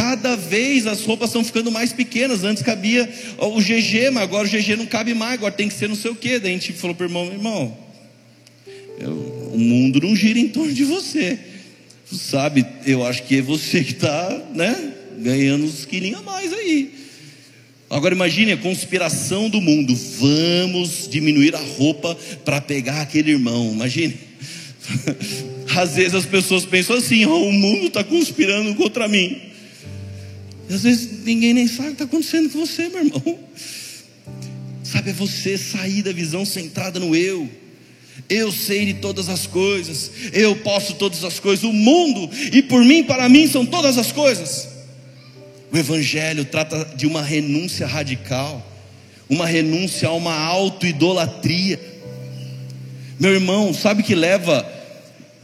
Cada 0.09 0.37
vez 0.37 0.87
as 0.87 1.03
roupas 1.03 1.29
estão 1.29 1.45
ficando 1.45 1.71
mais 1.71 1.93
pequenas. 1.93 2.43
Antes 2.43 2.63
cabia 2.63 3.07
o 3.37 3.61
GG, 3.61 4.11
mas 4.11 4.23
agora 4.23 4.49
o 4.49 4.51
GG 4.51 4.77
não 4.77 4.87
cabe 4.87 5.13
mais. 5.13 5.35
Agora 5.35 5.53
tem 5.53 5.69
que 5.69 5.75
ser 5.75 5.87
não 5.87 5.95
sei 5.95 6.11
o 6.11 6.15
quê. 6.15 6.39
Daí 6.39 6.53
a 6.53 6.55
gente 6.55 6.73
falou 6.73 6.97
para 6.97 7.05
o 7.05 7.09
irmão: 7.11 7.27
Irmão, 7.27 7.77
eu, 8.99 9.51
o 9.53 9.59
mundo 9.59 10.01
não 10.01 10.17
gira 10.17 10.39
em 10.39 10.49
torno 10.49 10.73
de 10.73 10.83
você. 10.83 11.39
Sabe, 12.11 12.65
eu 12.87 13.07
acho 13.07 13.23
que 13.25 13.37
é 13.37 13.43
você 13.43 13.85
que 13.85 13.93
está, 13.93 14.43
né? 14.55 14.95
ganhando 15.19 15.67
uns 15.67 15.85
quilinhos 15.85 16.21
a 16.21 16.23
mais 16.23 16.55
aí. 16.55 16.91
Agora 17.91 18.15
imagine 18.15 18.53
a 18.53 18.57
conspiração 18.57 19.51
do 19.51 19.61
mundo. 19.61 19.95
Vamos 19.95 21.07
diminuir 21.07 21.55
a 21.55 21.61
roupa 21.61 22.17
para 22.47 22.63
pegar 22.63 23.03
aquele 23.03 23.33
irmão. 23.33 23.73
Imagine. 23.75 24.17
Às 25.77 25.97
vezes 25.97 26.15
as 26.15 26.25
pessoas 26.25 26.65
pensam 26.65 26.97
assim: 26.97 27.27
oh, 27.27 27.47
o 27.47 27.53
mundo 27.53 27.89
está 27.89 28.03
conspirando 28.03 28.75
contra 28.75 29.07
mim. 29.07 29.49
Às 30.71 30.83
vezes 30.83 31.25
ninguém 31.25 31.55
nem 31.55 31.67
sabe 31.67 31.81
o 31.81 31.87
que 31.89 31.93
está 31.93 32.05
acontecendo 32.05 32.51
com 32.51 32.67
você, 32.67 32.89
meu 32.89 33.05
irmão. 33.05 33.39
Sabe, 34.83 35.11
é 35.11 35.13
você 35.13 35.57
sair 35.59 36.03
da 36.03 36.13
visão 36.13 36.45
centrada 36.45 36.99
no 36.99 37.15
eu. 37.15 37.49
Eu 38.29 38.51
sei 38.53 38.87
de 38.87 38.95
todas 38.95 39.29
as 39.29 39.47
coisas, 39.47 40.11
eu 40.33 40.57
posso 40.57 40.95
todas 40.95 41.25
as 41.25 41.39
coisas, 41.39 41.65
o 41.65 41.73
mundo 41.73 42.29
e 42.53 42.63
por 42.63 42.85
mim, 42.85 43.05
para 43.05 43.29
mim, 43.29 43.47
são 43.49 43.65
todas 43.65 43.97
as 43.97 44.13
coisas. 44.13 44.69
O 45.73 45.77
Evangelho 45.77 46.45
trata 46.45 46.85
de 46.97 47.07
uma 47.07 47.23
renúncia 47.23 47.87
radical, 47.87 48.67
uma 49.29 49.47
renúncia 49.47 50.09
a 50.09 50.13
uma 50.13 50.35
auto-idolatria. 50.35 51.79
Meu 53.21 53.33
irmão, 53.33 53.73
sabe 53.73 54.03
que 54.03 54.15
leva 54.15 54.78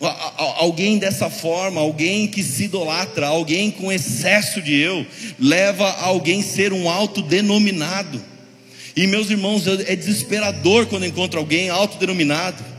alguém 0.06 0.98
dessa 0.98 1.30
forma, 1.30 1.80
alguém 1.80 2.26
que 2.26 2.42
se 2.42 2.64
idolatra, 2.64 3.26
alguém 3.26 3.70
com 3.70 3.92
excesso 3.92 4.60
de 4.60 4.74
eu, 4.74 5.06
leva 5.38 5.90
alguém 6.00 6.40
a 6.40 6.44
ser 6.44 6.72
um 6.72 6.88
autodenominado. 6.88 8.20
E 8.96 9.06
meus 9.06 9.30
irmãos, 9.30 9.66
é 9.66 9.96
desesperador 9.96 10.86
quando 10.86 11.06
encontro 11.06 11.38
alguém 11.38 11.68
autodenominado 11.68 12.74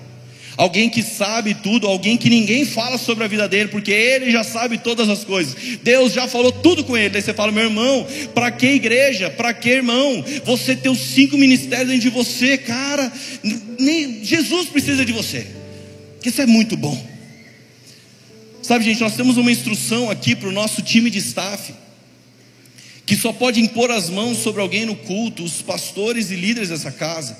alguém 0.57 0.89
que 0.89 1.03
sabe 1.03 1.53
tudo, 1.53 1.87
alguém 1.87 2.17
que 2.17 2.29
ninguém 2.29 2.65
fala 2.65 2.97
sobre 2.97 3.23
a 3.23 3.27
vida 3.27 3.47
dele, 3.47 3.69
porque 3.69 3.91
ele 3.91 4.31
já 4.31 4.43
sabe 4.43 4.77
todas 4.77 5.09
as 5.09 5.23
coisas. 5.23 5.55
Deus 5.83 6.13
já 6.13 6.27
falou 6.27 6.51
tudo 6.51 6.83
com 6.83 6.97
ele. 6.97 7.09
Daí 7.09 7.21
você 7.21 7.33
fala, 7.33 7.51
meu 7.51 7.65
irmão, 7.65 8.05
para 8.33 8.51
que 8.51 8.67
igreja? 8.67 9.29
Para 9.29 9.53
que 9.53 9.69
irmão? 9.69 10.23
Você 10.43 10.75
tem 10.75 10.91
os 10.91 10.99
cinco 10.99 11.37
ministérios 11.37 11.87
dentro 11.89 12.01
de 12.01 12.09
você, 12.09 12.57
cara. 12.57 13.11
Nem 13.79 14.23
Jesus 14.23 14.69
precisa 14.69 15.05
de 15.05 15.11
você. 15.11 15.45
Isso 16.23 16.41
é 16.41 16.45
muito 16.45 16.75
bom. 16.75 17.14
Sabe, 18.65 18.83
gente, 18.83 18.99
nós 18.99 19.15
temos 19.15 19.37
uma 19.37 19.51
instrução 19.51 20.09
aqui 20.09 20.35
para 20.35 20.49
o 20.49 20.51
nosso 20.51 20.81
time 20.81 21.11
de 21.11 21.19
staff. 21.19 21.71
Que 23.05 23.15
só 23.15 23.31
pode 23.31 23.61
impor 23.61 23.91
as 23.91 24.09
mãos 24.09 24.39
sobre 24.39 24.59
alguém 24.59 24.87
no 24.87 24.95
culto, 24.95 25.43
os 25.43 25.61
pastores 25.61 26.31
e 26.31 26.35
líderes 26.35 26.69
dessa 26.69 26.91
casa. 26.91 27.37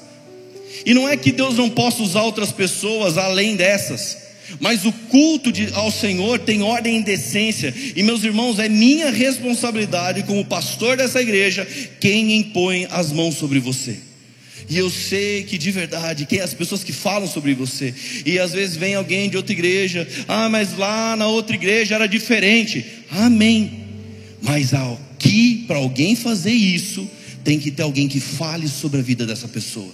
E 0.85 0.93
não 0.93 1.09
é 1.09 1.17
que 1.17 1.31
Deus 1.31 1.57
não 1.57 1.67
possa 1.67 2.03
usar 2.03 2.21
outras 2.21 2.51
pessoas 2.51 3.17
além 3.17 3.55
dessas, 3.55 4.17
mas 4.59 4.85
o 4.85 4.91
culto 4.91 5.51
de, 5.51 5.73
ao 5.73 5.91
Senhor 5.91 6.37
tem 6.37 6.61
ordem 6.61 6.99
e 6.99 7.03
decência, 7.03 7.73
e 7.95 8.03
meus 8.03 8.23
irmãos, 8.23 8.59
é 8.59 8.69
minha 8.69 9.09
responsabilidade 9.09 10.21
como 10.23 10.45
pastor 10.45 10.95
dessa 10.95 11.19
igreja 11.19 11.67
quem 11.99 12.37
impõe 12.37 12.87
as 12.91 13.11
mãos 13.11 13.33
sobre 13.33 13.57
você. 13.57 13.97
E 14.67 14.77
eu 14.77 14.89
sei 14.89 15.43
que 15.43 15.57
de 15.57 15.71
verdade, 15.71 16.25
quem 16.25 16.39
as 16.39 16.53
pessoas 16.53 16.83
que 16.83 16.91
falam 16.91 17.27
sobre 17.27 17.53
você, 17.53 17.93
e 18.25 18.39
às 18.39 18.51
vezes 18.51 18.75
vem 18.75 18.95
alguém 18.95 19.29
de 19.29 19.37
outra 19.37 19.53
igreja, 19.53 20.07
ah, 20.27 20.49
mas 20.49 20.77
lá 20.77 21.15
na 21.15 21.27
outra 21.27 21.55
igreja 21.55 21.95
era 21.95 22.07
diferente. 22.07 22.85
Amém. 23.11 23.85
Mas 24.41 24.73
aqui, 24.73 25.63
para 25.67 25.77
alguém 25.77 26.15
fazer 26.15 26.51
isso, 26.51 27.09
tem 27.43 27.59
que 27.59 27.69
ter 27.69 27.83
alguém 27.83 28.07
que 28.07 28.19
fale 28.19 28.67
sobre 28.67 28.99
a 28.99 29.03
vida 29.03 29.25
dessa 29.25 29.47
pessoa. 29.47 29.91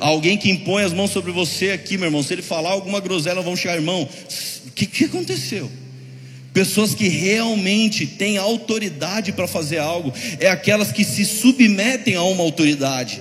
Alguém 0.00 0.36
que 0.36 0.50
impõe 0.50 0.82
as 0.82 0.92
mãos 0.92 1.10
sobre 1.10 1.32
você 1.32 1.70
aqui, 1.70 1.96
meu 1.96 2.06
irmão. 2.06 2.22
Se 2.22 2.32
ele 2.34 2.42
falar 2.42 2.70
alguma 2.70 3.00
groselha, 3.00 3.40
vão 3.40 3.56
chegar, 3.56 3.74
irmão. 3.74 4.08
O 4.66 4.70
que, 4.72 4.86
que 4.86 5.04
aconteceu? 5.04 5.70
Pessoas 6.52 6.94
que 6.94 7.08
realmente 7.08 8.06
têm 8.06 8.36
autoridade 8.36 9.32
para 9.32 9.46
fazer 9.46 9.78
algo, 9.78 10.12
é 10.40 10.48
aquelas 10.48 10.90
que 10.90 11.04
se 11.04 11.24
submetem 11.24 12.14
a 12.14 12.22
uma 12.22 12.42
autoridade. 12.42 13.20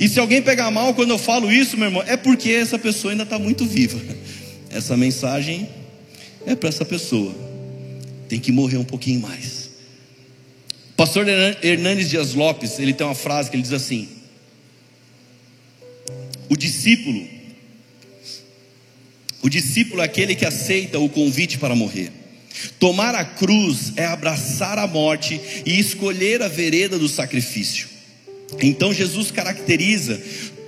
E 0.00 0.08
se 0.08 0.20
alguém 0.20 0.40
pegar 0.40 0.70
mal 0.70 0.94
quando 0.94 1.10
eu 1.10 1.18
falo 1.18 1.50
isso, 1.50 1.76
meu 1.76 1.86
irmão, 1.86 2.02
é 2.06 2.16
porque 2.16 2.50
essa 2.50 2.78
pessoa 2.78 3.12
ainda 3.12 3.24
está 3.24 3.38
muito 3.38 3.64
viva. 3.64 4.00
Essa 4.70 4.98
mensagem 4.98 5.66
é 6.46 6.54
para 6.54 6.68
essa 6.68 6.84
pessoa. 6.84 7.34
Tem 8.28 8.38
que 8.38 8.52
morrer 8.52 8.76
um 8.76 8.84
pouquinho 8.84 9.18
mais. 9.18 9.70
Pastor 10.94 11.26
Hernandes 11.26 12.10
Dias 12.10 12.34
Lopes, 12.34 12.78
ele 12.78 12.92
tem 12.92 13.06
uma 13.06 13.14
frase 13.14 13.48
que 13.48 13.56
ele 13.56 13.62
diz 13.62 13.72
assim: 13.72 14.08
o 16.50 16.56
discípulo, 16.56 17.26
o 19.42 19.48
discípulo 19.48 20.02
é 20.02 20.04
aquele 20.04 20.34
que 20.34 20.44
aceita 20.44 20.98
o 20.98 21.08
convite 21.08 21.56
para 21.56 21.74
morrer. 21.74 22.12
Tomar 22.78 23.14
a 23.14 23.24
cruz 23.24 23.92
é 23.96 24.04
abraçar 24.04 24.78
a 24.78 24.86
morte 24.86 25.40
e 25.64 25.78
escolher 25.78 26.42
a 26.42 26.48
vereda 26.48 26.98
do 26.98 27.08
sacrifício. 27.08 27.88
Então 28.60 28.92
Jesus 28.92 29.30
caracteriza 29.30 30.20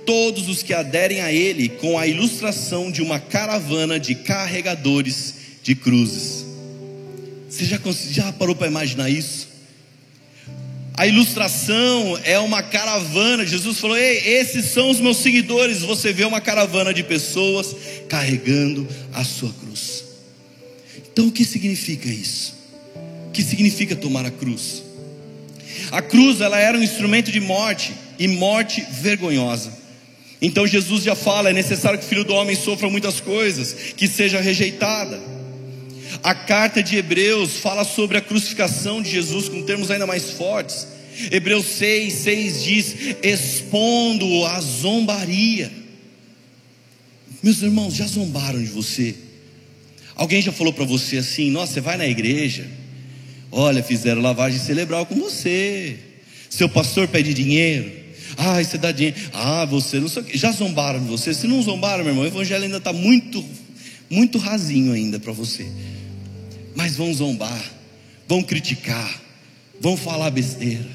todos 0.05 0.47
os 0.47 0.63
que 0.63 0.73
aderem 0.73 1.21
a 1.21 1.31
Ele 1.31 1.69
com 1.69 1.97
a 1.97 2.07
ilustração 2.07 2.91
de 2.91 3.01
uma 3.01 3.19
caravana 3.19 3.99
de 3.99 4.15
carregadores 4.15 5.35
de 5.63 5.75
cruzes. 5.75 6.45
Você 7.49 7.65
já, 7.65 7.79
já 8.09 8.31
parou 8.31 8.55
para 8.55 8.67
imaginar 8.67 9.09
isso? 9.09 9.49
A 10.93 11.07
ilustração 11.07 12.19
é 12.23 12.37
uma 12.39 12.61
caravana. 12.61 13.45
Jesus 13.45 13.79
falou: 13.79 13.97
Ei, 13.97 14.17
esses 14.39 14.65
são 14.65 14.89
os 14.89 14.99
meus 14.99 15.17
seguidores. 15.17 15.81
Você 15.81 16.13
vê 16.13 16.23
uma 16.23 16.41
caravana 16.41 16.93
de 16.93 17.03
pessoas 17.03 17.75
carregando 18.07 18.87
a 19.13 19.23
sua 19.23 19.51
cruz. 19.53 20.03
Então, 21.11 21.27
o 21.27 21.31
que 21.31 21.43
significa 21.43 22.07
isso? 22.07 22.53
O 23.27 23.31
que 23.31 23.43
significa 23.43 23.95
tomar 23.95 24.25
a 24.25 24.31
cruz? 24.31 24.83
A 25.91 26.01
cruz 26.01 26.41
ela 26.41 26.59
era 26.59 26.77
um 26.77 26.83
instrumento 26.83 27.31
de 27.31 27.39
morte 27.39 27.93
e 28.17 28.27
morte 28.27 28.85
vergonhosa. 29.01 29.71
Então 30.41 30.65
Jesus 30.65 31.03
já 31.03 31.15
fala: 31.15 31.49
é 31.49 31.53
necessário 31.53 31.99
que 31.99 32.05
o 32.05 32.07
filho 32.07 32.23
do 32.23 32.33
homem 32.33 32.55
sofra 32.55 32.89
muitas 32.89 33.19
coisas, 33.19 33.93
que 33.95 34.07
seja 34.07 34.41
rejeitada. 34.41 35.21
A 36.23 36.35
carta 36.35 36.83
de 36.83 36.97
Hebreus 36.97 37.57
fala 37.57 37.83
sobre 37.83 38.17
a 38.17 38.21
crucificação 38.21 39.01
de 39.01 39.09
Jesus 39.09 39.49
com 39.49 39.63
termos 39.63 39.89
ainda 39.91 40.07
mais 40.07 40.31
fortes. 40.31 40.87
Hebreus 41.31 41.65
6, 41.65 42.13
6 42.13 42.63
diz: 42.63 42.95
expondo 43.21 44.45
a 44.45 44.59
zombaria. 44.59 45.71
Meus 47.43 47.61
irmãos, 47.61 47.95
já 47.95 48.05
zombaram 48.05 48.61
de 48.61 48.69
você? 48.69 49.15
Alguém 50.15 50.41
já 50.41 50.51
falou 50.51 50.73
para 50.73 50.85
você 50.85 51.17
assim: 51.17 51.49
nossa, 51.51 51.73
você 51.73 51.81
vai 51.81 51.97
na 51.97 52.07
igreja, 52.07 52.67
olha, 53.51 53.83
fizeram 53.83 54.21
lavagem 54.21 54.59
cerebral 54.59 55.05
com 55.05 55.15
você, 55.15 55.97
seu 56.49 56.69
pastor 56.69 57.07
pede 57.07 57.33
dinheiro, 57.33 57.91
ah, 58.37 58.63
você 58.63 58.77
dá 58.77 58.91
dinheiro, 58.91 59.17
ah, 59.33 59.65
você 59.65 59.99
não 59.99 60.07
sei 60.07 60.21
o 60.21 60.25
que, 60.25 60.37
já 60.37 60.51
zombaram 60.51 60.99
de 61.01 61.07
você? 61.07 61.33
Se 61.33 61.47
não 61.47 61.61
zombaram, 61.61 62.03
meu 62.03 62.13
irmão, 62.13 62.23
o 62.23 62.27
evangelho 62.27 62.63
ainda 62.63 62.77
está 62.77 62.93
muito, 62.93 63.43
muito 64.09 64.37
rasinho 64.37 64.93
ainda 64.93 65.19
para 65.19 65.31
você 65.31 65.67
mas 66.75 66.95
vão 66.95 67.13
zombar, 67.13 67.63
vão 68.27 68.41
criticar, 68.41 69.21
vão 69.79 69.97
falar 69.97 70.29
besteira. 70.29 70.85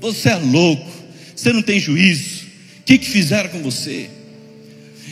Você 0.00 0.28
é 0.28 0.36
louco, 0.36 0.90
você 1.34 1.52
não 1.52 1.62
tem 1.62 1.80
juízo. 1.80 2.46
O 2.80 2.82
que, 2.84 2.98
que 2.98 3.08
fizeram 3.08 3.48
com 3.50 3.62
você? 3.62 4.10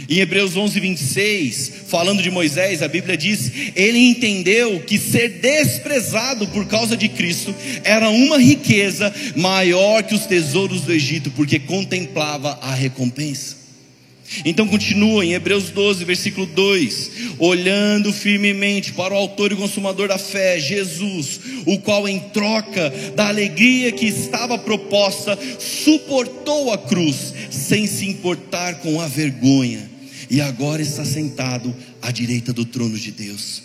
Em 0.09 0.19
Hebreus 0.19 0.57
11, 0.57 0.81
26, 0.81 1.73
falando 1.89 2.23
de 2.23 2.31
Moisés, 2.31 2.83
a 2.83 2.89
Bíblia 2.89 3.17
diz: 3.17 3.51
ele 3.75 3.99
entendeu 3.99 4.81
que 4.81 4.99
ser 4.99 5.41
desprezado 5.41 6.47
por 6.49 6.67
causa 6.67 6.97
de 6.97 7.09
Cristo 7.09 7.55
era 7.83 8.09
uma 8.11 8.39
riqueza 8.39 9.13
maior 9.37 10.03
que 10.03 10.15
os 10.15 10.27
tesouros 10.27 10.83
do 10.83 10.93
Egito, 10.93 11.31
porque 11.31 11.59
contemplava 11.59 12.59
a 12.61 12.75
recompensa. 12.75 13.65
Então 14.45 14.67
continua 14.67 15.25
em 15.25 15.35
Hebreus 15.35 15.71
12, 15.71 16.05
versículo 16.05 16.47
2: 16.47 17.11
olhando 17.39 18.13
firmemente 18.13 18.93
para 18.93 19.15
o 19.15 19.17
Autor 19.17 19.53
e 19.53 19.57
Consumador 19.57 20.09
da 20.09 20.19
fé, 20.19 20.59
Jesus, 20.59 21.41
o 21.67 21.79
qual, 21.79 22.09
em 22.09 22.19
troca 22.19 22.91
da 23.15 23.29
alegria 23.29 23.93
que 23.93 24.07
estava 24.07 24.59
proposta, 24.59 25.39
suportou 25.59 26.73
a 26.73 26.79
cruz, 26.79 27.35
sem 27.51 27.87
se 27.87 28.07
importar 28.07 28.77
com 28.77 29.01
a 29.01 29.07
vergonha, 29.07 29.91
e 30.35 30.41
agora 30.41 30.83
está 30.83 31.05
sentado 31.05 31.73
à 32.03 32.11
direita 32.11 32.53
do 32.53 32.65
trono 32.65 32.99
de 32.99 33.13
Deus. 33.13 33.63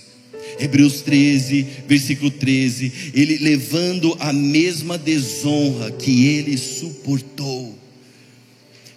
Hebreus 0.60 1.02
13, 1.02 1.66
versículo 1.88 2.30
13: 2.30 3.12
ele 3.16 3.40
levando 3.40 4.16
a 4.20 4.32
mesma 4.32 4.96
desonra 4.96 5.90
que 5.90 6.28
ele 6.28 6.56
suportou 6.60 7.76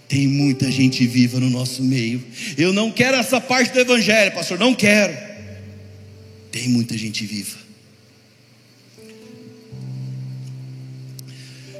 tem 0.06 0.26
muita 0.28 0.70
gente 0.70 1.06
viva 1.06 1.40
no 1.40 1.48
nosso 1.48 1.82
meio. 1.82 2.22
Eu 2.58 2.70
não 2.70 2.90
quero 2.90 3.16
essa 3.16 3.40
parte 3.40 3.72
do 3.72 3.80
Evangelho, 3.80 4.30
pastor, 4.32 4.58
não 4.58 4.74
quero. 4.74 5.16
Tem 6.50 6.68
muita 6.68 6.98
gente 6.98 7.24
viva. 7.24 7.56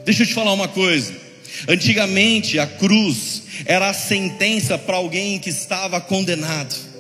Deixa 0.07 0.23
eu 0.23 0.27
te 0.27 0.33
falar 0.33 0.55
uma 0.55 0.69
coisa. 0.69 1.22
Antigamente 1.69 2.59
a 2.59 2.67
cruz 2.67 3.43
era 3.65 3.91
a 3.91 3.95
sentença 3.95 4.77
para 4.79 4.97
alguém 4.97 5.39
que 5.39 5.51
estava 5.51 6.01
condenado. 6.01 6.92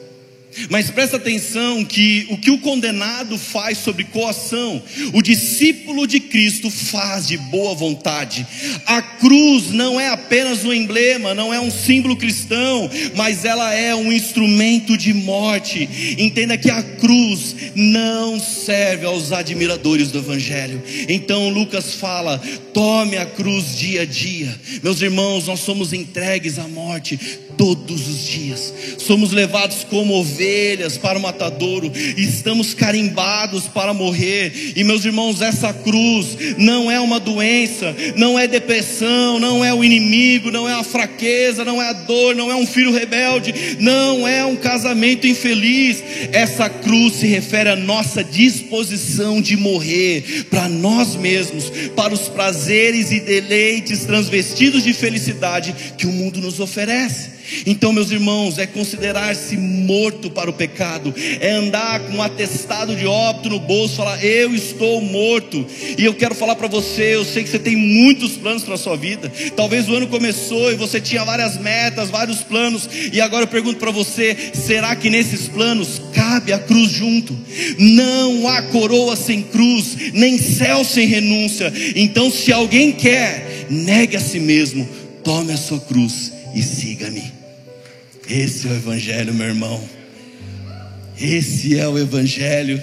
Mas 0.69 0.91
presta 0.91 1.17
atenção 1.17 1.85
que 1.85 2.27
o 2.31 2.37
que 2.37 2.51
o 2.51 2.59
condenado 2.59 3.39
faz 3.39 3.79
sobre 3.79 4.05
coação, 4.05 4.83
o 5.13 5.23
discípulo 5.23 6.07
de 6.07 6.21
Cristo 6.21 6.71
faz 6.71 7.27
de 7.27 7.37
boa 7.37 7.75
vontade. 7.75 8.47
A 8.87 9.01
cruz 9.03 9.71
não 9.71 10.01
é 10.01 10.09
apenas 10.09 10.65
um 10.65 10.73
emblema, 10.73 11.35
não 11.35 11.53
é 11.53 11.61
um 11.61 11.71
símbolo 11.71 12.17
cristão, 12.17 12.91
mas 13.15 13.45
ela 13.45 13.73
é 13.75 13.95
um 13.95 14.13
instrumento 14.13 14.97
de 14.97 15.13
morte. 15.13 15.89
Entenda 16.19 16.57
que 16.57 16.71
a 16.71 16.83
cruz 16.83 17.55
não 17.75 18.39
serve 18.39 19.07
aos 19.07 19.33
admiradores 19.33 20.11
do 20.11 20.19
evangelho. 20.19 20.83
Então 21.09 21.49
Lucas 21.49 21.95
fala: 21.95 22.41
tome 22.73 23.17
a 23.17 23.27
cruz 23.27 23.77
dia 23.77 24.03
a 24.03 24.07
dia. 24.07 24.55
Meus 24.83 25.01
irmãos, 25.01 25.47
nós 25.47 25.61
somos 25.61 25.93
entregues 25.93 26.59
à 26.59 26.69
morte 26.69 27.19
todos 27.57 28.09
os 28.09 28.27
dias. 28.27 28.73
Somos 28.99 29.33
levados 29.33 29.85
como 29.85 30.15
ovelhas 30.15 30.97
para 30.97 31.19
o 31.19 31.23
matadouro, 31.23 31.91
e 32.17 32.23
estamos 32.23 32.75
carimbados 32.75 33.65
para 33.65 33.95
morrer. 33.95 34.73
E 34.77 34.85
meus 34.85 35.05
irmãos, 35.05 35.41
essa 35.41 35.73
cruz 35.73 36.37
não 36.59 36.91
é 36.91 37.01
uma 37.01 37.19
doença, 37.19 37.95
não 38.17 38.39
é 38.39 38.47
depressão, 38.47 39.39
não 39.39 39.65
é 39.65 39.73
o 39.75 39.85
inimigo, 39.85 40.51
não 40.51 40.69
é 40.69 40.75
a 40.75 40.85
fraqueza, 40.85 41.65
não 41.65 41.81
é 41.81 41.89
a 41.89 41.93
dor, 41.93 42.35
não 42.35 42.51
é 42.51 42.55
um 42.55 42.67
filho 42.67 42.93
rebelde, 42.93 43.55
não 43.79 44.27
é 44.27 44.45
um 44.45 44.57
casamento 44.57 45.27
infeliz. 45.27 46.03
Essa 46.33 46.69
cruz 46.69 47.15
se 47.15 47.27
refere 47.27 47.71
à 47.71 47.77
nossa 47.77 48.23
disposição 48.23 49.41
de 49.41 49.57
morrer 49.57 50.47
para 50.51 50.69
nós 50.69 51.17
mesmos, 51.17 51.71
para 51.95 52.15
os 52.15 52.29
prazeres 52.29 53.11
e 53.11 53.21
deleites 53.21 54.05
transvestidos 54.05 54.85
de 54.85 54.93
felicidade 54.93 55.75
que 55.97 56.07
o 56.07 56.13
mundo 56.13 56.41
nos 56.41 56.61
oferece. 56.61 57.42
Então, 57.67 57.93
meus 57.93 58.11
irmãos, 58.11 58.59
é 58.59 58.67
considerar-se 58.67 59.57
morto 59.57 60.31
para 60.31 60.51
o 60.51 60.53
pecado, 60.53 61.15
é 61.41 61.51
andar 61.51 62.01
com 62.01 62.19
um 62.19 62.23
atestado 62.23 62.95
de 62.95 63.07
óbito 63.07 63.51
no 63.51 63.61
bolso, 63.61 63.97
falar: 63.97 64.25
Eu 64.25 64.55
estou 64.55 65.01
morto. 65.01 65.67
E 65.99 66.05
eu 66.05 66.15
quero 66.15 66.35
falar 66.35 66.57
para 66.57 66.69
você: 66.69 67.15
eu 67.15 67.25
sei 67.25 67.43
que 67.43 67.51
você 67.51 67.59
tem 67.59 67.77
muitos 67.77 68.33
planos 68.33 68.65
para 68.65 68.75
a 68.75 68.79
sua 68.79 68.97
vida. 68.97 69.31
Talvez 69.57 69.89
o 69.89 69.95
ano 69.95 70.07
começou 70.07 70.73
e 70.73 70.77
você 70.77 71.01
tinha 71.01 71.25
várias 71.25 71.59
metas, 71.59 72.11
vários 72.11 72.41
planos, 72.41 72.89
e 73.13 73.21
agora 73.21 73.45
eu 73.45 73.49
pergunto 73.49 73.79
para 73.79 73.91
você: 73.91 74.37
será 74.55 74.95
que 74.97 75.11
nesses 75.11 75.49
planos 75.49 76.01
cabe 76.13 76.53
a 76.53 76.59
cruz 76.59 76.91
junto? 76.91 77.37
Não 77.79 78.49
há 78.49 78.63
coroa 78.63 79.17
sem 79.17 79.43
cruz, 79.43 79.97
nem 80.13 80.39
céu 80.39 80.85
sem 80.85 81.07
renúncia. 81.07 81.73
Então, 81.95 82.31
se 82.31 82.53
alguém 82.53 82.93
quer, 82.93 83.67
negue 83.69 84.17
a 84.17 84.21
si 84.21 84.39
mesmo, 84.39 84.89
tome 85.25 85.53
a 85.53 85.57
sua 85.57 85.81
cruz 85.81 86.33
e 86.55 86.63
siga-me. 86.63 87.33
Esse 88.29 88.69
é 88.69 88.71
o 88.71 88.75
Evangelho, 88.75 89.35
meu 89.35 89.47
irmão. 89.47 89.83
Esse 91.21 91.79
é 91.79 91.87
o 91.87 91.99
Evangelho. 91.99 92.83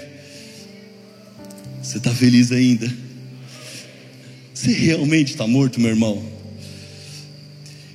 Você 1.81 1.97
está 1.97 2.13
feliz 2.13 2.51
ainda? 2.51 2.91
Você 4.53 4.71
realmente 4.71 5.31
está 5.31 5.47
morto, 5.47 5.79
meu 5.79 5.89
irmão? 5.89 6.23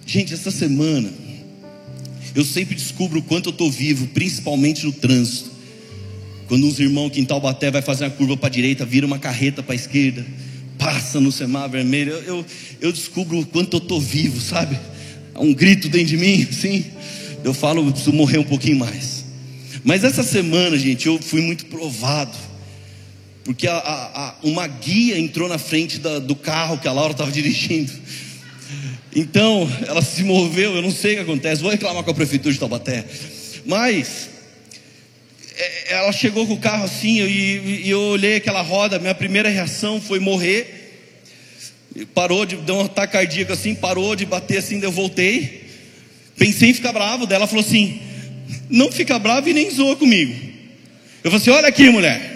Gente, 0.07 0.35
essa 0.35 0.50
semana 0.50 1.11
eu 2.35 2.44
sempre 2.44 2.74
descubro 2.74 3.20
o 3.20 3.22
quanto 3.22 3.50
eu 3.50 3.52
estou 3.52 3.70
vivo, 3.70 4.09
principalmente 4.09 4.85
no 4.85 4.92
trânsito. 4.92 5.50
Quando 6.48 6.66
uns 6.66 6.78
irmãos 6.78 7.07
aqui 7.07 7.20
em 7.20 7.24
Taubaté 7.24 7.70
vai 7.70 7.80
fazer 7.80 8.04
uma 8.04 8.11
curva 8.11 8.37
para 8.37 8.48
a 8.48 8.50
direita, 8.50 8.85
vira 8.85 9.07
uma 9.07 9.18
carreta 9.18 9.62
para 9.62 9.72
a 9.72 9.76
esquerda, 9.76 10.26
passa 10.85 11.18
no 11.18 11.33
semáforo 11.33 11.73
vermelho, 11.73 12.12
eu, 12.27 12.44
eu, 12.79 12.92
descubro 12.92 13.38
o 13.38 13.47
quanto 13.47 13.79
eu 13.79 13.79
estou 13.79 13.99
vivo, 13.99 14.38
sabe? 14.38 14.79
Há 15.35 15.40
um 15.40 15.55
grito 15.55 15.88
dentro 15.88 16.09
de 16.09 16.18
mim, 16.18 16.42
assim. 16.51 16.85
Eu 17.42 17.55
falo, 17.55 17.81
eu 17.81 17.90
preciso 17.90 18.12
morrer 18.12 18.37
um 18.37 18.44
pouquinho 18.44 18.77
mais. 18.77 19.25
Mas 19.83 20.05
essa 20.05 20.23
semana, 20.23 20.77
gente, 20.77 21.07
eu 21.07 21.18
fui 21.23 21.40
muito 21.40 21.64
provado. 21.66 22.37
Porque 23.44 23.66
a, 23.66 23.77
a, 23.77 24.29
a, 24.29 24.35
uma 24.42 24.66
guia 24.66 25.18
entrou 25.18 25.49
na 25.49 25.57
frente 25.57 25.99
da, 25.99 26.18
do 26.18 26.37
carro 26.37 26.79
que 26.79 26.87
a 26.87 26.92
Laura 26.92 27.12
estava 27.12 27.33
dirigindo. 27.33 27.90
Então, 29.16 29.70
ela 29.87 30.03
se 30.03 30.23
moveu, 30.23 30.75
eu 30.75 30.83
não 30.83 30.90
sei 30.90 31.12
o 31.12 31.16
que 31.16 31.23
acontece. 31.23 31.62
Vou 31.62 31.70
reclamar 31.70 32.03
com 32.03 32.11
a 32.11 32.14
prefeitura 32.14 32.53
de 32.53 32.61
Taubaté. 32.61 33.07
Mas, 33.64 34.29
ela 35.88 36.12
chegou 36.12 36.47
com 36.47 36.55
o 36.55 36.61
carro 36.61 36.85
assim, 36.85 37.21
e, 37.21 37.83
e 37.87 37.90
eu 37.90 38.01
olhei 38.01 38.37
aquela 38.37 38.62
roda. 38.62 38.99
Minha 38.99 39.14
primeira 39.14 39.49
reação 39.49 40.01
foi 40.01 40.19
morrer 40.19 40.85
parou 42.12 42.45
de 42.45 42.57
dar 42.57 42.75
um 42.75 42.81
ataque 42.81 43.12
cardíaco 43.12 43.53
assim, 43.53 43.75
parou 43.75 44.17
de 44.17 44.27
bater 44.27 44.59
assim, 44.59 44.81
eu 44.83 44.90
voltei. 44.90 45.62
Pensei 46.37 46.71
em 46.71 46.75
ficar 46.75 46.93
bravo, 46.93 47.27
dela 47.27 47.47
falou 47.47 47.64
assim: 47.64 48.01
"Não 48.69 48.90
fica 48.90 49.19
bravo 49.19 49.49
e 49.49 49.55
nem 49.55 49.71
zoa 49.71 49.95
comigo". 49.95 50.35
Eu 51.23 51.31
falei 51.31 51.37
assim: 51.37 51.51
"Olha 51.51 51.69
aqui, 51.69 51.88
mulher. 51.90 52.33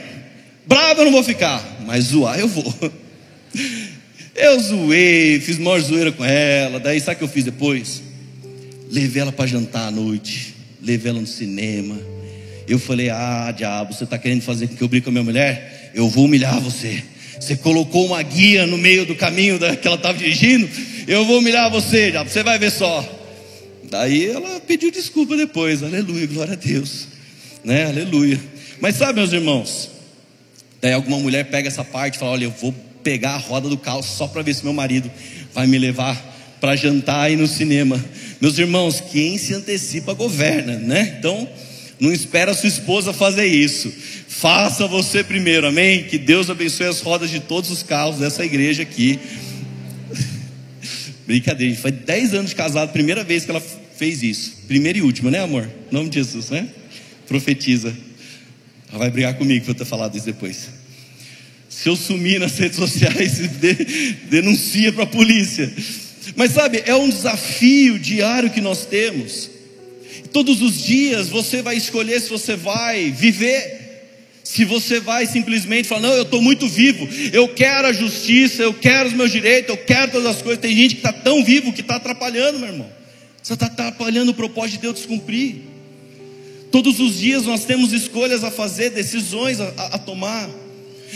Bravo 0.67 1.01
eu 1.01 1.07
não 1.07 1.13
vou 1.13 1.25
ficar, 1.25 1.83
mas 1.85 2.05
zoar 2.05 2.39
eu 2.39 2.47
vou". 2.47 2.75
Eu 4.41 4.61
zoei, 4.61 5.41
fiz 5.41 5.59
maior 5.59 5.81
zoeira 5.81 6.13
com 6.13 6.25
ela. 6.25 6.79
Daí 6.79 7.01
sabe 7.01 7.17
o 7.17 7.19
que 7.19 7.25
eu 7.25 7.29
fiz 7.29 7.43
depois? 7.43 8.01
Levei 8.89 9.21
ela 9.21 9.33
para 9.33 9.49
jantar 9.49 9.89
à 9.89 9.91
noite, 9.91 10.55
levei 10.81 11.11
ela 11.11 11.21
no 11.21 11.27
cinema. 11.27 11.99
Eu 12.69 12.79
falei: 12.79 13.11
"Ah, 13.11 13.53
diabo, 13.57 13.93
você 13.95 14.05
está 14.05 14.19
querendo 14.19 14.43
fazer 14.43 14.69
com 14.69 14.77
que 14.77 14.83
eu 14.83 14.89
brigue 14.89 15.05
com 15.05 15.11
a 15.11 15.13
minha 15.13 15.25
mulher? 15.25 15.91
Eu 15.95 16.09
vou 16.09 16.25
humilhar 16.25 16.61
você". 16.61 17.03
Você 17.41 17.57
colocou 17.57 18.07
uma 18.07 18.23
guia 18.23 18.67
no 18.67 18.77
meio 18.77 19.07
do 19.07 19.15
caminho 19.15 19.59
que 19.59 19.87
ela 19.87 19.97
estava 19.97 20.19
dirigindo. 20.19 20.69
Eu 21.07 21.25
vou 21.25 21.39
humilhar 21.39 21.71
você, 21.71 22.11
já, 22.13 22.23
você 22.23 22.43
vai 22.43 22.59
ver 22.59 22.71
só. 22.71 23.17
Daí 23.91 24.29
ela 24.29 24.61
pediu 24.61 24.91
desculpa 24.91 25.37
depois. 25.37 25.83
Aleluia, 25.83 26.27
glória 26.27 26.53
a 26.55 26.57
Deus. 26.57 27.07
Né? 27.65 27.87
Aleluia. 27.87 28.39
Mas 28.81 28.97
sabe, 28.97 29.15
meus 29.15 29.33
irmãos? 29.33 29.91
Daí 30.81 30.93
alguma 30.93 31.19
mulher 31.19 31.45
pega 31.45 31.69
essa 31.69 31.85
parte 31.85 32.17
e 32.17 32.19
fala: 32.19 32.33
Olha, 32.33 32.45
eu 32.45 32.51
vou 32.51 32.75
pegar 33.03 33.35
a 33.35 33.39
roda 33.39 33.69
do 33.69 33.79
carro 33.79 34.03
só 34.03 34.27
para 34.27 34.43
ver 34.43 34.55
se 34.55 34.65
meu 34.65 34.73
marido 34.73 35.11
vai 35.55 35.67
me 35.67 35.79
levar 35.79 36.17
para 36.61 36.77
jantar 36.77 37.31
e 37.31 37.37
no 37.37 37.47
cinema. 37.47 38.03
Meus 38.41 38.59
irmãos, 38.59 39.01
quem 39.01 39.39
se 39.39 39.55
antecipa 39.55 40.13
governa, 40.13 40.75
né? 40.75 41.17
Então, 41.19 41.49
não 42.01 42.13
espera 42.13 42.55
sua 42.55 42.69
esposa 42.69 43.13
fazer 43.13 43.47
isso. 43.47 43.93
Faça 44.29 44.87
você 44.87 45.25
primeiro, 45.25 45.67
amém? 45.67 46.05
Que 46.05 46.17
Deus 46.17 46.49
abençoe 46.49 46.87
as 46.87 47.01
rodas 47.01 47.31
de 47.31 47.41
todos 47.41 47.71
os 47.71 47.83
carros 47.83 48.19
dessa 48.19 48.45
igreja 48.45 48.83
aqui. 48.83 49.19
Brincadeira, 51.27 51.75
foi 51.77 51.91
10 51.91 52.35
anos 52.35 52.51
de 52.51 52.57
casado, 52.57 52.93
primeira 52.93 53.25
vez 53.25 53.45
que 53.45 53.51
ela 53.51 53.63
fez 53.97 54.23
isso. 54.23 54.59
Primeira 54.69 54.99
e 54.99 55.03
última, 55.03 55.31
né, 55.31 55.41
amor? 55.41 55.69
Em 55.91 55.95
nome 55.95 56.09
de 56.09 56.17
Jesus, 56.17 56.51
né? 56.51 56.69
Profetiza. 57.27 57.95
Ela 58.91 58.99
vai 58.99 59.11
brigar 59.11 59.35
comigo 59.35 59.67
por 59.67 59.75
ter 59.75 59.85
falado 59.85 60.17
isso 60.17 60.27
depois. 60.27 60.69
Se 61.69 61.89
eu 61.89 61.97
sumir 61.97 62.39
nas 62.39 62.57
redes 62.59 62.79
sociais, 62.79 63.39
denuncia 64.31 64.93
para 64.93 65.03
a 65.03 65.07
polícia. 65.07 65.71
Mas 66.37 66.53
sabe, 66.53 66.83
é 66.87 66.95
um 66.95 67.09
desafio 67.09 67.99
diário 67.99 68.51
que 68.51 68.61
nós 68.61 68.87
temos. 68.87 69.58
Todos 70.33 70.63
os 70.63 70.83
dias 70.83 71.29
você 71.29 71.63
vai 71.63 71.77
escolher 71.77 72.21
se 72.21 72.29
você 72.29 72.57
vai 72.57 73.11
viver. 73.11 73.87
Se 74.43 74.65
você 74.65 74.99
vai 74.99 75.27
simplesmente 75.27 75.87
falar, 75.87 76.01
não, 76.01 76.15
eu 76.15 76.23
estou 76.23 76.41
muito 76.41 76.67
vivo, 76.67 77.07
eu 77.35 77.49
quero 77.49 77.87
a 77.87 77.93
justiça, 77.93 78.63
eu 78.63 78.73
quero 78.73 79.09
os 79.09 79.15
meus 79.15 79.31
direitos, 79.31 79.69
eu 79.69 79.77
quero 79.77 80.11
todas 80.11 80.37
as 80.37 80.41
coisas. 80.41 80.59
Tem 80.59 80.75
gente 80.75 80.95
que 80.95 81.07
está 81.07 81.13
tão 81.13 81.45
vivo 81.45 81.71
que 81.71 81.83
está 81.83 81.97
atrapalhando, 81.97 82.59
meu 82.59 82.69
irmão. 82.69 82.91
Você 83.43 83.53
está 83.53 83.67
atrapalhando 83.67 84.31
o 84.31 84.35
propósito 84.35 84.77
de 84.77 84.83
Deus 84.83 85.05
cumprir. 85.05 85.57
Todos 86.71 86.99
os 86.99 87.19
dias 87.19 87.45
nós 87.45 87.67
temos 87.67 87.93
escolhas 87.93 88.43
a 88.43 88.51
fazer, 88.51 88.89
decisões 88.89 89.61
a, 89.61 89.69
a 89.69 89.99
tomar. 89.99 90.49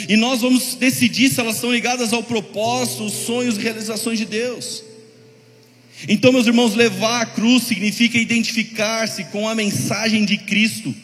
E 0.09 0.17
nós 0.17 0.41
vamos 0.41 0.75
decidir 0.75 1.31
se 1.31 1.41
elas 1.41 1.57
estão 1.57 1.73
ligadas 1.73 2.13
ao 2.13 2.23
propósito, 2.23 3.05
os 3.05 3.13
sonhos 3.13 3.57
e 3.57 3.61
realizações 3.61 4.19
de 4.19 4.27
Deus. 4.27 4.85
Então, 6.09 6.33
meus 6.33 6.47
irmãos, 6.47 6.75
levar 6.75 7.23
a 7.23 7.27
cruz 7.27 7.65
significa 7.65 8.19
identificar-se 8.19 9.25
com 9.25 9.49
a 9.49 9.55
mensagem 9.55 10.25
de 10.25 10.37
Cristo, 10.37 10.95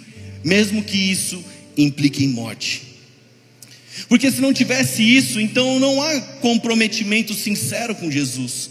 mesmo 0.45 0.83
que 0.83 0.97
isso 0.97 1.45
implique 1.77 2.25
em 2.25 2.29
morte. 2.29 2.83
Porque 4.09 4.31
se 4.31 4.41
não 4.41 4.53
tivesse 4.53 5.03
isso, 5.03 5.41
então 5.41 5.79
não 5.79 6.01
há 6.03 6.21
comprometimento 6.41 7.35
sincero 7.35 7.95
com 7.95 8.11
Jesus, 8.11 8.71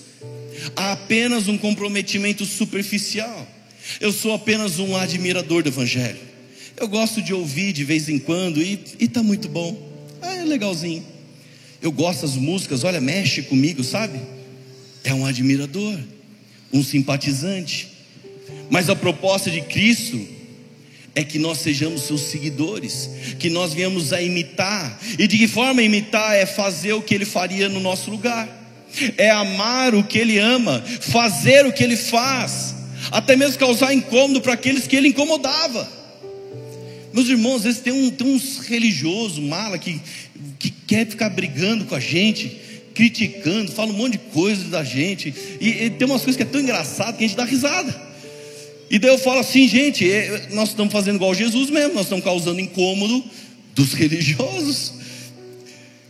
há 0.76 0.94
apenas 0.94 1.48
um 1.48 1.58
comprometimento 1.58 2.46
superficial. 2.46 3.48
Eu 4.02 4.12
sou 4.12 4.34
apenas 4.34 4.80
um 4.80 4.96
admirador 4.96 5.63
do 5.63 5.70
Evangelho. 5.70 6.20
Eu 6.76 6.88
gosto 6.88 7.22
de 7.22 7.34
ouvir 7.34 7.74
de 7.74 7.84
vez 7.84 8.10
em 8.10 8.20
quando 8.20 8.62
e 8.62 8.80
está 9.00 9.24
muito 9.24 9.48
bom, 9.48 9.76
é 10.22 10.44
legalzinho. 10.44 11.06
Eu 11.82 11.92
gosto 11.92 12.22
das 12.22 12.36
músicas, 12.36 12.84
olha, 12.84 13.00
mexe 13.00 13.42
comigo, 13.44 13.84
sabe? 13.84 14.20
É 15.04 15.13
um 15.13 15.26
admirador 15.26 15.98
um 16.71 16.84
simpatizante. 16.84 17.89
Mas 18.69 18.89
a 18.89 18.95
proposta 18.95 19.49
de 19.49 19.62
Cristo 19.62 20.19
é 21.15 21.23
que 21.23 21.39
nós 21.39 21.58
sejamos 21.58 22.03
seus 22.03 22.21
seguidores, 22.21 23.10
que 23.39 23.49
nós 23.49 23.73
venhamos 23.73 24.13
a 24.13 24.21
imitar. 24.21 24.99
E 25.17 25.27
de 25.27 25.38
que 25.38 25.47
forma 25.47 25.82
imitar? 25.82 26.36
É 26.36 26.45
fazer 26.45 26.93
o 26.93 27.01
que 27.01 27.15
ele 27.15 27.25
faria 27.25 27.67
no 27.67 27.80
nosso 27.80 28.12
lugar, 28.12 28.47
é 29.17 29.30
amar 29.32 29.95
o 29.95 30.03
que 30.03 30.19
ele 30.19 30.38
ama, 30.38 30.84
fazer 31.01 31.65
o 31.65 31.73
que 31.73 31.84
ele 31.84 31.97
faz, 31.97 32.75
até 33.10 33.36
mesmo 33.36 33.58
causar 33.58 33.93
incômodo 33.93 34.41
para 34.41 34.53
aqueles 34.53 34.86
que 34.86 34.95
ele 34.95 35.08
incomodava. 35.08 35.91
Meus 37.12 37.30
irmãos, 37.30 37.58
às 37.58 37.63
vezes 37.63 37.80
tem, 37.82 37.93
um, 37.93 38.12
tem 38.12 38.27
uns 38.27 38.60
religiosos, 38.60 39.39
mala, 39.39 39.80
que, 39.80 39.99
que 40.60 40.69
quer 40.69 41.08
ficar 41.08 41.30
brigando 41.32 41.86
com 41.86 41.95
a 41.95 41.99
gente, 41.99 42.62
criticando, 42.98 43.72
fala 43.72 43.92
um 43.92 43.96
monte 43.96 44.14
de 44.14 44.18
coisa 44.18 44.64
da 44.66 44.84
gente. 44.84 45.32
E, 45.62 45.84
e 45.84 45.90
tem 45.92 46.08
umas 46.08 46.24
coisas 46.24 46.36
que 46.36 46.42
é 46.42 46.46
tão 46.48 46.60
engraçado 46.60 47.16
que 47.16 47.24
a 47.24 47.28
gente 47.28 47.38
dá 47.38 47.46
risada. 47.46 47.96
E 48.90 48.98
daí 48.98 49.12
eu 49.12 49.20
falo 49.20 49.40
assim, 49.40 49.68
gente, 49.68 50.10
é, 50.10 50.48
nós 50.52 50.70
estamos 50.70 50.92
fazendo 50.92 51.18
igual 51.18 51.36
Jesus 51.36 51.70
mesmo, 51.70 51.94
nós 51.94 52.06
estamos 52.06 52.26
causando 52.26 52.60
incômodo 52.60 53.24
dos 53.76 53.94
religiosos. 53.94 54.94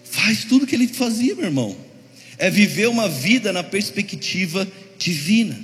Faz 0.06 0.46
tudo 0.46 0.64
o 0.64 0.68
que 0.68 0.76
ele 0.76 0.88
fazia, 0.88 1.36
meu 1.36 1.44
irmão. 1.44 1.76
É 2.38 2.50
viver 2.50 2.88
uma 2.88 3.10
vida 3.10 3.52
na 3.52 3.64
perspectiva 3.64 4.66
divina. 4.98 5.60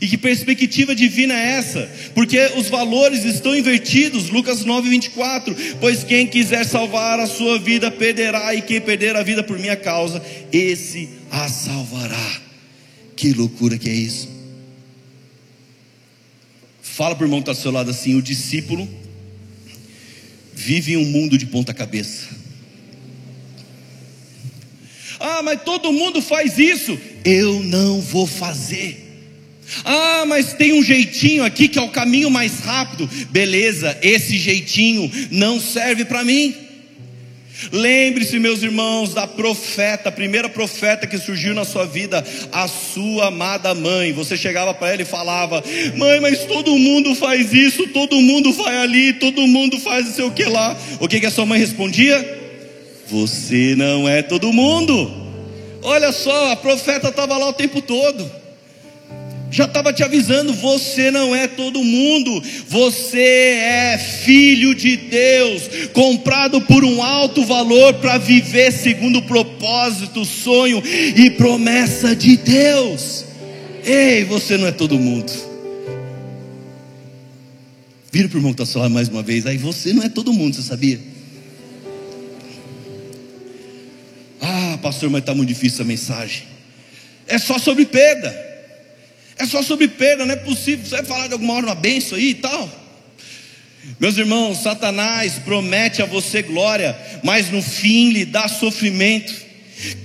E 0.00 0.08
que 0.08 0.18
perspectiva 0.18 0.94
divina 0.94 1.34
é 1.34 1.52
essa? 1.52 1.90
Porque 2.14 2.38
os 2.56 2.68
valores 2.68 3.24
estão 3.24 3.56
invertidos, 3.56 4.28
Lucas 4.30 4.64
9, 4.64 4.88
24. 4.88 5.56
Pois 5.80 6.02
quem 6.04 6.26
quiser 6.26 6.64
salvar 6.64 7.20
a 7.20 7.26
sua 7.26 7.58
vida 7.58 7.90
perderá, 7.90 8.54
e 8.54 8.62
quem 8.62 8.80
perder 8.80 9.16
a 9.16 9.22
vida 9.22 9.42
por 9.42 9.58
minha 9.58 9.76
causa, 9.76 10.22
esse 10.52 11.08
a 11.30 11.48
salvará. 11.48 12.42
Que 13.16 13.32
loucura 13.32 13.78
que 13.78 13.88
é 13.88 13.94
isso. 13.94 14.28
Fala 16.82 17.14
para 17.14 17.24
o 17.24 17.26
irmão 17.26 17.42
que 17.42 17.50
está 17.50 17.60
seu 17.60 17.72
lado 17.72 17.90
assim: 17.90 18.14
o 18.14 18.22
discípulo 18.22 18.88
vive 20.52 20.92
em 20.92 20.96
um 20.96 21.04
mundo 21.04 21.36
de 21.36 21.46
ponta-cabeça. 21.46 22.28
Ah, 25.18 25.42
mas 25.42 25.62
todo 25.62 25.92
mundo 25.92 26.20
faz 26.20 26.58
isso. 26.58 26.98
Eu 27.24 27.62
não 27.62 28.00
vou 28.00 28.26
fazer. 28.26 29.03
Ah, 29.84 30.24
mas 30.26 30.52
tem 30.52 30.72
um 30.72 30.82
jeitinho 30.82 31.44
aqui 31.44 31.68
que 31.68 31.78
é 31.78 31.82
o 31.82 31.88
caminho 31.88 32.30
mais 32.30 32.60
rápido. 32.60 33.08
Beleza, 33.30 33.96
esse 34.02 34.36
jeitinho 34.38 35.10
não 35.30 35.60
serve 35.60 36.04
para 36.04 36.22
mim. 36.22 36.54
Lembre-se, 37.72 38.38
meus 38.38 38.62
irmãos, 38.62 39.14
da 39.14 39.26
profeta, 39.26 40.08
a 40.08 40.12
primeira 40.12 40.48
profeta 40.48 41.06
que 41.06 41.16
surgiu 41.18 41.54
na 41.54 41.64
sua 41.64 41.86
vida, 41.86 42.24
a 42.52 42.66
sua 42.66 43.28
amada 43.28 43.74
mãe. 43.74 44.12
Você 44.12 44.36
chegava 44.36 44.74
para 44.74 44.92
ela 44.92 45.02
e 45.02 45.06
falava: 45.06 45.62
Mãe, 45.96 46.20
mas 46.20 46.44
todo 46.44 46.76
mundo 46.76 47.14
faz 47.14 47.52
isso, 47.52 47.86
todo 47.88 48.20
mundo 48.20 48.52
vai 48.52 48.76
ali, 48.78 49.12
todo 49.14 49.46
mundo 49.46 49.78
faz 49.78 50.06
não 50.06 50.12
sei 50.12 50.24
o 50.24 50.32
que 50.32 50.44
lá. 50.44 50.76
O 51.00 51.08
que, 51.08 51.20
que 51.20 51.26
a 51.26 51.30
sua 51.30 51.46
mãe 51.46 51.58
respondia? 51.58 52.42
Você 53.06 53.74
não 53.76 54.08
é 54.08 54.22
todo 54.22 54.52
mundo. 54.52 55.22
Olha 55.82 56.12
só, 56.12 56.52
a 56.52 56.56
profeta 56.56 57.08
estava 57.08 57.36
lá 57.36 57.48
o 57.48 57.52
tempo 57.52 57.80
todo 57.80 58.43
já 59.54 59.66
estava 59.66 59.92
te 59.92 60.02
avisando: 60.02 60.52
você 60.52 61.10
não 61.12 61.34
é 61.34 61.46
todo 61.46 61.82
mundo, 61.82 62.42
você 62.68 63.20
é 63.20 63.98
filho 63.98 64.74
de 64.74 64.96
Deus, 64.96 65.62
comprado 65.92 66.60
por 66.62 66.84
um 66.84 67.00
alto 67.00 67.44
valor 67.44 67.94
para 67.94 68.18
viver 68.18 68.72
segundo 68.72 69.20
o 69.20 69.22
propósito, 69.22 70.24
sonho 70.24 70.82
e 71.16 71.30
promessa 71.30 72.16
de 72.16 72.36
Deus. 72.36 73.24
Ei, 73.84 74.24
você 74.24 74.56
não 74.56 74.66
é 74.66 74.72
todo 74.72 74.98
mundo. 74.98 75.32
Vira 78.10 78.28
para 78.28 78.36
o 78.36 78.38
irmão 78.38 78.54
que 78.54 78.62
está 78.62 78.88
mais 78.88 79.08
uma 79.08 79.22
vez. 79.22 79.46
Aí 79.46 79.56
você 79.56 79.92
não 79.92 80.02
é 80.02 80.08
todo 80.08 80.32
mundo, 80.32 80.54
você 80.56 80.62
sabia? 80.62 80.98
Ah, 84.40 84.78
pastor, 84.82 85.10
mas 85.10 85.20
está 85.20 85.34
muito 85.34 85.48
difícil 85.48 85.76
essa 85.76 85.84
mensagem. 85.84 86.42
É 87.26 87.38
só 87.38 87.58
sobre 87.58 87.86
perda. 87.86 88.53
É 89.38 89.46
só 89.46 89.62
sobre 89.62 89.88
perda, 89.88 90.24
não 90.24 90.34
é 90.34 90.36
possível. 90.36 90.84
Você 90.84 90.96
vai 90.96 91.04
falar 91.04 91.26
de 91.26 91.32
alguma 91.32 91.54
hora 91.54 91.66
uma 91.66 91.74
benção 91.74 92.16
aí 92.16 92.30
e 92.30 92.34
tal. 92.34 92.84
Meus 94.00 94.16
irmãos, 94.16 94.62
Satanás 94.62 95.34
promete 95.44 96.00
a 96.02 96.06
você 96.06 96.42
glória, 96.42 96.96
mas 97.22 97.50
no 97.50 97.62
fim 97.62 98.10
lhe 98.10 98.24
dá 98.24 98.48
sofrimento. 98.48 99.44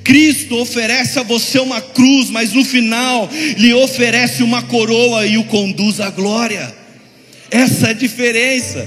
Cristo 0.04 0.58
oferece 0.58 1.20
a 1.20 1.24
você 1.24 1.60
uma 1.60 1.80
cruz, 1.80 2.30
mas 2.30 2.54
no 2.54 2.66
final 2.66 3.30
lhe 3.58 3.74
oferece 3.74 4.44
uma 4.44 4.64
coroa 4.64 5.26
e 5.26 5.38
o 5.38 5.46
conduz 5.46 6.00
à 6.00 6.10
glória. 6.10 6.74
Essa 7.52 7.88
é 7.88 7.90
a 7.92 7.94
diferença. 7.94 8.86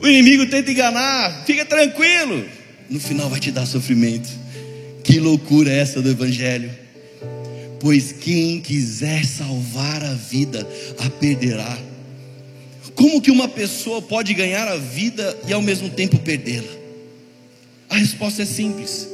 O 0.00 0.06
inimigo 0.06 0.46
tenta 0.46 0.70
enganar, 0.70 1.44
fica 1.46 1.64
tranquilo. 1.64 2.44
No 2.90 3.00
final 3.00 3.30
vai 3.30 3.40
te 3.40 3.50
dar 3.50 3.64
sofrimento. 3.66 4.28
Que 5.04 5.18
loucura 5.18 5.72
é 5.72 5.78
essa 5.78 6.02
do 6.02 6.10
Evangelho 6.10 6.81
pois 7.82 8.12
quem 8.12 8.60
quiser 8.60 9.24
salvar 9.26 10.04
a 10.04 10.14
vida 10.14 10.64
a 11.00 11.10
perderá. 11.10 11.76
Como 12.94 13.20
que 13.20 13.30
uma 13.30 13.48
pessoa 13.48 14.00
pode 14.00 14.32
ganhar 14.34 14.68
a 14.68 14.76
vida 14.76 15.36
e 15.48 15.52
ao 15.52 15.60
mesmo 15.60 15.90
tempo 15.90 16.16
perdê-la? 16.20 16.72
A 17.90 17.96
resposta 17.96 18.42
é 18.42 18.46
simples: 18.46 19.08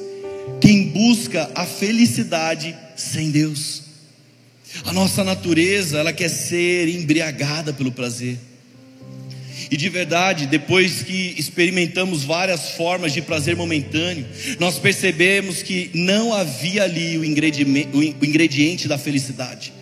quem 0.60 0.90
busca 0.90 1.50
a 1.54 1.64
felicidade 1.64 2.76
sem 2.94 3.30
Deus. 3.30 3.84
A 4.84 4.92
nossa 4.92 5.24
natureza, 5.24 5.98
ela 5.98 6.12
quer 6.12 6.28
ser 6.28 6.88
embriagada 6.88 7.72
pelo 7.72 7.90
prazer. 7.90 8.38
E 9.70 9.76
de 9.76 9.88
verdade, 9.88 10.46
depois 10.46 11.02
que 11.02 11.34
experimentamos 11.36 12.24
várias 12.24 12.70
formas 12.70 13.12
de 13.12 13.20
prazer 13.20 13.54
momentâneo, 13.54 14.26
nós 14.58 14.78
percebemos 14.78 15.62
que 15.62 15.90
não 15.92 16.32
havia 16.32 16.84
ali 16.84 17.18
o 17.18 17.24
ingrediente 17.24 18.88
da 18.88 18.96
felicidade. 18.96 19.72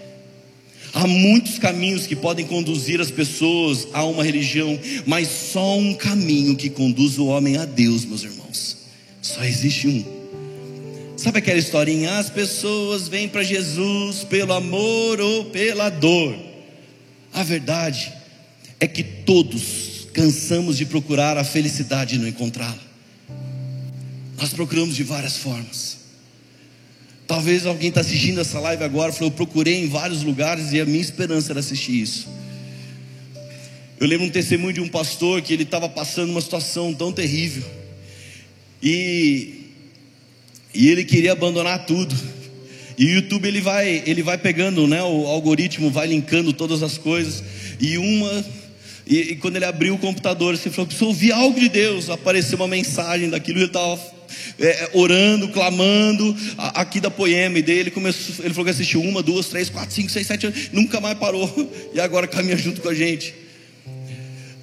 Há 0.93 1.07
muitos 1.07 1.59
caminhos 1.59 2.07
que 2.07 2.17
podem 2.17 2.47
conduzir 2.47 3.01
as 3.01 3.11
pessoas 3.11 3.87
a 3.93 4.03
uma 4.05 4.25
religião, 4.25 4.79
mas 5.05 5.29
só 5.29 5.79
um 5.79 5.95
caminho 5.95 6.57
que 6.57 6.71
conduz 6.71 7.19
o 7.19 7.27
homem 7.27 7.59
a 7.59 7.65
Deus, 7.65 8.05
meus 8.05 8.23
irmãos. 8.23 8.79
Só 9.21 9.45
existe 9.45 9.87
um. 9.87 10.05
Sabe 11.17 11.39
aquela 11.39 11.59
historinha? 11.59 12.19
As 12.19 12.31
pessoas 12.31 13.09
vêm 13.09 13.29
para 13.29 13.43
Jesus 13.43 14.25
pelo 14.25 14.53
amor 14.53 15.21
ou 15.21 15.45
pela 15.47 15.91
dor. 15.91 16.35
A 17.33 17.43
verdade 17.43 18.16
é 18.79 18.87
que 18.87 19.03
todos 19.03 20.09
cansamos 20.13 20.77
de 20.77 20.87
procurar 20.87 21.37
a 21.37 21.45
felicidade 21.45 22.17
e 22.17 22.19
não 22.19 22.27
encontrá-la. 22.27 22.79
Nós 24.39 24.53
procuramos 24.53 24.95
de 24.95 25.03
várias 25.03 25.37
formas. 25.37 25.99
Talvez 27.27 27.67
alguém 27.67 27.89
está 27.89 28.01
assistindo 28.01 28.41
essa 28.41 28.61
live 28.61 28.85
agora, 28.85 29.13
falou: 29.13 29.29
Eu 29.29 29.37
procurei 29.37 29.83
em 29.83 29.89
vários 29.89 30.23
lugares 30.23 30.73
e 30.73 30.81
a 30.81 30.85
minha 30.85 31.01
esperança 31.01 31.53
era 31.53 31.61
assistir 31.61 32.01
isso. 32.01 32.29
Eu 33.99 34.07
lembro 34.07 34.27
um 34.27 34.31
testemunho 34.31 34.75
de 34.75 34.81
um 34.81 34.89
pastor 34.89 35.41
que 35.41 35.53
ele 35.53 35.63
estava 35.63 35.89
passando 35.89 36.31
uma 36.31 36.41
situação 36.41 36.93
tão 36.93 37.11
terrível. 37.11 37.65
E, 38.83 39.73
e 40.75 40.89
ele 40.89 41.05
queria 41.05 41.33
abandonar 41.33 41.87
tudo. 41.87 42.15
E 42.99 43.07
o 43.07 43.11
YouTube 43.11 43.49
ele 43.49 43.61
vai, 43.61 44.03
ele 44.07 44.23
vai 44.23 44.39
pegando, 44.39 44.87
né? 44.87 45.03
O 45.03 45.27
algoritmo 45.27 45.91
vai 45.91 46.07
linkando 46.07 46.53
todas 46.53 46.83
as 46.83 46.99
coisas. 46.99 47.43
E 47.81 47.97
uma 47.99 48.45
e, 49.07 49.33
e, 49.33 49.37
quando 49.37 49.57
ele 49.57 49.65
abriu 49.65 49.95
o 49.95 49.99
computador, 49.99 50.55
ele 50.55 50.59
falou: 50.59 50.87
preciso 50.87 51.07
ouvir 51.07 51.33
algo 51.33 51.59
de 51.59 51.69
Deus. 51.69 52.11
Apareceu 52.11 52.57
uma 52.57 52.67
mensagem 52.67 53.31
daquilo, 53.31 53.59
ele 53.59 53.67
estava 53.67 54.01
é, 54.59 54.91
orando, 54.95 55.49
clamando, 55.49 56.37
a, 56.59 56.81
aqui 56.81 56.99
da 56.99 57.11
poema. 57.11 57.59
E 57.59 57.63
dele 57.63 57.81
ele, 57.81 57.91
começou, 57.93 58.45
ele 58.45 58.53
falou 58.53 58.65
que 58.65 58.71
assistiu 58.73 59.01
uma, 59.01 59.23
duas, 59.23 59.47
três, 59.47 59.71
quatro, 59.71 59.95
cinco, 59.95 60.11
seis, 60.11 60.27
sete 60.27 60.47
anos, 60.47 60.71
nunca 60.73 61.01
mais 61.01 61.17
parou. 61.17 61.47
E 61.95 62.01
agora 62.01 62.27
caminha 62.27 62.57
junto 62.57 62.81
com 62.83 62.89
a 62.89 62.95
gente. 62.95 63.46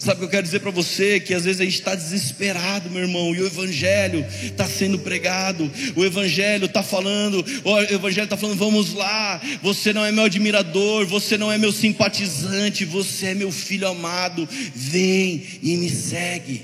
Sabe 0.04 0.18
o 0.18 0.20
que 0.20 0.26
eu 0.26 0.30
quero 0.30 0.44
dizer 0.44 0.60
para 0.60 0.70
você? 0.70 1.18
Que 1.18 1.34
às 1.34 1.46
vezes 1.46 1.62
a 1.62 1.64
gente 1.64 1.76
está 1.76 1.96
desesperado, 1.96 2.90
meu 2.90 3.04
irmão, 3.04 3.34
e 3.34 3.40
o 3.40 3.48
Evangelho 3.48 4.26
está 4.44 4.68
sendo 4.68 5.00
pregado, 5.00 5.72
o 5.96 6.04
Evangelho 6.04 6.66
está 6.66 6.84
falando, 6.84 7.38
o 7.64 7.80
Evangelho 7.80 8.26
está 8.26 8.36
falando, 8.36 8.58
vamos 8.58 8.94
lá, 8.94 9.42
você 9.62 9.94
não 9.94 10.04
é 10.04 10.12
meu 10.12 10.26
admirador, 10.26 11.06
você 11.06 11.38
não 11.38 11.50
é 11.50 11.58
meu 11.58 11.72
simpatizante, 11.72 12.84
você 12.84 13.28
é 13.28 13.34
meu 13.34 13.50
filho 13.50 13.88
amado, 13.88 14.46
vem 14.76 15.42
e 15.62 15.78
me 15.78 15.90
segue. 15.90 16.64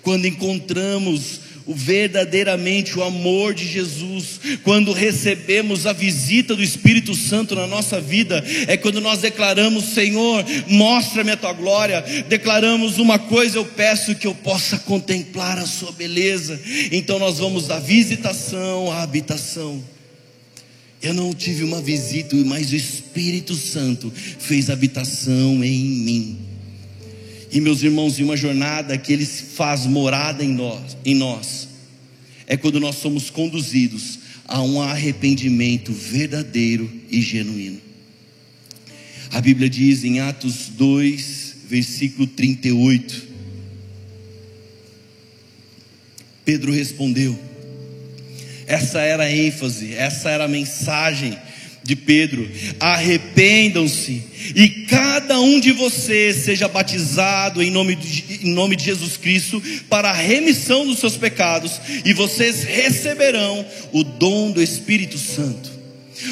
Quando 0.00 0.26
encontramos 0.26 1.40
o 1.66 1.74
verdadeiramente 1.74 2.98
o 2.98 3.02
amor 3.02 3.54
de 3.54 3.66
Jesus, 3.66 4.40
quando 4.62 4.92
recebemos 4.92 5.86
a 5.86 5.92
visita 5.92 6.54
do 6.54 6.62
Espírito 6.62 7.14
Santo 7.14 7.54
na 7.54 7.66
nossa 7.66 8.00
vida, 8.00 8.44
é 8.66 8.76
quando 8.76 9.00
nós 9.00 9.20
declaramos: 9.20 9.86
Senhor, 9.86 10.44
mostra-me 10.68 11.30
a 11.30 11.36
tua 11.36 11.52
glória. 11.52 12.02
Declaramos 12.28 12.98
uma 12.98 13.18
coisa, 13.18 13.56
eu 13.56 13.64
peço 13.64 14.14
que 14.14 14.26
eu 14.26 14.34
possa 14.34 14.78
contemplar 14.78 15.58
a 15.58 15.66
sua 15.66 15.92
beleza. 15.92 16.60
Então 16.92 17.18
nós 17.18 17.38
vamos 17.38 17.66
da 17.66 17.78
visitação 17.78 18.92
à 18.92 19.02
habitação. 19.02 19.82
Eu 21.00 21.12
não 21.12 21.34
tive 21.34 21.64
uma 21.64 21.82
visita, 21.82 22.34
mas 22.36 22.72
o 22.72 22.76
Espírito 22.76 23.54
Santo 23.54 24.10
fez 24.38 24.70
habitação 24.70 25.62
em 25.62 25.78
mim. 25.78 26.53
E 27.54 27.60
meus 27.60 27.84
irmãos, 27.84 28.18
em 28.18 28.24
uma 28.24 28.36
jornada 28.36 28.98
que 28.98 29.12
Ele 29.12 29.24
faz 29.24 29.86
morada 29.86 30.44
em 30.44 30.52
nós, 30.52 30.96
em 31.04 31.14
nós, 31.14 31.68
é 32.48 32.56
quando 32.56 32.80
nós 32.80 32.96
somos 32.96 33.30
conduzidos 33.30 34.18
a 34.44 34.60
um 34.60 34.82
arrependimento 34.82 35.92
verdadeiro 35.92 36.90
e 37.08 37.22
genuíno. 37.22 37.80
A 39.30 39.40
Bíblia 39.40 39.70
diz 39.70 40.02
em 40.02 40.18
Atos 40.18 40.68
2, 40.70 41.56
versículo 41.68 42.26
38. 42.26 43.28
Pedro 46.44 46.72
respondeu. 46.72 47.38
Essa 48.66 49.00
era 49.00 49.24
a 49.24 49.30
ênfase, 49.30 49.94
essa 49.94 50.28
era 50.28 50.46
a 50.46 50.48
mensagem 50.48 51.38
de 51.84 51.94
Pedro: 51.94 52.50
arrependam-se 52.80 54.22
e 54.54 54.68
cada 54.86 55.38
um 55.38 55.60
de 55.60 55.70
vocês 55.72 56.36
seja 56.36 56.66
batizado 56.66 57.62
em 57.62 57.70
nome, 57.70 57.94
de, 57.94 58.46
em 58.46 58.50
nome 58.50 58.74
de 58.74 58.84
Jesus 58.84 59.16
Cristo 59.16 59.62
para 59.88 60.10
a 60.10 60.14
remissão 60.14 60.86
dos 60.86 60.98
seus 60.98 61.16
pecados, 61.16 61.80
e 62.04 62.12
vocês 62.12 62.64
receberão 62.64 63.64
o 63.92 64.02
dom 64.02 64.50
do 64.50 64.62
Espírito 64.62 65.18
Santo. 65.18 65.72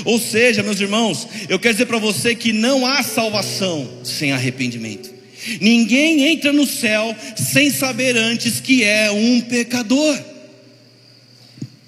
Ou 0.05 0.19
seja, 0.19 0.63
meus 0.63 0.81
irmãos, 0.81 1.29
eu 1.49 1.59
quero 1.59 1.75
dizer 1.75 1.87
para 1.87 1.99
você 1.99 2.35
que 2.35 2.53
não 2.53 2.87
há 2.87 3.03
salvação 3.03 4.01
sem 4.05 4.33
arrependimento. 4.33 5.13
Ninguém 5.61 6.25
entra 6.29 6.53
no 6.53 6.67
céu 6.67 7.15
sem 7.37 7.69
saber 7.71 8.17
antes 8.17 8.61
que 8.61 8.85
é 8.85 9.11
um 9.11 9.41
pecador. 9.41 10.19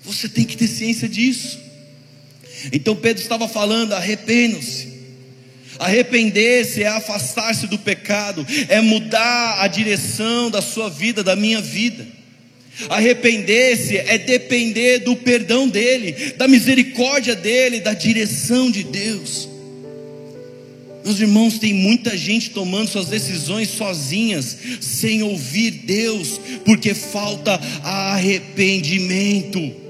Você 0.03 0.29
tem 0.29 0.45
que 0.45 0.57
ter 0.57 0.67
ciência 0.67 1.09
disso. 1.09 1.64
Então 2.73 2.97
Pedro 2.97 3.23
estava 3.23 3.49
falando: 3.49 3.93
arrependam-se. 3.93 4.95
Arrepender-se 5.79 6.83
é 6.83 6.89
afastar-se 6.89 7.67
do 7.67 7.79
pecado, 7.79 8.47
é 8.69 8.81
mudar 8.81 9.61
a 9.61 9.67
direção 9.67 10.49
da 10.49 10.63
sua 10.63 10.89
vida, 10.89 11.23
da 11.23 11.35
minha 11.35 11.61
vida. 11.61 12.07
Arrepender-se 12.89 13.97
é 13.97 14.19
depender 14.19 15.01
do 15.01 15.17
perdão 15.17 15.69
dEle, 15.69 16.35
da 16.37 16.49
misericórdia 16.49 17.35
dEle, 17.35 17.81
da 17.81 17.93
direção 17.93 18.71
de 18.71 18.85
Deus. 18.85 19.49
Meus 21.05 21.21
irmãos, 21.21 21.59
tem 21.59 21.75
muita 21.75 22.17
gente 22.17 22.51
tomando 22.51 22.89
suas 22.89 23.07
decisões 23.07 23.69
sozinhas, 23.69 24.57
sem 24.81 25.23
ouvir 25.23 25.71
Deus, 25.71 26.41
porque 26.65 26.95
falta 26.95 27.61
arrependimento. 27.83 29.84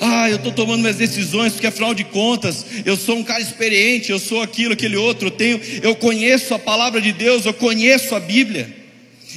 Ah, 0.00 0.30
eu 0.30 0.36
estou 0.36 0.52
tomando 0.52 0.80
minhas 0.80 0.96
decisões 0.96 1.52
porque 1.52 1.66
afinal 1.66 1.94
de 1.94 2.04
contas 2.04 2.64
eu 2.84 2.96
sou 2.96 3.16
um 3.16 3.24
cara 3.24 3.40
experiente, 3.40 4.10
eu 4.10 4.18
sou 4.18 4.40
aquilo, 4.40 4.74
aquele 4.74 4.96
outro, 4.96 5.28
eu 5.28 5.30
tenho, 5.30 5.60
eu 5.82 5.94
conheço 5.94 6.54
a 6.54 6.58
palavra 6.58 7.00
de 7.00 7.12
Deus, 7.12 7.44
eu 7.44 7.54
conheço 7.54 8.14
a 8.14 8.20
Bíblia. 8.20 8.74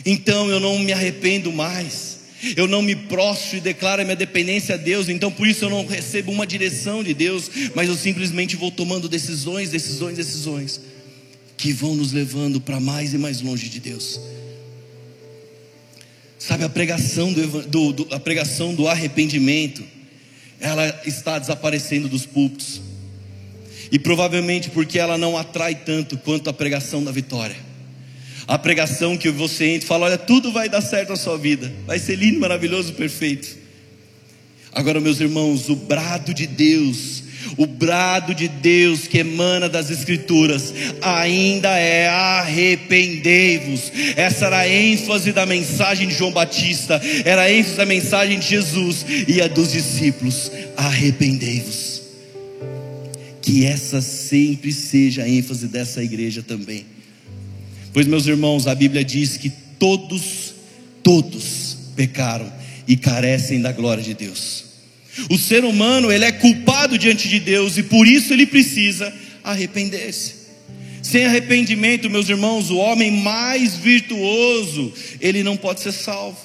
Então 0.06 0.50
eu 0.50 0.60
não 0.60 0.78
me 0.80 0.92
arrependo 0.92 1.52
mais. 1.52 2.16
Eu 2.56 2.68
não 2.68 2.82
me 2.82 2.96
prostro 2.96 3.58
e 3.58 3.62
declaro 3.62 4.04
minha 4.04 4.16
dependência 4.16 4.76
a 4.76 4.78
Deus, 4.78 5.10
então 5.10 5.32
por 5.32 5.48
isso 5.48 5.66
eu 5.66 5.70
não 5.70 5.86
recebo 5.86 6.32
uma 6.32 6.46
direção 6.46 7.04
de 7.04 7.14
Deus, 7.14 7.50
mas 7.74 7.90
eu 7.90 7.96
simplesmente 7.96 8.56
vou 8.56 8.70
tomando 8.70 9.10
decisões, 9.10 9.70
decisões, 9.70 10.18
decisões 10.18 10.82
que 11.58 11.72
vão 11.72 11.96
nos 11.96 12.12
levando 12.12 12.62
para 12.62 12.80
mais 12.80 13.14
e 13.14 13.18
mais 13.18 13.42
longe 13.42 13.70
de 13.70 13.80
Deus. 13.80 14.20
Sabe 16.38 16.64
a 16.64 16.70
pregação 16.70 17.34
do, 17.34 17.62
do, 17.64 17.94
do 17.94 18.14
a 18.14 18.20
pregação 18.20 18.76
do 18.76 18.88
arrependimento? 18.88 19.84
Ela 20.66 21.02
está 21.06 21.38
desaparecendo 21.38 22.10
dos 22.10 22.26
púlpitos. 22.26 22.82
E 23.92 24.00
provavelmente 24.00 24.72
porque 24.72 24.98
ela 24.98 25.18
não 25.18 25.38
atrai 25.38 25.76
tanto 25.76 26.18
quanto 26.18 26.50
a 26.50 26.54
pregação 26.54 27.04
da 27.04 27.12
vitória. 27.12 27.56
A 28.48 28.58
pregação 28.58 29.16
que 29.16 29.30
você 29.30 29.66
entra 29.66 29.86
e 29.86 29.88
fala: 29.88 30.06
olha, 30.06 30.18
tudo 30.18 30.52
vai 30.52 30.68
dar 30.68 30.82
certo 30.82 31.10
na 31.10 31.16
sua 31.16 31.38
vida, 31.38 31.72
vai 31.86 32.00
ser 32.00 32.16
lindo, 32.16 32.40
maravilhoso, 32.40 32.94
perfeito. 32.94 33.58
Agora, 34.72 35.00
meus 35.00 35.20
irmãos, 35.20 35.70
o 35.70 35.76
brado 35.76 36.34
de 36.34 36.48
Deus 36.48 37.24
o 37.58 37.66
brado 37.66 38.34
de 38.34 38.48
Deus 38.48 39.08
que 39.08 39.20
emana 39.20 39.70
das 39.70 39.90
Escrituras 39.90 40.74
ainda 41.02 41.70
é 41.78 42.08
arrependei-vos. 42.08 43.92
Essa 44.16 44.48
era 44.48 44.60
a 44.60 44.70
ênfase 44.70 45.32
da 45.32 45.46
mensagem 45.46 46.08
de 46.08 46.16
João 46.16 46.32
Batista, 46.32 47.02
era 47.24 47.44
a 47.44 47.52
ênfase 47.52 47.78
da 47.78 47.86
mensagem 47.86 48.40
de 48.40 48.48
Jesus 48.48 49.06
e 49.28 49.42
a 49.42 49.48
dos 49.48 49.72
discípulos: 49.72 50.52
arrependei-vos. 50.76 52.02
Que 53.42 53.66
essa 53.66 54.02
sempre 54.02 54.72
seja 54.74 55.24
a 55.24 55.30
ênfase 55.30 55.68
dessa 55.68 56.04
igreja 56.04 56.42
também. 56.42 56.86
Pois, 57.94 58.08
meus 58.08 58.26
irmãos, 58.26 58.68
a 58.68 58.76
Bíblia 58.76 59.06
diz 59.06 59.38
que 59.38 59.50
todos, 59.80 60.54
todos 61.02 61.78
pecaram 61.96 62.52
e 62.88 62.98
carecem 62.98 63.62
da 63.62 63.72
glória 63.72 64.04
de 64.04 64.14
Deus. 64.14 64.65
O 65.30 65.38
ser 65.38 65.64
humano, 65.64 66.12
ele 66.12 66.26
é 66.26 66.32
culpado 66.32 66.98
diante 66.98 67.28
de 67.28 67.40
Deus 67.40 67.78
e 67.78 67.84
por 67.84 68.08
isso 68.08 68.34
ele 68.34 68.46
precisa 68.46 69.14
arrepender-se. 69.44 70.46
Sem 71.02 71.26
arrependimento, 71.26 72.10
meus 72.10 72.28
irmãos, 72.28 72.70
o 72.72 72.78
homem 72.78 73.12
mais 73.12 73.76
virtuoso, 73.76 74.92
ele 75.22 75.44
não 75.44 75.56
pode 75.56 75.82
ser 75.82 75.92
salvo. 75.92 76.38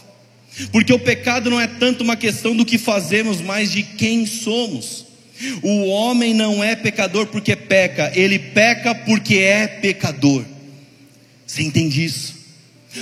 Porque 0.70 0.92
o 0.92 0.98
pecado 0.98 1.48
não 1.48 1.60
é 1.60 1.66
tanto 1.66 2.04
uma 2.04 2.16
questão 2.16 2.54
do 2.54 2.64
que 2.64 2.76
fazemos, 2.76 3.40
mas 3.40 3.72
de 3.72 3.82
quem 3.82 4.26
somos. 4.26 5.06
O 5.62 5.86
homem 5.86 6.34
não 6.34 6.62
é 6.62 6.76
pecador 6.76 7.26
porque 7.26 7.56
peca, 7.56 8.12
ele 8.14 8.38
peca 8.38 8.94
porque 8.94 9.36
é 9.36 9.66
pecador. 9.66 10.44
Você 11.46 11.62
entende 11.62 12.04
isso? 12.04 12.39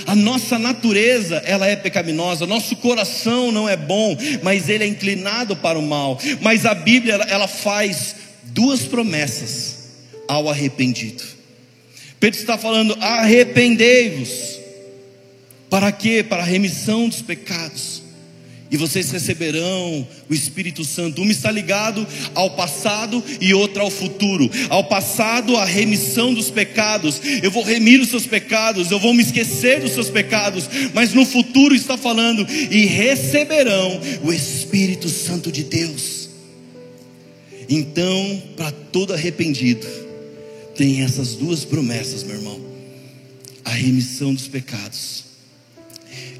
A 0.05 0.15
nossa 0.15 0.59
natureza, 0.59 1.37
ela 1.45 1.67
é 1.67 1.75
pecaminosa, 1.75 2.45
nosso 2.45 2.75
coração 2.75 3.51
não 3.51 3.67
é 3.67 3.75
bom, 3.75 4.15
mas 4.43 4.69
ele 4.69 4.83
é 4.83 4.87
inclinado 4.87 5.55
para 5.55 5.79
o 5.79 5.81
mal. 5.81 6.19
Mas 6.41 6.65
a 6.65 6.73
Bíblia, 6.73 7.15
ela 7.27 7.47
faz 7.47 8.15
duas 8.43 8.81
promessas 8.81 9.77
ao 10.27 10.49
arrependido. 10.49 11.23
Pedro 12.19 12.39
está 12.39 12.57
falando: 12.57 12.97
arrependei-vos. 12.99 14.59
Para 15.69 15.91
quê? 15.91 16.23
Para 16.23 16.41
a 16.41 16.45
remissão 16.45 17.07
dos 17.07 17.21
pecados 17.21 17.98
e 18.71 18.77
vocês 18.77 19.09
receberão 19.09 20.07
o 20.29 20.33
Espírito 20.33 20.83
Santo. 20.85 21.21
Uma 21.21 21.31
está 21.31 21.51
ligado 21.51 22.05
ao 22.35 22.51
passado 22.51 23.23
e 23.41 23.53
outra 23.53 23.81
ao 23.81 23.89
futuro. 23.89 24.49
Ao 24.69 24.83
passado, 24.83 25.57
a 25.57 25.65
remissão 25.65 26.33
dos 26.33 26.51
pecados. 26.51 27.19
Eu 27.41 27.49
vou 27.49 27.63
remir 27.63 27.99
os 27.99 28.09
seus 28.09 28.27
pecados, 28.27 28.91
eu 28.91 28.99
vou 28.99 29.13
me 29.13 29.23
esquecer 29.23 29.81
dos 29.81 29.91
seus 29.91 30.09
pecados. 30.09 30.69
Mas 30.93 31.13
no 31.13 31.25
futuro 31.25 31.73
está 31.73 31.97
falando 31.97 32.45
e 32.69 32.85
receberão 32.85 33.99
o 34.23 34.31
Espírito 34.31 35.09
Santo 35.09 35.51
de 35.51 35.63
Deus. 35.63 36.29
Então, 37.67 38.43
para 38.55 38.71
todo 38.71 39.13
arrependido, 39.13 39.85
tem 40.75 41.01
essas 41.01 41.35
duas 41.35 41.65
promessas, 41.65 42.23
meu 42.23 42.35
irmão: 42.35 42.61
a 43.65 43.71
remissão 43.71 44.33
dos 44.33 44.47
pecados 44.47 45.25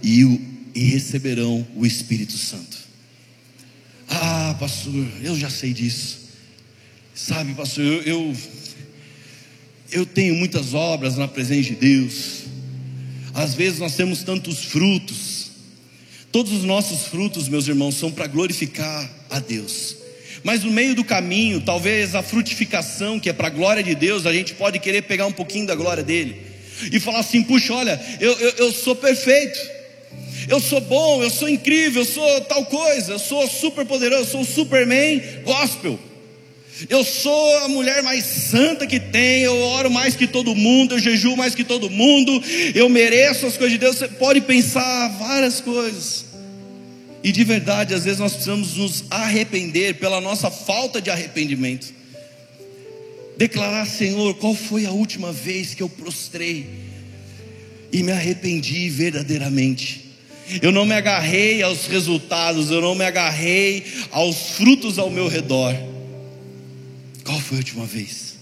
e 0.02 0.24
o 0.24 0.59
e 0.80 0.84
receberão 0.86 1.68
o 1.76 1.86
Espírito 1.86 2.38
Santo. 2.38 2.78
Ah, 4.08 4.56
pastor, 4.58 5.06
eu 5.22 5.38
já 5.38 5.50
sei 5.50 5.74
disso. 5.74 6.20
Sabe, 7.14 7.54
pastor, 7.54 7.84
eu, 7.84 8.02
eu, 8.06 8.38
eu 9.92 10.06
tenho 10.06 10.36
muitas 10.36 10.74
obras 10.74 11.18
na 11.18 11.28
presença 11.28 11.64
de 11.64 11.76
Deus. 11.76 12.44
Às 13.34 13.56
vezes 13.56 13.80
nós 13.80 13.98
temos 13.98 14.24
tantos 14.24 14.64
frutos. 14.64 15.52
Todos 16.32 16.54
os 16.54 16.64
nossos 16.64 17.08
frutos, 17.08 17.50
meus 17.50 17.68
irmãos, 17.68 17.96
são 17.96 18.10
para 18.10 18.28
glorificar 18.28 19.12
a 19.30 19.40
Deus. 19.42 19.98
Mas 20.46 20.64
no 20.64 20.72
meio 20.72 20.96
do 20.96 21.04
caminho, 21.04 21.60
talvez 21.60 22.16
a 22.16 22.24
frutificação, 22.24 23.20
que 23.20 23.30
é 23.30 23.34
para 23.34 23.48
a 23.48 23.52
glória 23.52 23.84
de 23.84 23.96
Deus, 23.96 24.26
a 24.26 24.32
gente 24.32 24.54
pode 24.54 24.80
querer 24.80 25.02
pegar 25.02 25.26
um 25.26 25.34
pouquinho 25.34 25.68
da 25.68 25.76
glória 25.76 26.06
dele 26.06 26.42
e 26.90 27.02
falar 27.02 27.20
assim: 27.20 27.44
puxa, 27.44 27.74
olha, 27.74 28.00
eu, 28.22 28.32
eu, 28.40 28.50
eu 28.52 28.72
sou 28.72 28.96
perfeito 28.96 29.79
eu 30.50 30.60
sou 30.60 30.82
bom, 30.82 31.22
eu 31.22 31.30
sou 31.30 31.48
incrível, 31.48 32.02
eu 32.02 32.06
sou 32.06 32.42
tal 32.42 32.66
coisa, 32.66 33.14
eu 33.14 33.20
sou 33.20 33.48
super 33.48 33.86
poderoso, 33.86 34.24
eu 34.24 34.26
sou 34.26 34.42
o 34.42 34.46
Superman 34.46 35.22
gospel. 35.44 36.00
Eu 36.90 37.04
sou 37.04 37.58
a 37.60 37.68
mulher 37.68 38.02
mais 38.02 38.24
santa 38.24 38.88
que 38.88 39.00
tem, 39.00 39.44
eu 39.44 39.56
oro 39.58 39.92
mais 39.92 40.16
que 40.16 40.26
todo 40.26 40.56
mundo, 40.56 40.96
eu 40.96 41.00
jejuo 41.00 41.38
mais 41.38 41.54
que 41.54 41.64
todo 41.64 41.90
mundo, 41.90 42.42
eu 42.74 42.90
mereço 42.90 43.46
as 43.46 43.58
coisas 43.58 43.74
de 43.74 43.78
Deus. 43.78 43.98
Você 43.98 44.08
pode 44.08 44.42
pensar 44.42 45.10
várias 45.20 45.62
coisas. 45.62 46.26
E 47.24 47.32
de 47.32 47.44
verdade, 47.44 47.94
às 47.94 48.06
vezes 48.06 48.20
nós 48.20 48.32
precisamos 48.32 48.76
nos 48.76 49.04
arrepender 49.10 49.96
pela 49.96 50.20
nossa 50.20 50.50
falta 50.50 51.02
de 51.02 51.12
arrependimento. 51.12 51.94
Declarar, 53.38 53.86
Senhor, 53.86 54.34
qual 54.36 54.56
foi 54.56 54.86
a 54.86 54.92
última 54.92 55.32
vez 55.32 55.76
que 55.76 55.84
eu 55.84 55.90
prostrei 55.90 56.66
e 57.92 58.02
me 58.02 58.12
arrependi 58.12 58.90
verdadeiramente? 58.90 60.09
Eu 60.62 60.72
não 60.72 60.86
me 60.86 60.94
agarrei 60.94 61.62
aos 61.62 61.86
resultados, 61.88 62.72
eu 62.72 62.82
não 62.82 62.96
me 62.96 63.06
agarrei 63.06 63.86
aos 64.12 64.52
frutos 64.52 64.98
ao 64.98 65.10
meu 65.10 65.28
redor. 65.28 65.76
Qual 67.24 67.40
foi 67.40 67.58
a 67.58 67.60
última 67.60 67.86
vez? 67.86 68.38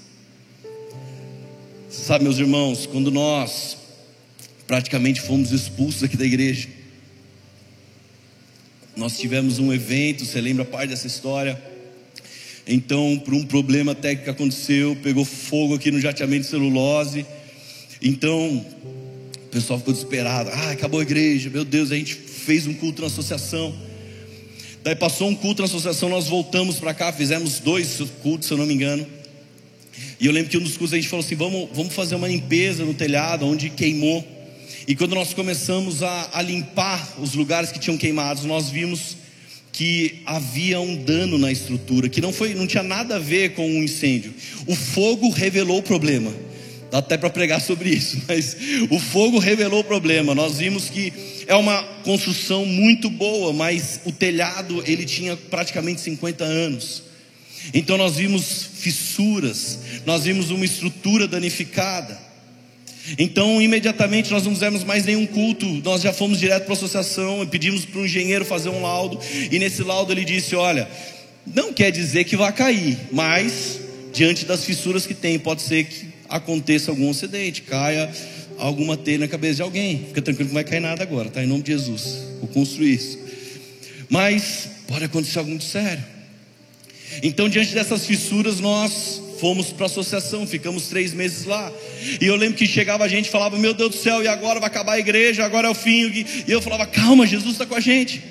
Sabe, 1.89 2.23
meus 2.23 2.37
irmãos, 2.37 2.85
quando 2.85 3.11
nós 3.11 3.77
praticamente 4.65 5.21
fomos 5.21 5.51
expulsos 5.51 6.03
aqui 6.03 6.15
da 6.15 6.25
igreja, 6.25 6.69
nós 8.95 9.17
tivemos 9.17 9.59
um 9.59 9.73
evento, 9.73 10.25
você 10.25 10.41
lembra 10.41 10.65
parte 10.65 10.89
dessa 10.89 11.05
história? 11.05 11.61
Então, 12.65 13.21
por 13.23 13.33
um 13.33 13.43
problema 13.45 13.95
técnico 13.95 14.25
que 14.25 14.29
aconteceu, 14.29 14.97
pegou 15.01 15.23
fogo 15.23 15.75
aqui 15.75 15.89
no 15.91 16.01
jateamento 16.01 16.43
de 16.43 16.49
celulose. 16.49 17.25
Então, 18.01 18.65
pessoal 19.61 19.79
ficou 19.79 19.93
desesperado. 19.93 20.49
Ah, 20.53 20.71
acabou 20.71 20.99
a 20.99 21.03
igreja. 21.03 21.49
Meu 21.49 21.65
Deus, 21.65 21.91
a 21.91 21.95
gente 21.95 22.13
fez 22.13 22.67
um 22.67 22.73
culto 22.73 23.01
na 23.01 23.07
associação. 23.07 23.73
Daí 24.83 24.95
passou 24.95 25.27
um 25.27 25.35
culto 25.35 25.61
na 25.61 25.65
associação, 25.65 26.07
nós 26.07 26.27
voltamos 26.27 26.77
para 26.77 26.93
cá, 26.93 27.11
fizemos 27.11 27.59
dois 27.59 27.99
cultos, 28.21 28.47
se 28.47 28.53
eu 28.53 28.57
não 28.57 28.65
me 28.65 28.73
engano. 28.73 29.05
E 30.19 30.27
eu 30.27 30.31
lembro 30.31 30.49
que 30.49 30.57
um 30.57 30.61
dos 30.61 30.77
cultos 30.77 30.93
a 30.93 30.97
gente 30.97 31.09
falou 31.09 31.25
assim: 31.25 31.35
vamos, 31.35 31.69
vamos 31.73 31.93
fazer 31.93 32.15
uma 32.15 32.27
limpeza 32.27 32.85
no 32.85 32.93
telhado, 32.93 33.45
onde 33.45 33.69
queimou. 33.69 34.25
E 34.87 34.95
quando 34.95 35.15
nós 35.15 35.33
começamos 35.33 36.03
a, 36.03 36.29
a 36.33 36.41
limpar 36.41 37.15
os 37.19 37.33
lugares 37.33 37.71
que 37.71 37.79
tinham 37.79 37.97
queimados, 37.97 38.45
nós 38.45 38.69
vimos 38.69 39.17
que 39.73 40.21
havia 40.25 40.79
um 40.79 40.95
dano 40.95 41.37
na 41.37 41.51
estrutura, 41.51 42.07
que 42.07 42.21
não 42.21 42.31
foi, 42.31 42.55
não 42.55 42.65
tinha 42.65 42.83
nada 42.83 43.17
a 43.17 43.19
ver 43.19 43.53
com 43.53 43.67
o 43.67 43.79
um 43.79 43.83
incêndio. 43.83 44.33
O 44.65 44.75
fogo 44.75 45.29
revelou 45.29 45.79
o 45.79 45.83
problema. 45.83 46.33
Dá 46.89 46.99
até 46.99 47.17
para 47.17 47.29
pregar 47.29 47.61
sobre 47.61 47.89
isso, 47.89 48.21
mas 48.27 48.55
o 48.89 48.99
fogo 48.99 49.39
revelou 49.39 49.81
o 49.81 49.83
problema. 49.83 50.33
Nós 50.33 50.57
vimos 50.57 50.89
que 50.89 51.11
é 51.45 51.55
uma 51.55 51.83
construção 52.03 52.65
muito 52.65 53.09
boa, 53.09 53.51
mas 53.53 54.01
o 54.05 54.11
telhado 54.11 54.83
ele 54.85 55.05
tinha 55.05 55.35
praticamente 55.35 56.01
50 56.01 56.43
anos. 56.43 57.03
Então 57.73 57.97
nós 57.97 58.15
vimos 58.15 58.69
fissuras, 58.75 59.79
nós 60.05 60.23
vimos 60.23 60.51
uma 60.51 60.65
estrutura 60.65 61.27
danificada. 61.27 62.27
Então, 63.17 63.61
imediatamente 63.61 64.31
nós 64.31 64.43
não 64.43 64.53
fizemos 64.53 64.83
mais 64.83 65.05
nenhum 65.05 65.25
culto, 65.25 65.65
nós 65.81 66.01
já 66.01 66.11
fomos 66.11 66.39
direto 66.39 66.65
para 66.65 66.73
a 66.73 66.77
associação 66.77 67.41
e 67.41 67.47
pedimos 67.47 67.85
para 67.85 68.01
o 68.01 68.05
engenheiro 68.05 68.43
fazer 68.43 68.67
um 68.67 68.81
laudo. 68.81 69.17
E 69.49 69.57
nesse 69.59 69.81
laudo 69.81 70.11
ele 70.11 70.25
disse: 70.25 70.55
Olha, 70.55 70.89
não 71.45 71.71
quer 71.71 71.89
dizer 71.91 72.25
que 72.25 72.35
vai 72.35 72.51
cair, 72.51 72.97
mas 73.11 73.79
diante 74.11 74.45
das 74.45 74.65
fissuras 74.65 75.05
que 75.05 75.13
tem, 75.13 75.39
pode 75.39 75.61
ser 75.61 75.85
que 75.85 76.06
aconteça 76.29 76.91
algum 76.91 77.09
acidente, 77.09 77.61
caia 77.61 78.09
alguma 78.57 78.97
teia 78.97 79.19
na 79.19 79.27
cabeça 79.27 79.55
de 79.55 79.61
alguém. 79.61 80.05
Fica 80.07 80.21
tranquilo 80.21 80.49
que 80.49 80.55
não 80.55 80.61
vai 80.61 80.63
cair 80.63 80.79
nada 80.79 81.03
agora, 81.03 81.29
tá? 81.29 81.43
Em 81.43 81.47
nome 81.47 81.63
de 81.63 81.71
Jesus. 81.71 82.23
Vou 82.39 82.49
construir 82.49 82.93
isso. 82.93 83.19
Mas 84.09 84.69
pode 84.87 85.05
acontecer 85.05 85.39
algo 85.39 85.51
muito 85.51 85.65
sério. 85.65 86.03
Então, 87.23 87.47
diante 87.47 87.73
dessas 87.73 88.05
fissuras, 88.05 88.59
nós 88.59 89.21
fomos 89.39 89.67
para 89.67 89.85
a 89.85 89.87
associação, 89.87 90.45
ficamos 90.47 90.87
três 90.87 91.13
meses 91.13 91.45
lá. 91.45 91.71
E 92.19 92.25
eu 92.25 92.35
lembro 92.35 92.57
que 92.57 92.65
chegava 92.65 93.03
a 93.03 93.07
gente 93.07 93.29
falava: 93.29 93.57
Meu 93.57 93.73
Deus 93.73 93.91
do 93.91 93.97
céu, 93.97 94.21
e 94.23 94.27
agora 94.27 94.59
vai 94.59 94.67
acabar 94.67 94.93
a 94.93 94.99
igreja, 94.99 95.45
agora 95.45 95.67
é 95.67 95.71
o 95.71 95.75
fim. 95.75 96.25
E 96.47 96.51
eu 96.51 96.61
falava: 96.61 96.85
Calma, 96.85 97.25
Jesus 97.25 97.53
está 97.53 97.65
com 97.65 97.75
a 97.75 97.79
gente. 97.79 98.23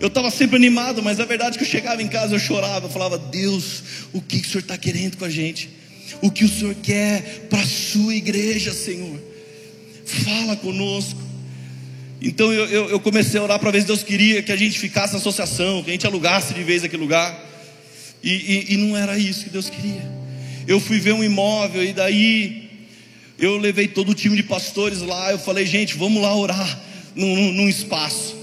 Eu 0.00 0.08
estava 0.08 0.30
sempre 0.30 0.56
animado, 0.56 1.02
mas 1.02 1.20
a 1.20 1.26
verdade 1.26 1.56
é 1.56 1.58
que 1.58 1.64
eu 1.64 1.68
chegava 1.68 2.02
em 2.02 2.08
casa, 2.08 2.34
eu 2.34 2.38
chorava, 2.38 2.86
eu 2.86 2.90
falava: 2.90 3.18
Deus, 3.18 3.82
o 4.12 4.20
que, 4.20 4.40
que 4.40 4.46
o 4.46 4.50
Senhor 4.50 4.62
está 4.62 4.78
querendo 4.78 5.16
com 5.16 5.24
a 5.24 5.30
gente? 5.30 5.79
O 6.20 6.30
que 6.30 6.44
o 6.44 6.48
Senhor 6.48 6.74
quer 6.82 7.46
para 7.48 7.60
a 7.60 7.66
sua 7.66 8.14
igreja, 8.14 8.72
Senhor. 8.72 9.18
Fala 10.04 10.56
conosco. 10.56 11.20
Então 12.20 12.52
eu, 12.52 12.66
eu, 12.66 12.90
eu 12.90 13.00
comecei 13.00 13.40
a 13.40 13.42
orar 13.42 13.58
para 13.58 13.70
ver 13.70 13.80
se 13.80 13.86
Deus 13.86 14.02
queria 14.02 14.42
que 14.42 14.52
a 14.52 14.56
gente 14.56 14.78
ficasse 14.78 15.12
na 15.14 15.18
associação, 15.18 15.82
que 15.82 15.90
a 15.90 15.92
gente 15.92 16.06
alugasse 16.06 16.52
de 16.52 16.62
vez 16.62 16.84
aquele 16.84 17.02
lugar. 17.02 17.48
E, 18.22 18.30
e, 18.30 18.74
e 18.74 18.76
não 18.76 18.96
era 18.96 19.18
isso 19.18 19.44
que 19.44 19.50
Deus 19.50 19.70
queria. 19.70 20.02
Eu 20.66 20.78
fui 20.78 20.98
ver 20.98 21.12
um 21.12 21.24
imóvel 21.24 21.82
e 21.82 21.92
daí 21.92 22.68
eu 23.38 23.56
levei 23.56 23.88
todo 23.88 24.10
o 24.10 24.14
time 24.14 24.36
de 24.36 24.42
pastores 24.42 25.00
lá. 25.00 25.32
Eu 25.32 25.38
falei, 25.38 25.64
gente, 25.64 25.96
vamos 25.96 26.20
lá 26.20 26.36
orar 26.36 26.80
num, 27.14 27.52
num 27.52 27.68
espaço. 27.68 28.36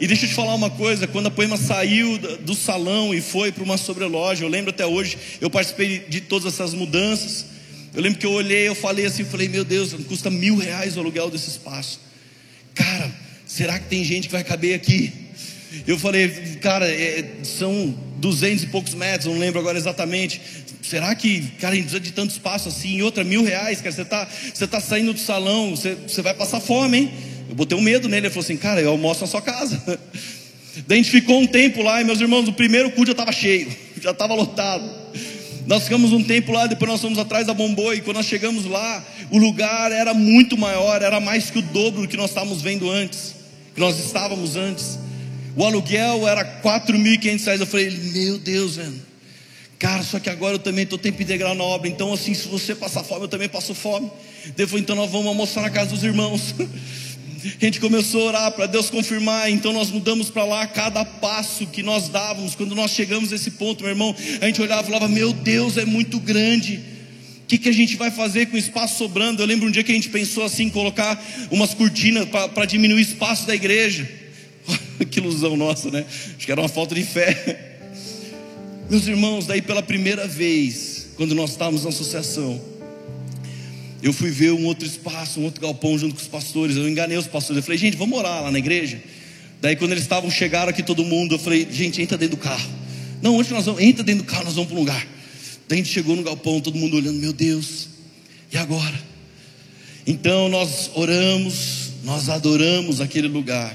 E 0.00 0.06
deixa 0.06 0.24
eu 0.24 0.28
te 0.28 0.34
falar 0.34 0.54
uma 0.54 0.70
coisa: 0.70 1.06
quando 1.06 1.26
a 1.26 1.30
poema 1.30 1.56
saiu 1.56 2.18
do 2.40 2.54
salão 2.54 3.14
e 3.14 3.20
foi 3.20 3.52
para 3.52 3.62
uma 3.62 3.76
sobreloja, 3.76 4.44
eu 4.44 4.48
lembro 4.48 4.70
até 4.70 4.86
hoje, 4.86 5.16
eu 5.40 5.50
participei 5.50 6.00
de 6.08 6.20
todas 6.20 6.52
essas 6.52 6.74
mudanças. 6.74 7.46
Eu 7.94 8.02
lembro 8.02 8.18
que 8.18 8.26
eu 8.26 8.32
olhei, 8.32 8.66
eu 8.66 8.74
falei 8.74 9.06
assim, 9.06 9.24
falei, 9.24 9.48
meu 9.48 9.64
Deus, 9.64 9.94
custa 10.08 10.28
mil 10.28 10.56
reais 10.56 10.96
o 10.96 11.00
aluguel 11.00 11.30
desse 11.30 11.48
espaço. 11.48 12.00
Cara, 12.74 13.08
será 13.46 13.78
que 13.78 13.86
tem 13.88 14.02
gente 14.02 14.26
que 14.26 14.32
vai 14.32 14.42
caber 14.42 14.74
aqui? 14.74 15.12
Eu 15.86 15.98
falei, 15.98 16.28
cara, 16.60 16.88
é, 16.88 17.24
são 17.44 17.96
duzentos 18.18 18.64
e 18.64 18.66
poucos 18.66 18.94
metros, 18.94 19.26
não 19.26 19.38
lembro 19.38 19.60
agora 19.60 19.78
exatamente. 19.78 20.40
Será 20.82 21.14
que, 21.14 21.40
cara, 21.60 21.72
a 21.72 21.76
gente 21.76 21.84
precisa 21.84 22.00
de 22.00 22.12
tanto 22.12 22.30
espaço 22.30 22.68
assim? 22.68 22.96
E 22.96 23.02
outra, 23.02 23.22
mil 23.22 23.44
reais, 23.44 23.80
cara, 23.80 23.92
você 23.92 24.02
está 24.02 24.28
você 24.52 24.66
tá 24.66 24.80
saindo 24.80 25.12
do 25.12 25.20
salão, 25.20 25.70
você, 25.70 25.94
você 25.94 26.20
vai 26.20 26.34
passar 26.34 26.60
fome, 26.60 26.98
hein? 26.98 27.12
Eu 27.48 27.54
botei 27.54 27.76
um 27.76 27.80
medo 27.80 28.08
nele, 28.08 28.26
ele 28.26 28.30
falou 28.32 28.44
assim, 28.44 28.56
cara, 28.56 28.80
eu 28.80 28.90
almoço 28.90 29.20
na 29.22 29.26
sua 29.26 29.42
casa. 29.42 29.82
Daí 30.86 30.98
a 30.98 31.02
gente 31.02 31.10
ficou 31.10 31.40
um 31.40 31.46
tempo 31.46 31.82
lá, 31.82 32.00
e 32.00 32.04
meus 32.04 32.20
irmãos, 32.20 32.48
o 32.48 32.52
primeiro 32.52 32.90
culto 32.90 33.06
já 33.06 33.12
estava 33.12 33.32
cheio, 33.32 33.68
já 34.00 34.10
estava 34.10 34.34
lotado. 34.34 34.84
Nós 35.66 35.84
ficamos 35.84 36.12
um 36.12 36.22
tempo 36.22 36.52
lá, 36.52 36.66
depois 36.66 36.90
nós 36.90 37.00
fomos 37.00 37.18
atrás 37.18 37.46
da 37.46 37.54
Bomboi, 37.54 38.00
quando 38.00 38.16
nós 38.16 38.26
chegamos 38.26 38.66
lá, 38.66 39.02
o 39.30 39.38
lugar 39.38 39.92
era 39.92 40.12
muito 40.12 40.58
maior, 40.58 41.00
era 41.00 41.20
mais 41.20 41.48
que 41.48 41.58
o 41.58 41.62
dobro 41.62 42.02
do 42.02 42.08
que 42.08 42.16
nós 42.16 42.30
estávamos 42.30 42.60
vendo 42.60 42.90
antes, 42.90 43.34
que 43.74 43.80
nós 43.80 43.98
estávamos 43.98 44.56
antes. 44.56 44.98
O 45.56 45.64
aluguel 45.64 46.26
era 46.26 46.44
4.500 46.60 47.44
reais. 47.44 47.60
Eu 47.60 47.66
falei, 47.66 47.90
meu 47.90 48.38
Deus, 48.38 48.76
velho. 48.76 49.02
Cara, 49.78 50.02
só 50.02 50.18
que 50.18 50.28
agora 50.28 50.54
eu 50.54 50.58
também 50.58 50.84
estou 50.84 50.98
tempo 50.98 51.22
integral 51.22 51.54
na 51.54 51.62
obra. 51.62 51.88
Então, 51.88 52.12
assim, 52.12 52.34
se 52.34 52.48
você 52.48 52.74
passar 52.74 53.04
fome, 53.04 53.22
eu 53.22 53.28
também 53.28 53.48
passo 53.48 53.74
fome. 53.74 54.10
Depois, 54.56 54.82
então 54.82 54.96
nós 54.96 55.10
vamos 55.10 55.26
almoçar 55.28 55.62
na 55.62 55.70
casa 55.70 55.90
dos 55.90 56.02
irmãos. 56.02 56.54
A 57.60 57.64
gente 57.64 57.78
começou 57.78 58.22
a 58.22 58.24
orar 58.24 58.52
para 58.52 58.66
Deus 58.66 58.88
confirmar, 58.88 59.50
então 59.50 59.72
nós 59.72 59.90
mudamos 59.90 60.30
para 60.30 60.44
lá. 60.44 60.66
Cada 60.66 61.04
passo 61.04 61.66
que 61.66 61.82
nós 61.82 62.08
dávamos, 62.08 62.54
quando 62.54 62.74
nós 62.74 62.90
chegamos 62.90 63.32
a 63.32 63.36
esse 63.36 63.52
ponto, 63.52 63.82
meu 63.82 63.92
irmão, 63.92 64.14
a 64.40 64.46
gente 64.46 64.62
olhava 64.62 64.82
e 64.82 64.86
falava: 64.86 65.08
Meu 65.08 65.32
Deus, 65.32 65.76
é 65.76 65.84
muito 65.84 66.18
grande. 66.18 66.80
O 67.42 67.46
que, 67.46 67.58
que 67.58 67.68
a 67.68 67.72
gente 67.72 67.96
vai 67.96 68.10
fazer 68.10 68.46
com 68.46 68.56
o 68.56 68.58
espaço 68.58 68.96
sobrando? 68.96 69.42
Eu 69.42 69.46
lembro 69.46 69.68
um 69.68 69.70
dia 69.70 69.84
que 69.84 69.92
a 69.92 69.94
gente 69.94 70.08
pensou 70.08 70.44
assim: 70.44 70.70
colocar 70.70 71.22
umas 71.50 71.74
cortinas 71.74 72.26
para 72.28 72.64
diminuir 72.64 72.98
o 72.98 73.00
espaço 73.00 73.46
da 73.46 73.54
igreja. 73.54 74.08
que 75.10 75.20
ilusão 75.20 75.56
nossa, 75.56 75.90
né? 75.90 76.04
Acho 76.36 76.46
que 76.46 76.50
era 76.50 76.60
uma 76.60 76.68
falta 76.68 76.94
de 76.94 77.02
fé. 77.02 77.72
Meus 78.88 79.06
irmãos, 79.06 79.46
daí 79.46 79.60
pela 79.60 79.82
primeira 79.82 80.26
vez, 80.26 81.08
quando 81.16 81.34
nós 81.34 81.50
estávamos 81.50 81.84
na 81.84 81.90
associação, 81.90 82.60
eu 84.04 84.12
fui 84.12 84.30
ver 84.30 84.52
um 84.52 84.66
outro 84.66 84.86
espaço, 84.86 85.40
um 85.40 85.44
outro 85.44 85.62
galpão 85.62 85.96
junto 85.96 86.14
com 86.14 86.20
os 86.20 86.28
pastores. 86.28 86.76
Eu 86.76 86.86
enganei 86.86 87.16
os 87.16 87.26
pastores. 87.26 87.56
Eu 87.56 87.62
falei, 87.62 87.78
gente, 87.78 87.96
vamos 87.96 88.18
orar 88.18 88.42
lá 88.42 88.52
na 88.52 88.58
igreja. 88.58 89.02
Daí 89.62 89.76
quando 89.76 89.92
eles 89.92 90.04
estavam, 90.04 90.30
chegaram 90.30 90.68
aqui 90.68 90.82
todo 90.82 91.02
mundo. 91.02 91.36
Eu 91.36 91.38
falei, 91.38 91.66
gente, 91.70 92.02
entra 92.02 92.18
dentro 92.18 92.36
do 92.36 92.42
carro. 92.42 92.70
Não, 93.22 93.34
onde 93.34 93.50
nós 93.50 93.64
vamos? 93.64 93.80
Entra 93.80 94.04
dentro 94.04 94.22
do 94.22 94.26
carro, 94.30 94.44
nós 94.44 94.52
vamos 94.52 94.68
para 94.68 94.76
um 94.76 94.80
lugar. 94.80 95.06
Daí 95.66 95.78
a 95.78 95.82
gente 95.82 95.90
chegou 95.90 96.14
no 96.14 96.22
galpão, 96.22 96.60
todo 96.60 96.76
mundo 96.76 96.98
olhando, 96.98 97.18
meu 97.18 97.32
Deus, 97.32 97.88
e 98.52 98.58
agora? 98.58 98.94
Então 100.06 100.50
nós 100.50 100.90
oramos, 100.94 101.92
nós 102.04 102.28
adoramos 102.28 103.00
aquele 103.00 103.26
lugar. 103.26 103.74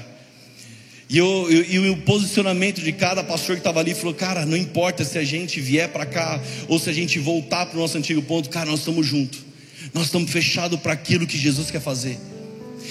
E, 1.08 1.18
eu, 1.18 1.50
eu, 1.50 1.64
e, 1.86 1.90
o 1.90 1.96
posicionamento 2.02 2.80
de 2.80 2.92
cada 2.92 3.24
pastor 3.24 3.56
que 3.56 3.60
estava 3.62 3.80
ali 3.80 3.94
falou: 3.94 4.14
Cara, 4.14 4.46
não 4.46 4.56
importa 4.56 5.02
se 5.02 5.18
a 5.18 5.24
gente 5.24 5.60
vier 5.60 5.88
para 5.88 6.06
cá 6.06 6.40
ou 6.68 6.78
se 6.78 6.88
a 6.88 6.92
gente 6.92 7.18
voltar 7.18 7.66
para 7.66 7.76
o 7.76 7.80
nosso 7.80 7.98
antigo 7.98 8.22
ponto, 8.22 8.48
cara, 8.48 8.70
nós 8.70 8.78
estamos 8.78 9.04
juntos. 9.04 9.49
Nós 9.92 10.06
estamos 10.06 10.30
fechados 10.30 10.78
para 10.80 10.92
aquilo 10.92 11.26
que 11.26 11.38
Jesus 11.38 11.70
quer 11.70 11.80
fazer. 11.80 12.18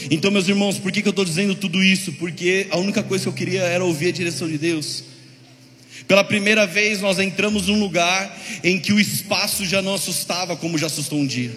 Então, 0.10 0.32
meus 0.32 0.48
irmãos, 0.48 0.78
por 0.78 0.92
que, 0.92 1.02
que 1.02 1.08
eu 1.08 1.12
estou 1.12 1.26
dizendo 1.26 1.56
tudo 1.56 1.84
isso? 1.84 2.14
Porque 2.14 2.68
a 2.70 2.78
única 2.78 3.04
coisa 3.04 3.24
que 3.24 3.30
eu 3.30 3.34
queria 3.34 3.62
era 3.62 3.84
ouvir 3.84 4.10
a 4.10 4.12
direção 4.12 4.48
de 4.48 4.58
Deus. 4.58 5.04
Pela 6.08 6.24
primeira 6.24 6.66
vez, 6.66 7.02
nós 7.02 7.20
entramos 7.20 7.68
num 7.68 7.80
lugar 7.80 8.36
em 8.64 8.80
que 8.80 8.94
o 8.94 9.00
espaço 9.00 9.66
já 9.66 9.82
não 9.82 9.94
assustava 9.94 10.56
como 10.56 10.78
já 10.78 10.88
assustou 10.88 11.20
um 11.20 11.28
dia. 11.28 11.52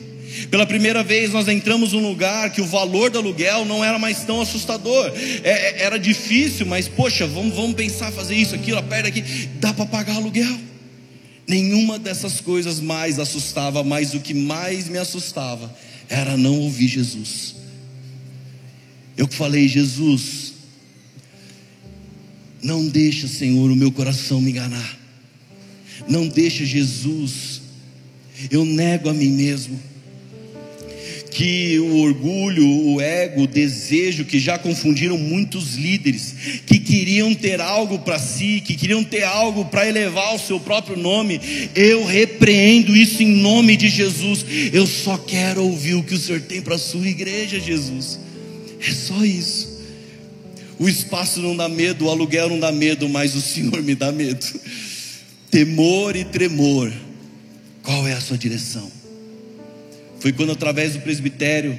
Pela 0.51 0.67
primeira 0.67 1.03
vez 1.03 1.33
nós 1.33 1.47
entramos 1.47 1.93
num 1.93 2.09
lugar 2.09 2.51
que 2.51 2.61
o 2.61 2.67
valor 2.67 3.11
do 3.11 3.19
aluguel 3.19 3.65
não 3.65 3.85
era 3.85 3.99
mais 3.99 4.25
tão 4.25 4.41
assustador. 4.41 5.13
É, 5.45 5.51
é 5.51 5.83
era 5.83 5.99
difícil, 5.99 6.67
mas 6.67 6.89
poxa, 6.89 7.27
vamos, 7.27 7.55
vamos 7.55 7.75
pensar 7.75 8.11
fazer 8.11 8.35
isso, 8.35 8.55
aquilo, 8.55 8.79
aperta 8.79 9.09
aqui, 9.09 9.23
dá 9.61 9.73
para 9.73 9.87
pagar 9.87 10.17
aluguel. 10.17 10.72
Nenhuma 11.53 11.99
dessas 11.99 12.41
coisas 12.41 12.81
mais 12.81 13.19
assustava, 13.19 13.85
mas 13.85 14.15
o 14.15 14.21
que 14.21 14.33
mais 14.33 14.89
me 14.89 14.97
assustava 14.97 15.71
era 16.09 16.35
não 16.35 16.59
ouvir 16.61 16.89
Jesus. 16.89 17.57
Eu 19.19 19.29
falei, 19.29 19.69
Jesus, 19.69 20.55
não 22.63 22.89
deixa, 22.89 23.29
Senhor, 23.29 23.71
o 23.71 23.77
meu 23.77 23.93
coração 23.93 24.41
me 24.41 24.51
enganar. 24.51 24.99
Não 26.09 26.27
deixa, 26.27 26.65
Jesus, 26.65 27.61
eu 28.51 28.65
nego 28.65 29.11
a 29.11 29.13
mim 29.13 29.33
mesmo 29.33 29.79
que 31.33 31.79
o 31.79 31.99
orgulho, 31.99 32.67
o 32.67 33.01
ego, 33.01 33.43
o 33.43 33.47
desejo 33.47 34.25
que 34.25 34.39
já 34.39 34.59
confundiram 34.59 35.17
muitos 35.17 35.75
líderes, 35.75 36.35
que 36.67 36.79
queriam 36.79 37.35
ter 37.35 37.61
algo 37.61 37.99
para 38.01 38.19
si, 38.19 38.63
que 38.65 38.77
queriam 38.77 39.03
ter 39.03 39.25
algo 39.25 39.65
para 39.65 39.89
elevar 39.89 40.35
o 40.35 40.39
seu 40.39 40.61
próprio 40.61 40.97
nome, 40.97 41.41
eu 41.75 42.05
repreendo 42.05 42.95
isso 42.95 43.23
em 43.23 43.29
nome 43.29 43.77
de 43.77 43.89
Jesus. 43.89 44.45
Eu 44.73 44.87
só 44.87 45.17
quero 45.17 45.65
ouvir 45.65 45.95
o 45.95 46.03
que 46.03 46.15
o 46.15 46.19
Senhor 46.19 46.43
tem 46.43 46.61
para 46.61 46.75
a 46.75 46.79
sua 46.79 47.09
igreja, 47.09 47.59
Jesus. 47.59 48.21
É 48.81 48.93
só 48.93 49.25
isso. 49.25 49.73
O 50.79 50.89
espaço 50.89 51.41
não 51.41 51.57
dá 51.57 51.69
medo, 51.69 52.07
o 52.07 52.11
aluguel 52.11 52.51
não 52.51 52.59
dá 52.59 52.71
medo, 52.71 53.09
mas 53.09 53.35
o 53.35 53.41
Senhor 53.41 53.83
me 53.83 53.95
dá 53.95 54.13
medo. 54.13 54.45
Temor 55.51 56.15
e 56.15 56.25
tremor. 56.25 56.93
Qual 57.83 58.07
é 58.07 58.13
a 58.13 58.21
sua 58.21 58.37
direção? 58.37 59.02
Foi 60.23 60.33
quando, 60.33 60.53
através 60.53 60.93
do 60.93 61.01
presbitério, 61.01 61.77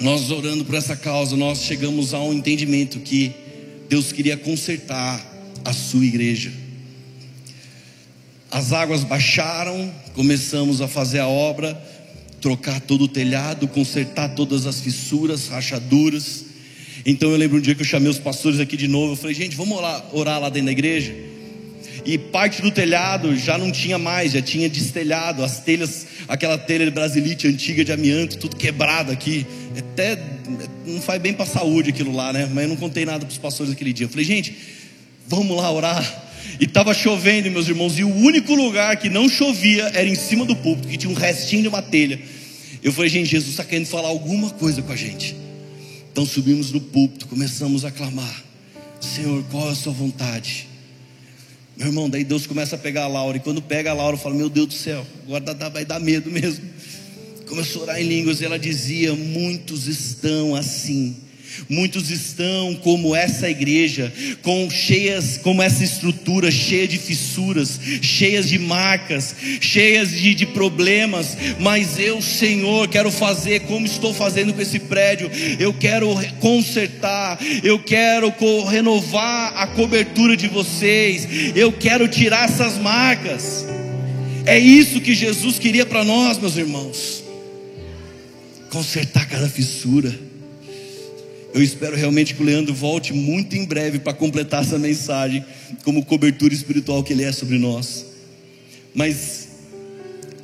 nós 0.00 0.28
orando 0.32 0.64
por 0.64 0.74
essa 0.74 0.96
causa, 0.96 1.36
nós 1.36 1.62
chegamos 1.62 2.12
a 2.12 2.18
um 2.18 2.32
entendimento 2.32 2.98
que 2.98 3.30
Deus 3.88 4.10
queria 4.10 4.36
consertar 4.36 5.24
a 5.64 5.72
sua 5.72 6.04
igreja. 6.04 6.52
As 8.50 8.72
águas 8.72 9.04
baixaram, 9.04 9.94
começamos 10.14 10.80
a 10.80 10.88
fazer 10.88 11.20
a 11.20 11.28
obra, 11.28 11.80
trocar 12.40 12.80
todo 12.80 13.04
o 13.04 13.08
telhado, 13.08 13.68
consertar 13.68 14.30
todas 14.30 14.66
as 14.66 14.80
fissuras, 14.80 15.46
rachaduras. 15.46 16.46
Então 17.06 17.30
eu 17.30 17.36
lembro 17.36 17.58
um 17.58 17.60
dia 17.60 17.76
que 17.76 17.82
eu 17.82 17.86
chamei 17.86 18.10
os 18.10 18.18
pastores 18.18 18.58
aqui 18.58 18.76
de 18.76 18.88
novo, 18.88 19.12
eu 19.12 19.16
falei, 19.16 19.36
gente, 19.36 19.54
vamos 19.54 19.78
orar, 19.78 20.04
orar 20.12 20.40
lá 20.40 20.48
dentro 20.48 20.66
da 20.66 20.72
igreja 20.72 21.35
e 22.06 22.16
parte 22.16 22.62
do 22.62 22.70
telhado 22.70 23.36
já 23.36 23.58
não 23.58 23.72
tinha 23.72 23.98
mais, 23.98 24.32
já 24.32 24.40
tinha 24.40 24.68
destelhado, 24.68 25.42
as 25.42 25.58
telhas, 25.58 26.06
aquela 26.28 26.56
telha 26.56 26.84
de 26.84 26.92
brasilite 26.92 27.48
antiga 27.48 27.84
de 27.84 27.90
amianto, 27.90 28.38
tudo 28.38 28.54
quebrado 28.54 29.10
aqui. 29.10 29.44
Até 29.76 30.16
não 30.86 31.00
faz 31.00 31.20
bem 31.20 31.34
para 31.34 31.42
a 31.42 31.48
saúde 31.48 31.90
aquilo 31.90 32.14
lá, 32.14 32.32
né? 32.32 32.48
Mas 32.54 32.62
eu 32.62 32.68
não 32.68 32.76
contei 32.76 33.04
nada 33.04 33.26
para 33.26 33.32
os 33.32 33.38
pastores 33.38 33.72
aquele 33.72 33.92
dia. 33.92 34.06
Eu 34.06 34.08
falei, 34.08 34.24
gente, 34.24 34.56
vamos 35.26 35.56
lá 35.56 35.68
orar. 35.72 36.24
E 36.60 36.64
estava 36.64 36.94
chovendo, 36.94 37.50
meus 37.50 37.66
irmãos, 37.66 37.98
e 37.98 38.04
o 38.04 38.14
único 38.14 38.54
lugar 38.54 38.96
que 38.98 39.08
não 39.08 39.28
chovia 39.28 39.90
era 39.92 40.08
em 40.08 40.14
cima 40.14 40.44
do 40.44 40.54
púlpito, 40.54 40.86
que 40.86 40.96
tinha 40.96 41.10
um 41.10 41.16
restinho 41.16 41.62
de 41.62 41.68
uma 41.68 41.82
telha. 41.82 42.20
Eu 42.84 42.92
falei, 42.92 43.10
gente, 43.10 43.30
Jesus 43.30 43.50
está 43.50 43.64
querendo 43.64 43.86
falar 43.86 44.08
alguma 44.08 44.50
coisa 44.50 44.80
com 44.80 44.92
a 44.92 44.96
gente. 44.96 45.34
Então 46.12 46.24
subimos 46.24 46.70
no 46.70 46.80
púlpito, 46.80 47.26
começamos 47.26 47.84
a 47.84 47.90
clamar: 47.90 48.44
Senhor, 49.00 49.42
qual 49.50 49.68
é 49.68 49.72
a 49.72 49.74
sua 49.74 49.92
vontade? 49.92 50.68
Meu 51.76 51.88
irmão, 51.88 52.08
daí 52.08 52.24
Deus 52.24 52.46
começa 52.46 52.76
a 52.76 52.78
pegar 52.78 53.04
a 53.04 53.08
Laura. 53.08 53.36
E 53.36 53.40
quando 53.40 53.60
pega 53.60 53.90
a 53.90 53.94
Laura, 53.94 54.16
eu 54.16 54.20
falo: 54.20 54.34
Meu 54.34 54.48
Deus 54.48 54.68
do 54.68 54.74
céu, 54.74 55.06
agora 55.24 55.70
vai 55.70 55.84
dar 55.84 56.00
medo 56.00 56.30
mesmo. 56.30 56.64
Começou 57.46 57.82
a 57.82 57.84
orar 57.84 58.00
em 58.00 58.08
línguas. 58.08 58.40
E 58.40 58.44
ela 58.46 58.58
dizia: 58.58 59.14
Muitos 59.14 59.86
estão 59.86 60.54
assim 60.56 61.16
Muitos 61.68 62.10
estão 62.10 62.74
como 62.76 63.14
essa 63.14 63.48
igreja, 63.48 64.12
com 64.42 64.70
cheias, 64.70 65.38
como 65.42 65.62
essa 65.62 65.82
estrutura 65.82 66.50
cheia 66.50 66.86
de 66.86 66.98
fissuras, 66.98 67.80
cheias 68.00 68.48
de 68.48 68.58
marcas, 68.58 69.34
cheias 69.60 70.10
de, 70.10 70.34
de 70.34 70.46
problemas. 70.46 71.36
Mas 71.58 71.98
eu, 71.98 72.22
Senhor, 72.22 72.88
quero 72.88 73.10
fazer 73.10 73.60
como 73.60 73.86
estou 73.86 74.14
fazendo 74.14 74.54
com 74.54 74.60
esse 74.60 74.78
prédio. 74.78 75.30
Eu 75.58 75.72
quero 75.72 76.14
consertar, 76.40 77.38
eu 77.62 77.78
quero 77.78 78.32
renovar 78.64 79.56
a 79.56 79.66
cobertura 79.66 80.36
de 80.36 80.48
vocês. 80.48 81.26
Eu 81.54 81.72
quero 81.72 82.06
tirar 82.08 82.48
essas 82.48 82.78
marcas. 82.78 83.66
É 84.44 84.58
isso 84.58 85.00
que 85.00 85.14
Jesus 85.14 85.58
queria 85.58 85.84
para 85.84 86.04
nós, 86.04 86.38
meus 86.38 86.56
irmãos. 86.56 87.24
Consertar 88.70 89.26
cada 89.28 89.48
fissura 89.48 90.25
eu 91.56 91.62
espero 91.62 91.96
realmente 91.96 92.34
que 92.34 92.42
o 92.42 92.44
Leandro 92.44 92.74
volte 92.74 93.14
muito 93.14 93.56
em 93.56 93.64
breve 93.64 93.98
para 93.98 94.12
completar 94.12 94.62
essa 94.62 94.78
mensagem, 94.78 95.42
como 95.84 96.04
cobertura 96.04 96.52
espiritual 96.52 97.02
que 97.02 97.14
ele 97.14 97.22
é 97.22 97.32
sobre 97.32 97.56
nós. 97.56 98.04
Mas, 98.94 99.48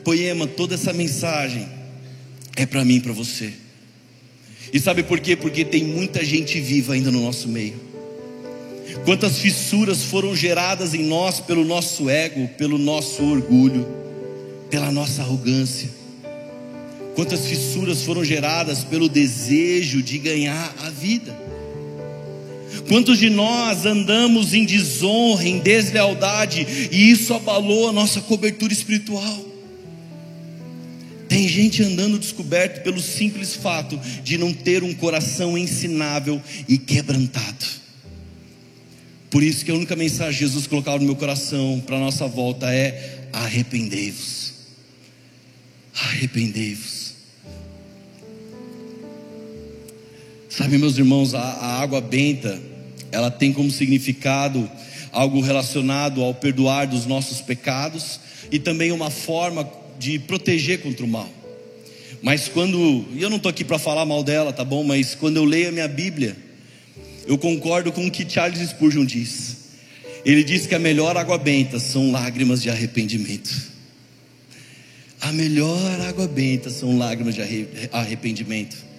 Poema, 0.02 0.46
toda 0.46 0.74
essa 0.74 0.90
mensagem 0.90 1.68
é 2.56 2.64
para 2.64 2.82
mim 2.82 2.94
e 2.96 3.00
para 3.00 3.12
você. 3.12 3.52
E 4.72 4.80
sabe 4.80 5.02
por 5.02 5.20
quê? 5.20 5.36
Porque 5.36 5.66
tem 5.66 5.84
muita 5.84 6.24
gente 6.24 6.58
viva 6.58 6.94
ainda 6.94 7.10
no 7.10 7.20
nosso 7.20 7.46
meio. 7.46 7.78
Quantas 9.04 9.38
fissuras 9.38 10.04
foram 10.04 10.34
geradas 10.34 10.94
em 10.94 11.02
nós 11.02 11.40
pelo 11.40 11.62
nosso 11.62 12.08
ego, 12.08 12.48
pelo 12.56 12.78
nosso 12.78 13.22
orgulho, 13.22 13.86
pela 14.70 14.90
nossa 14.90 15.20
arrogância 15.20 16.01
Quantas 17.14 17.46
fissuras 17.46 18.02
foram 18.02 18.24
geradas 18.24 18.84
pelo 18.84 19.08
desejo 19.08 20.02
de 20.02 20.18
ganhar 20.18 20.74
a 20.80 20.90
vida? 20.90 21.36
Quantos 22.88 23.18
de 23.18 23.28
nós 23.28 23.84
andamos 23.84 24.54
em 24.54 24.64
desonra, 24.64 25.46
em 25.46 25.58
deslealdade, 25.58 26.66
e 26.90 27.10
isso 27.10 27.34
abalou 27.34 27.88
a 27.88 27.92
nossa 27.92 28.20
cobertura 28.20 28.72
espiritual? 28.72 29.52
Tem 31.28 31.48
gente 31.48 31.82
andando 31.82 32.18
descoberto 32.18 32.82
pelo 32.82 33.00
simples 33.00 33.56
fato 33.56 33.98
de 34.22 34.36
não 34.36 34.52
ter 34.52 34.82
um 34.82 34.92
coração 34.92 35.56
ensinável 35.56 36.40
e 36.68 36.76
quebrantado. 36.76 37.64
Por 39.30 39.42
isso 39.42 39.64
que 39.64 39.70
a 39.70 39.74
única 39.74 39.96
mensagem 39.96 40.34
que 40.34 40.44
Jesus 40.44 40.66
colocava 40.66 40.98
no 40.98 41.06
meu 41.06 41.16
coração 41.16 41.82
para 41.86 41.96
a 41.96 42.00
nossa 42.00 42.28
volta 42.28 42.70
é: 42.70 43.28
arrependei-vos. 43.32 44.52
Arrependei-vos. 45.94 47.01
Sabe, 50.55 50.76
meus 50.76 50.98
irmãos, 50.98 51.34
a, 51.34 51.40
a 51.40 51.80
água 51.80 51.98
benta, 51.98 52.61
ela 53.11 53.30
tem 53.30 53.55
como 53.55 53.70
significado 53.70 54.70
algo 55.11 55.40
relacionado 55.40 56.22
ao 56.22 56.34
perdoar 56.34 56.86
dos 56.86 57.07
nossos 57.07 57.40
pecados 57.40 58.20
e 58.50 58.59
também 58.59 58.92
uma 58.92 59.09
forma 59.09 59.66
de 59.98 60.18
proteger 60.18 60.82
contra 60.82 61.07
o 61.07 61.09
mal. 61.09 61.26
Mas 62.20 62.48
quando, 62.48 62.76
e 63.14 63.22
eu 63.22 63.30
não 63.30 63.38
estou 63.38 63.48
aqui 63.48 63.64
para 63.64 63.78
falar 63.78 64.05
mal 64.05 64.22
dela, 64.22 64.53
tá 64.53 64.62
bom? 64.62 64.84
Mas 64.84 65.14
quando 65.14 65.38
eu 65.38 65.44
leio 65.46 65.70
a 65.70 65.72
minha 65.72 65.88
Bíblia, 65.88 66.36
eu 67.26 67.38
concordo 67.38 67.90
com 67.90 68.07
o 68.07 68.11
que 68.11 68.28
Charles 68.28 68.61
Spurgeon 68.68 69.07
diz. 69.07 69.57
Ele 70.22 70.44
diz 70.44 70.66
que 70.66 70.74
a 70.74 70.78
melhor 70.78 71.16
água 71.16 71.38
benta 71.38 71.80
são 71.80 72.12
lágrimas 72.12 72.61
de 72.61 72.68
arrependimento. 72.68 73.72
A 75.18 75.32
melhor 75.32 75.98
água 76.03 76.28
benta 76.28 76.68
são 76.68 76.98
lágrimas 76.98 77.36
de 77.36 77.40
arrependimento. 77.90 78.91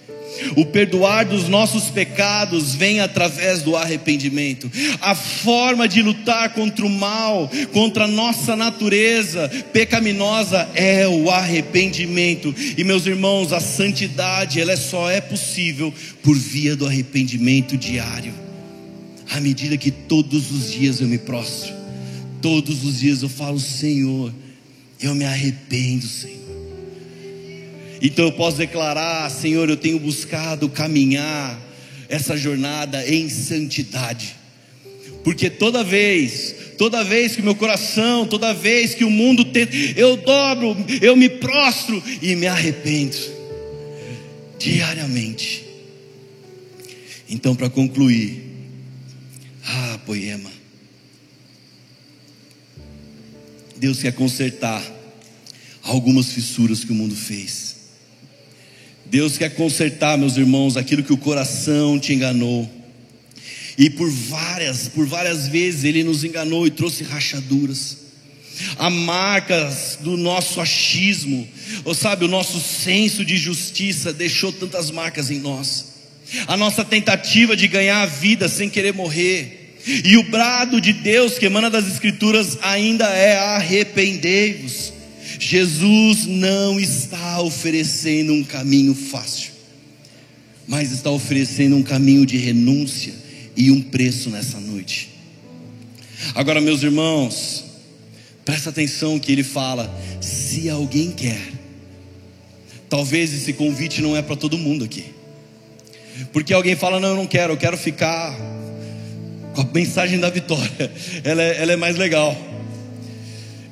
O 0.56 0.66
perdoar 0.66 1.24
dos 1.24 1.48
nossos 1.48 1.90
pecados 1.90 2.74
vem 2.74 3.00
através 3.00 3.62
do 3.62 3.76
arrependimento. 3.76 4.70
A 5.00 5.14
forma 5.14 5.88
de 5.88 6.02
lutar 6.02 6.54
contra 6.54 6.84
o 6.84 6.90
mal, 6.90 7.50
contra 7.72 8.04
a 8.04 8.08
nossa 8.08 8.56
natureza 8.56 9.50
pecaminosa 9.72 10.68
é 10.74 11.06
o 11.06 11.30
arrependimento. 11.30 12.54
E 12.76 12.84
meus 12.84 13.06
irmãos, 13.06 13.52
a 13.52 13.60
santidade, 13.60 14.60
ela 14.60 14.76
só 14.76 15.10
é 15.10 15.20
possível 15.20 15.92
por 16.22 16.36
via 16.36 16.76
do 16.76 16.86
arrependimento 16.86 17.76
diário. 17.76 18.34
À 19.30 19.40
medida 19.40 19.76
que 19.76 19.90
todos 19.90 20.50
os 20.50 20.72
dias 20.72 21.00
eu 21.00 21.08
me 21.08 21.18
prostro, 21.18 21.72
todos 22.40 22.84
os 22.84 23.00
dias 23.00 23.22
eu 23.22 23.28
falo, 23.28 23.58
Senhor, 23.58 24.32
eu 25.00 25.14
me 25.14 25.24
arrependo, 25.24 26.06
Senhor. 26.06 26.43
Então 28.06 28.26
eu 28.26 28.32
posso 28.32 28.58
declarar, 28.58 29.30
Senhor, 29.30 29.70
eu 29.70 29.78
tenho 29.78 29.98
buscado 29.98 30.68
caminhar 30.68 31.58
essa 32.06 32.36
jornada 32.36 33.02
em 33.08 33.30
santidade. 33.30 34.36
Porque 35.24 35.48
toda 35.48 35.82
vez, 35.82 36.54
toda 36.76 37.02
vez 37.02 37.34
que 37.34 37.40
o 37.40 37.44
meu 37.44 37.54
coração, 37.54 38.26
toda 38.26 38.52
vez 38.52 38.94
que 38.94 39.04
o 39.04 39.10
mundo 39.10 39.46
tenta, 39.46 39.74
eu 39.96 40.18
dobro, 40.18 40.76
eu 41.00 41.16
me 41.16 41.30
prostro 41.30 42.02
e 42.20 42.36
me 42.36 42.46
arrependo 42.46 43.16
diariamente. 44.58 45.64
Então, 47.26 47.56
para 47.56 47.70
concluir, 47.70 48.52
ah, 49.64 49.98
poema. 50.04 50.52
Deus 53.78 54.02
quer 54.02 54.12
consertar 54.12 54.84
algumas 55.82 56.32
fissuras 56.32 56.84
que 56.84 56.92
o 56.92 56.94
mundo 56.94 57.16
fez. 57.16 57.73
Deus 59.14 59.38
quer 59.38 59.50
consertar, 59.50 60.18
meus 60.18 60.36
irmãos, 60.36 60.76
aquilo 60.76 61.04
que 61.04 61.12
o 61.12 61.16
coração 61.16 62.00
te 62.00 62.12
enganou. 62.12 62.68
E 63.78 63.88
por 63.88 64.10
várias, 64.10 64.88
por 64.88 65.06
várias 65.06 65.46
vezes 65.46 65.84
ele 65.84 66.02
nos 66.02 66.24
enganou 66.24 66.66
e 66.66 66.70
trouxe 66.72 67.04
rachaduras. 67.04 67.98
Há 68.76 68.90
marcas 68.90 69.98
do 70.00 70.16
nosso 70.16 70.60
achismo, 70.60 71.46
ou 71.84 71.94
sabe, 71.94 72.24
o 72.24 72.28
nosso 72.28 72.58
senso 72.58 73.24
de 73.24 73.36
justiça 73.36 74.12
deixou 74.12 74.52
tantas 74.52 74.90
marcas 74.90 75.30
em 75.30 75.38
nós. 75.38 75.92
A 76.48 76.56
nossa 76.56 76.84
tentativa 76.84 77.56
de 77.56 77.68
ganhar 77.68 78.02
a 78.02 78.06
vida 78.06 78.48
sem 78.48 78.68
querer 78.68 78.94
morrer. 78.94 79.78
E 79.86 80.16
o 80.16 80.24
brado 80.24 80.80
de 80.80 80.92
Deus 80.92 81.38
que 81.38 81.46
emana 81.46 81.70
das 81.70 81.86
Escrituras 81.86 82.58
ainda 82.62 83.06
é 83.10 83.36
arrependei-vos. 83.36 84.92
Jesus 85.38 86.26
não 86.26 86.78
está 86.78 87.40
oferecendo 87.40 88.32
um 88.32 88.44
caminho 88.44 88.94
fácil, 88.94 89.52
mas 90.66 90.92
está 90.92 91.10
oferecendo 91.10 91.76
um 91.76 91.82
caminho 91.82 92.24
de 92.24 92.36
renúncia 92.36 93.12
e 93.56 93.70
um 93.70 93.80
preço 93.80 94.30
nessa 94.30 94.58
noite. 94.60 95.10
Agora, 96.34 96.60
meus 96.60 96.82
irmãos, 96.82 97.64
presta 98.44 98.70
atenção 98.70 99.18
que 99.18 99.32
ele 99.32 99.42
fala: 99.42 99.92
se 100.20 100.68
alguém 100.70 101.10
quer, 101.10 101.40
talvez 102.88 103.32
esse 103.32 103.52
convite 103.52 104.00
não 104.00 104.16
é 104.16 104.22
para 104.22 104.36
todo 104.36 104.56
mundo 104.56 104.84
aqui, 104.84 105.04
porque 106.32 106.52
alguém 106.54 106.76
fala: 106.76 107.00
não, 107.00 107.10
eu 107.10 107.16
não 107.16 107.26
quero, 107.26 107.52
eu 107.52 107.56
quero 107.56 107.76
ficar 107.76 108.34
com 109.54 109.60
a 109.60 109.68
mensagem 109.72 110.18
da 110.18 110.30
vitória, 110.30 110.92
ela 111.22 111.42
é, 111.42 111.62
ela 111.62 111.72
é 111.72 111.76
mais 111.76 111.96
legal. 111.96 112.53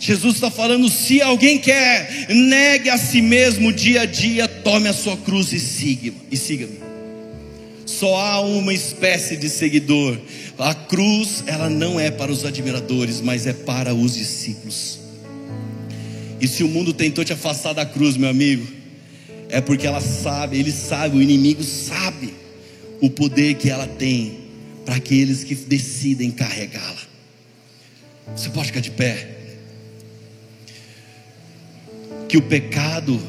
Jesus 0.03 0.35
está 0.35 0.51
falando: 0.51 0.91
se 0.91 1.23
alguém 1.23 1.61
quer, 1.61 2.27
negue 2.29 2.91
a 2.91 2.99
si 2.99 3.23
mesmo 3.23 3.73
dia 3.73 4.01
a 4.01 4.05
dia, 4.05 4.49
tome 4.49 4.89
a 4.89 4.93
sua 4.93 5.17
cruz 5.17 5.53
e 5.53 5.61
siga-me. 5.61 6.17
E 6.29 6.37
siga-me. 6.37 6.81
Só 7.87 8.17
há 8.17 8.41
uma 8.41 8.75
espécie 8.75 9.37
de 9.37 9.49
seguidor. 9.49 10.19
A 10.59 10.75
cruz, 10.75 11.45
ela 11.47 11.71
não 11.71 12.01
é 12.01 12.11
para 12.11 12.33
os 12.33 12.45
admiradores, 12.45 13.21
mas 13.21 13.47
é 13.47 13.53
para 13.53 13.95
os 13.95 14.15
discípulos. 14.15 14.99
E 16.41 16.49
se 16.49 16.65
o 16.65 16.69
mundo 16.69 16.93
tentou 16.93 17.25
te 17.25 17.33
afastar 17.33 17.73
da 17.73 17.87
cruz, 17.87 18.17
meu 18.17 18.29
amigo, 18.29 18.67
é 19.49 19.61
porque 19.61 19.87
ela 19.87 20.01
sabe, 20.01 20.59
ele 20.59 20.73
sabe, 20.73 21.17
o 21.17 21.23
inimigo 21.23 21.63
sabe 21.63 22.35
o 23.01 23.09
poder 23.09 23.55
que 23.55 23.71
ela 23.71 23.87
tem 23.87 24.41
para 24.85 24.97
aqueles 24.97 25.45
que 25.45 25.55
decidem 25.55 26.33
carregá-la. 26.33 27.03
Você 28.35 28.49
pode 28.49 28.67
ficar 28.67 28.81
de 28.81 28.91
pé 28.91 29.41
que 32.33 32.39
o 32.39 32.43
pecado, 32.43 33.20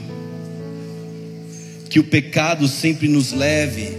que 1.89 1.99
o 1.99 2.06
pecado 2.06 2.70
sempre 2.70 3.10
nos 3.10 3.34
leve 3.34 3.97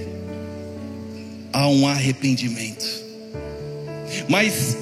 a 1.53 1.69
um 1.69 1.87
arrependimento. 1.87 2.87
Mas 4.31 4.79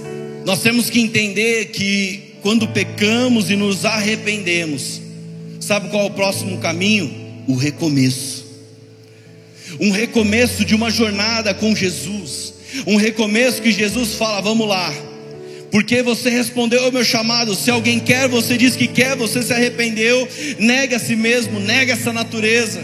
nós 0.46 0.62
temos 0.62 0.88
que 0.88 1.00
entender 1.00 1.72
que 1.72 2.36
quando 2.40 2.68
pecamos 2.68 3.50
e 3.50 3.56
nos 3.56 3.84
arrependemos, 3.84 5.00
sabe 5.58 5.88
qual 5.88 6.04
é 6.04 6.06
o 6.06 6.10
próximo 6.10 6.58
caminho? 6.58 7.12
O 7.48 7.56
recomeço. 7.56 8.46
Um 9.80 9.90
recomeço 9.90 10.64
de 10.64 10.76
uma 10.76 10.88
jornada 10.88 11.52
com 11.52 11.74
Jesus. 11.74 12.54
Um 12.86 12.94
recomeço 12.94 13.60
que 13.60 13.72
Jesus 13.72 14.14
fala: 14.14 14.40
vamos 14.40 14.68
lá 14.68 14.94
porque 15.72 16.02
você 16.02 16.28
respondeu 16.28 16.84
ao 16.84 16.92
meu 16.92 17.02
chamado. 17.02 17.54
Se 17.54 17.70
alguém 17.70 17.98
quer, 17.98 18.28
você 18.28 18.58
diz 18.58 18.76
que 18.76 18.86
quer, 18.86 19.16
você 19.16 19.42
se 19.42 19.54
arrependeu, 19.54 20.28
nega 20.58 20.96
a 20.96 21.00
si 21.00 21.16
mesmo, 21.16 21.58
nega 21.58 21.94
essa 21.94 22.12
natureza. 22.12 22.82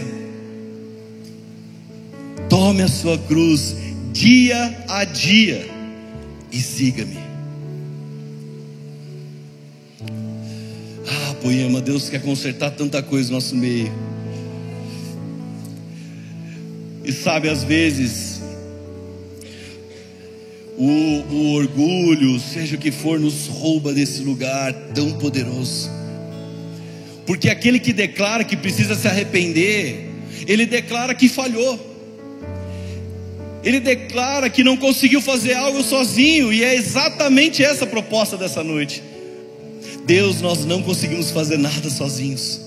Tome 2.49 2.81
a 2.81 2.87
sua 2.87 3.15
cruz 3.15 3.75
dia 4.11 4.83
a 4.87 5.03
dia 5.05 5.69
e 6.51 6.59
siga-me. 6.59 7.19
Ah, 11.07 11.35
poema, 11.35 11.79
Deus 11.79 12.09
quer 12.09 12.23
consertar 12.23 12.71
tanta 12.71 13.03
coisa 13.03 13.29
no 13.29 13.35
nosso 13.35 13.55
meio. 13.55 13.93
E 17.05 17.11
sabe, 17.11 17.49
às 17.49 17.63
vezes, 17.63 18.38
o, 20.79 21.25
o 21.29 21.53
orgulho, 21.55 22.39
seja 22.39 22.77
o 22.77 22.79
que 22.79 22.89
for, 22.89 23.19
nos 23.19 23.47
rouba 23.47 23.93
desse 23.93 24.21
lugar 24.21 24.73
tão 24.95 25.11
poderoso. 25.11 25.89
Porque 27.25 27.49
aquele 27.49 27.79
que 27.79 27.91
declara 27.91 28.45
que 28.45 28.55
precisa 28.55 28.95
se 28.95 29.05
arrepender, 29.05 30.09
ele 30.47 30.65
declara 30.65 31.13
que 31.13 31.27
falhou. 31.27 31.87
Ele 33.61 33.81
declara 33.81 34.49
que 34.49 34.63
não 34.63 34.77
conseguiu 34.77 35.19
fazer 35.19 35.53
algo 35.53 35.83
sozinho, 35.83 36.53
e 36.53 36.63
é 36.63 36.73
exatamente 36.75 37.61
essa 37.61 37.83
a 37.83 37.87
proposta 37.87 38.37
dessa 38.37 38.63
noite. 38.63 39.03
Deus, 40.05 40.39
nós 40.39 40.63
não 40.63 40.81
conseguimos 40.81 41.29
fazer 41.29 41.57
nada 41.57 41.89
sozinhos, 41.89 42.61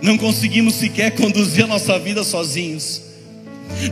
não 0.00 0.16
conseguimos 0.16 0.74
sequer 0.76 1.14
conduzir 1.14 1.64
a 1.64 1.68
nossa 1.68 1.98
vida 1.98 2.24
sozinhos. 2.24 3.09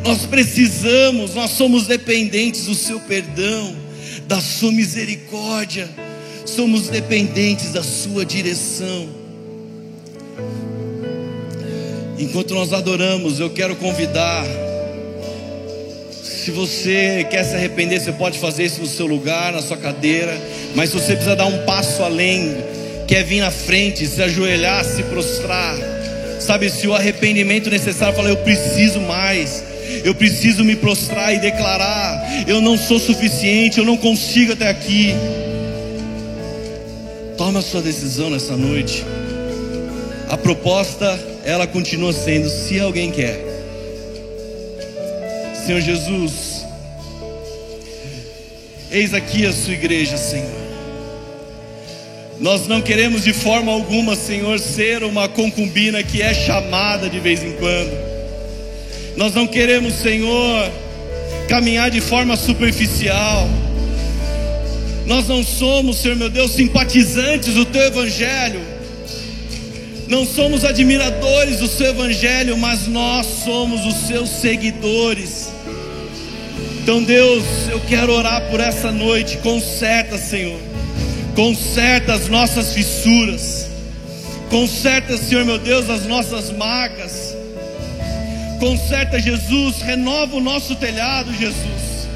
Nós 0.05 0.27
precisamos, 0.27 1.35
nós 1.35 1.51
somos 1.51 1.87
dependentes 1.87 2.67
do 2.67 2.75
seu 2.75 3.01
perdão, 3.01 3.75
da 4.27 4.41
sua 4.41 4.71
misericórdia, 4.71 5.89
somos 6.45 6.89
dependentes 6.89 7.73
da 7.73 7.83
sua 7.83 8.25
direção. 8.25 9.09
Enquanto 12.19 12.55
nós 12.55 12.73
adoramos, 12.73 13.39
eu 13.39 13.51
quero 13.51 13.77
convidar. 13.77 14.45
Se 16.23 16.51
você 16.51 17.27
quer 17.31 17.45
se 17.45 17.55
arrepender, 17.55 18.01
você 18.01 18.13
pode 18.13 18.39
fazer 18.39 18.65
isso 18.65 18.81
no 18.81 18.87
seu 18.87 19.07
lugar, 19.07 19.53
na 19.53 19.63
sua 19.63 19.77
cadeira. 19.77 20.37
Mas 20.75 20.91
se 20.91 20.99
você 20.99 21.13
precisa 21.13 21.37
dar 21.37 21.47
um 21.47 21.65
passo 21.65 22.03
além, 22.03 22.57
quer 23.07 23.23
vir 23.23 23.41
na 23.41 23.51
frente, 23.51 24.07
se 24.07 24.23
ajoelhar, 24.23 24.85
se 24.85 25.03
prostrar. 25.05 25.77
Sabe, 26.41 26.71
se 26.71 26.87
o 26.89 26.95
arrependimento 26.95 27.71
necessário, 27.71 28.17
fala, 28.17 28.29
eu 28.29 28.37
preciso 28.39 29.01
mais 29.01 29.63
eu 30.05 30.15
preciso 30.15 30.65
me 30.65 30.77
prostrar 30.77 31.35
e 31.35 31.39
declarar: 31.39 32.47
eu 32.47 32.61
não 32.61 32.77
sou 32.77 32.99
suficiente, 32.99 33.79
eu 33.79 33.85
não 33.85 33.97
consigo 33.97 34.53
até 34.53 34.69
aqui. 34.69 35.15
Toma 37.37 37.61
a 37.61 37.63
sua 37.63 37.81
decisão 37.81 38.31
nessa 38.31 38.57
noite. 38.57 39.05
A 40.29 40.37
proposta, 40.37 41.19
ela 41.45 41.67
continua 41.67 42.13
sendo: 42.13 42.49
se 42.49 42.81
alguém 42.81 43.11
quer, 43.11 43.41
Senhor 45.65 45.81
Jesus, 45.81 46.65
eis 48.91 49.15
aqui 49.15 49.47
a 49.47 49.53
sua 49.53 49.75
igreja, 49.75 50.17
Senhor. 50.17 50.69
Nós 52.41 52.69
não 52.69 52.81
queremos 52.81 53.25
de 53.25 53.33
forma 53.33 53.73
alguma, 53.73 54.15
Senhor, 54.15 54.59
ser 54.61 55.03
uma 55.03 55.29
concubina 55.29 56.03
que 56.03 56.23
é 56.23 56.33
chamada 56.33 57.11
de 57.11 57.19
vez 57.19 57.43
em 57.43 57.53
quando. 57.53 58.08
Nós 59.19 59.35
não 59.35 59.49
queremos, 59.49 59.95
Senhor, 59.95 60.71
caminhar 61.49 61.91
de 61.91 62.01
forma 62.01 62.37
superficial. 62.37 63.49
Nós 65.07 65.27
não 65.27 65.43
somos, 65.43 65.97
Senhor 65.97 66.17
meu 66.17 66.31
Deus, 66.31 66.53
simpatizantes 66.53 67.53
do 67.55 67.65
teu 67.65 67.83
evangelho. 67.83 68.61
Não 70.07 70.25
somos 70.25 70.65
admiradores 70.65 71.59
do 71.59 71.67
seu 71.67 71.89
evangelho, 71.89 72.57
mas 72.57 72.87
nós 72.87 73.27
somos 73.45 73.85
os 73.85 74.07
seus 74.07 74.29
seguidores. 74.29 75.49
Então, 76.81 77.03
Deus, 77.03 77.45
eu 77.73 77.81
quero 77.81 78.13
orar 78.13 78.49
por 78.49 78.61
essa 78.61 78.93
noite. 78.93 79.39
Conserta, 79.39 80.17
Senhor. 80.17 80.61
Conserta 81.35 82.15
as 82.15 82.29
nossas 82.29 82.73
fissuras. 82.73 83.67
Conserta, 84.49 85.17
Senhor 85.19 85.45
meu 85.45 85.59
Deus, 85.59 85.91
as 85.91 86.07
nossas 86.07 86.53
marcas. 86.53 87.28
Conserta, 88.59 89.21
Jesus. 89.21 89.81
Renova 89.81 90.37
o 90.37 90.41
nosso 90.41 90.75
telhado, 90.77 91.33
Jesus. 91.33 92.09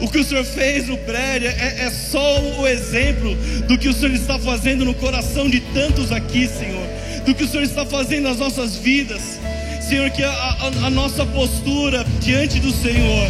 O 0.00 0.08
que 0.08 0.18
o 0.18 0.24
Senhor 0.24 0.44
fez 0.44 0.88
no 0.88 0.98
prédio 0.98 1.48
é, 1.48 1.86
é, 1.86 1.90
só 1.90 2.40
o 2.58 2.66
exemplo 2.66 3.34
do 3.66 3.78
que 3.78 3.88
o 3.88 3.94
Senhor 3.94 4.14
está 4.14 4.38
fazendo 4.38 4.84
no 4.84 4.94
coração 4.94 5.48
de 5.48 5.60
tantos 5.60 6.12
aqui, 6.12 6.46
Senhor. 6.46 6.86
Do 7.24 7.34
que 7.34 7.44
o 7.44 7.48
Senhor 7.48 7.62
está 7.62 7.86
fazendo 7.86 8.24
nas 8.24 8.38
nossas 8.38 8.76
vidas. 8.76 9.40
Senhor, 9.80 10.10
que 10.10 10.22
a, 10.22 10.30
a, 10.30 10.66
a 10.86 10.90
nossa 10.90 11.24
postura 11.24 12.04
diante 12.20 12.60
do 12.60 12.70
Senhor 12.70 13.28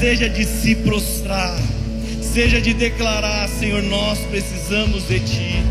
seja 0.00 0.28
de 0.28 0.44
se 0.44 0.74
prostrar 0.76 1.56
seja 2.34 2.60
de 2.60 2.74
declarar: 2.74 3.48
Senhor, 3.48 3.80
nós 3.84 4.18
precisamos 4.18 5.06
de 5.06 5.20
Ti. 5.20 5.62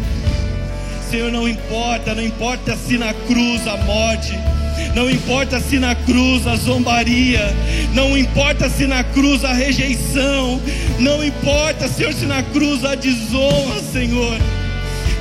Senhor, 1.11 1.30
não 1.30 1.47
importa, 1.47 2.16
não 2.16 2.24
importa 2.24 2.78
se 2.78 2.97
na 2.97 3.14
cruz 3.14 3.68
a 3.68 3.76
morte, 3.78 4.32
não 4.95 5.09
importa 5.09 5.59
se 5.59 5.79
na 5.79 5.95
cruz 5.95 6.45
a 6.45 6.55
zombaria, 6.55 7.53
não 7.93 8.17
importa 8.17 8.69
se 8.69 8.85
na 8.85 9.03
cruz 9.03 9.43
a 9.43 9.53
rejeição, 9.53 10.61
não 10.99 11.23
importa, 11.23 11.87
Senhor, 11.87 12.13
se 12.13 12.25
na 12.25 12.43
cruz 12.43 12.85
a 12.85 12.95
desonra, 12.95 13.81
Senhor. 13.91 14.37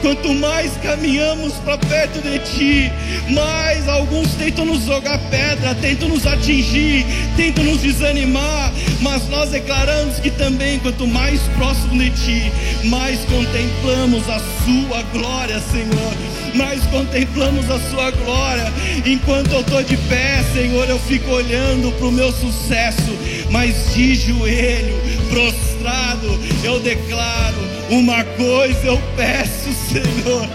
Quanto 0.02 0.34
mais 0.34 0.72
caminhamos 0.82 1.52
para 1.64 1.78
perto 1.78 2.20
de 2.20 2.40
Ti, 2.40 2.92
mais 3.30 3.88
alguns 3.88 4.34
tentam 4.34 4.64
nos 4.64 4.84
jogar 4.84 5.16
pedra, 5.30 5.76
tentam 5.76 6.08
nos 6.08 6.26
atingir, 6.26 7.06
tentam 7.36 7.62
nos 7.62 7.80
desanimar, 7.80 8.72
mas 9.00 9.28
nós 9.28 9.50
declaramos 9.50 10.18
que 10.18 10.28
também, 10.32 10.80
quanto 10.80 11.06
mais 11.06 11.40
próximo 11.56 11.96
de 11.96 12.10
Ti, 12.10 12.52
mais 12.86 13.20
contemplamos 13.20 14.28
a 14.28 14.40
Sua 14.40 15.02
glória, 15.12 15.60
Senhor. 15.70 16.12
Mais 16.56 16.82
contemplamos 16.86 17.70
a 17.70 17.78
Sua 17.88 18.10
glória. 18.10 18.72
Enquanto 19.06 19.52
eu 19.52 19.60
estou 19.60 19.84
de 19.84 19.96
pé, 19.96 20.42
Senhor, 20.52 20.88
eu 20.88 20.98
fico 20.98 21.30
olhando 21.30 21.92
para 21.92 22.08
o 22.08 22.12
meu 22.12 22.32
sucesso, 22.32 23.16
mas 23.50 23.94
de 23.94 24.16
joelho, 24.16 25.00
prostrado, 25.30 26.40
eu 26.64 26.80
declaro 26.80 27.81
uma 27.92 28.24
coisa 28.24 28.86
eu 28.86 29.00
peço, 29.16 29.70
Senhor. 29.90 30.48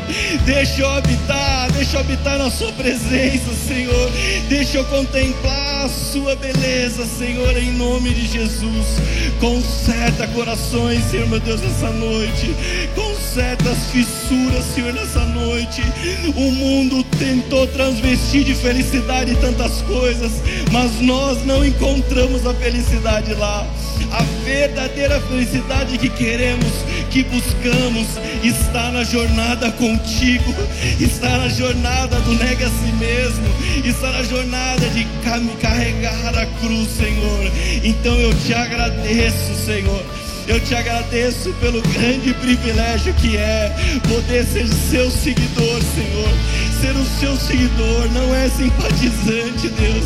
Deixa 0.44 0.82
eu 0.82 0.90
habitar, 0.90 1.72
deixa 1.72 1.98
eu 1.98 2.00
habitar 2.02 2.38
na 2.38 2.50
Sua 2.50 2.72
presença, 2.74 3.54
Senhor. 3.68 4.12
Deixa 4.50 4.78
eu 4.78 4.86
contemplar 4.86 5.86
a 5.86 5.90
Sua 5.90 6.36
beleza, 6.36 7.06
Senhor, 7.06 7.56
em 7.56 7.72
nome 7.74 8.10
de 8.10 8.26
Jesus. 8.26 8.88
Conserta 9.40 10.28
corações, 10.30 11.04
Senhor, 11.12 11.28
meu 11.28 11.40
Deus, 11.40 11.62
nessa 11.62 11.92
noite. 11.92 12.56
Conserta 12.96 13.70
as 13.70 13.92
fissuras, 13.92 14.66
Senhor, 14.74 14.94
nessa 14.94 15.24
noite. 15.26 15.84
O 16.36 16.52
mundo 16.52 17.04
tentou 17.20 17.68
transvestir 17.68 18.44
de 18.46 18.56
felicidade 18.56 19.36
tantas 19.36 19.82
coisas, 19.84 20.32
mas 20.72 21.00
nós 21.02 21.46
não 21.46 21.64
encontramos 21.64 22.48
a 22.48 22.54
felicidade 22.56 23.34
lá. 23.36 23.66
A 24.12 24.24
verdadeira 24.46 25.20
felicidade 25.22 25.98
que 25.98 26.10
queremos, 26.10 26.72
que 27.10 27.24
buscamos, 27.24 28.08
está 28.43 28.91
na 28.91 29.03
jornada 29.03 29.72
contigo, 29.72 30.53
está 30.99 31.38
na 31.38 31.49
jornada 31.49 32.20
do 32.20 32.34
nega 32.36 32.68
a 32.68 32.70
si 32.70 32.91
mesmo, 32.99 33.45
está 33.86 34.12
na 34.12 34.24
jornada 34.24 34.88
de 34.89 35.05
carregar 35.62 36.38
a 36.38 36.45
cruz, 36.60 36.89
Senhor. 36.89 37.51
Então 37.84 38.14
eu 38.20 38.34
te 38.34 38.53
agradeço, 38.53 39.55
Senhor. 39.66 40.05
Eu 40.47 40.62
te 40.62 40.74
agradeço 40.74 41.51
pelo 41.60 41.82
grande 41.82 42.34
privilégio 42.36 43.14
que 43.16 43.36
é 43.36 43.76
poder 44.08 44.45
ser 44.45 44.66
seu 44.68 45.12
seguidor, 45.12 45.82
Senhor. 45.93 46.30
Ser 46.80 46.95
o 46.95 47.05
seu 47.20 47.36
seguidor 47.36 48.10
não 48.14 48.34
é 48.34 48.47
simpatizante, 48.49 49.68
Deus. 49.68 50.05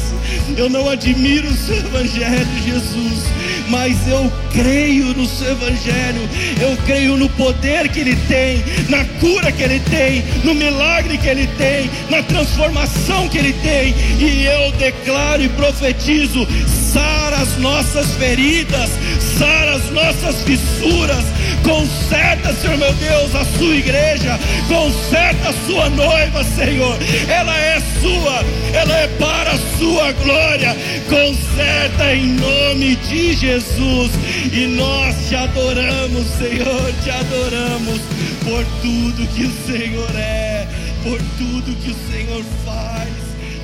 Eu 0.58 0.68
não 0.68 0.90
admiro 0.90 1.48
o 1.48 1.56
seu 1.56 1.78
evangelho, 1.78 2.64
Jesus 2.66 3.22
mas 3.70 4.08
eu 4.08 4.32
creio 4.52 5.14
no 5.14 5.26
seu 5.26 5.52
evangelho, 5.52 6.30
eu 6.60 6.78
creio 6.86 7.18
no 7.18 7.30
poder 7.30 7.90
que 7.90 8.00
ele 8.00 8.16
tem, 8.28 8.64
na 8.90 9.06
cura 9.20 9.52
que 9.52 9.64
ele 9.64 9.80
tem, 9.80 10.24
no 10.44 10.54
milagre 10.54 11.18
que 11.18 11.28
ele 11.28 11.48
tem, 11.58 11.90
na 12.10 12.22
transformação 12.24 13.28
que 13.30 13.38
ele 13.38 13.54
tem, 13.54 13.96
e 14.20 14.46
eu 14.46 14.72
declaro 14.74 15.44
e 15.44 15.50
profetizo: 15.50 16.48
sara 16.94 17.38
as 17.38 17.58
nossas 17.58 18.12
feridas, 18.16 18.90
sara 19.38 19.76
as 19.76 19.90
nossas 19.92 20.42
fissuras, 20.44 21.24
conserta, 21.64 22.54
Senhor 22.54 22.78
meu 22.78 22.94
Deus, 22.94 23.34
a 23.36 23.46
sua 23.58 23.76
igreja, 23.76 24.40
conserta 24.68 25.50
a 25.50 25.54
sua 25.66 25.90
noiva, 25.90 26.44
Senhor, 26.44 26.98
ela 27.30 27.58
é 27.58 27.82
sua, 28.02 28.44
ela 28.74 28.98
é 28.98 29.08
para 29.20 29.52
a 29.52 29.78
sua 29.78 30.12
glória, 30.12 30.76
conserta 31.10 32.14
em 32.14 32.36
nome 32.36 32.96
de 32.98 33.34
Jesus, 33.36 34.12
e 34.52 34.68
nós 34.68 35.16
te 35.30 35.36
adoramos, 35.36 36.28
Senhor, 36.38 36.94
te 37.04 37.10
adoramos 37.10 38.02
por 38.44 38.66
tudo 38.82 39.28
que 39.34 39.46
o 39.46 39.66
Senhor 39.66 40.16
é, 40.16 40.68
por 41.04 41.18
tudo 41.38 41.76
que 41.78 41.92
o 41.92 42.12
Senhor 42.12 42.44
faz, 42.66 43.10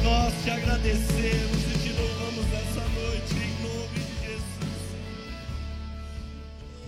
nós 0.04 0.34
te 0.44 0.50
agradecemos. 0.50 1.57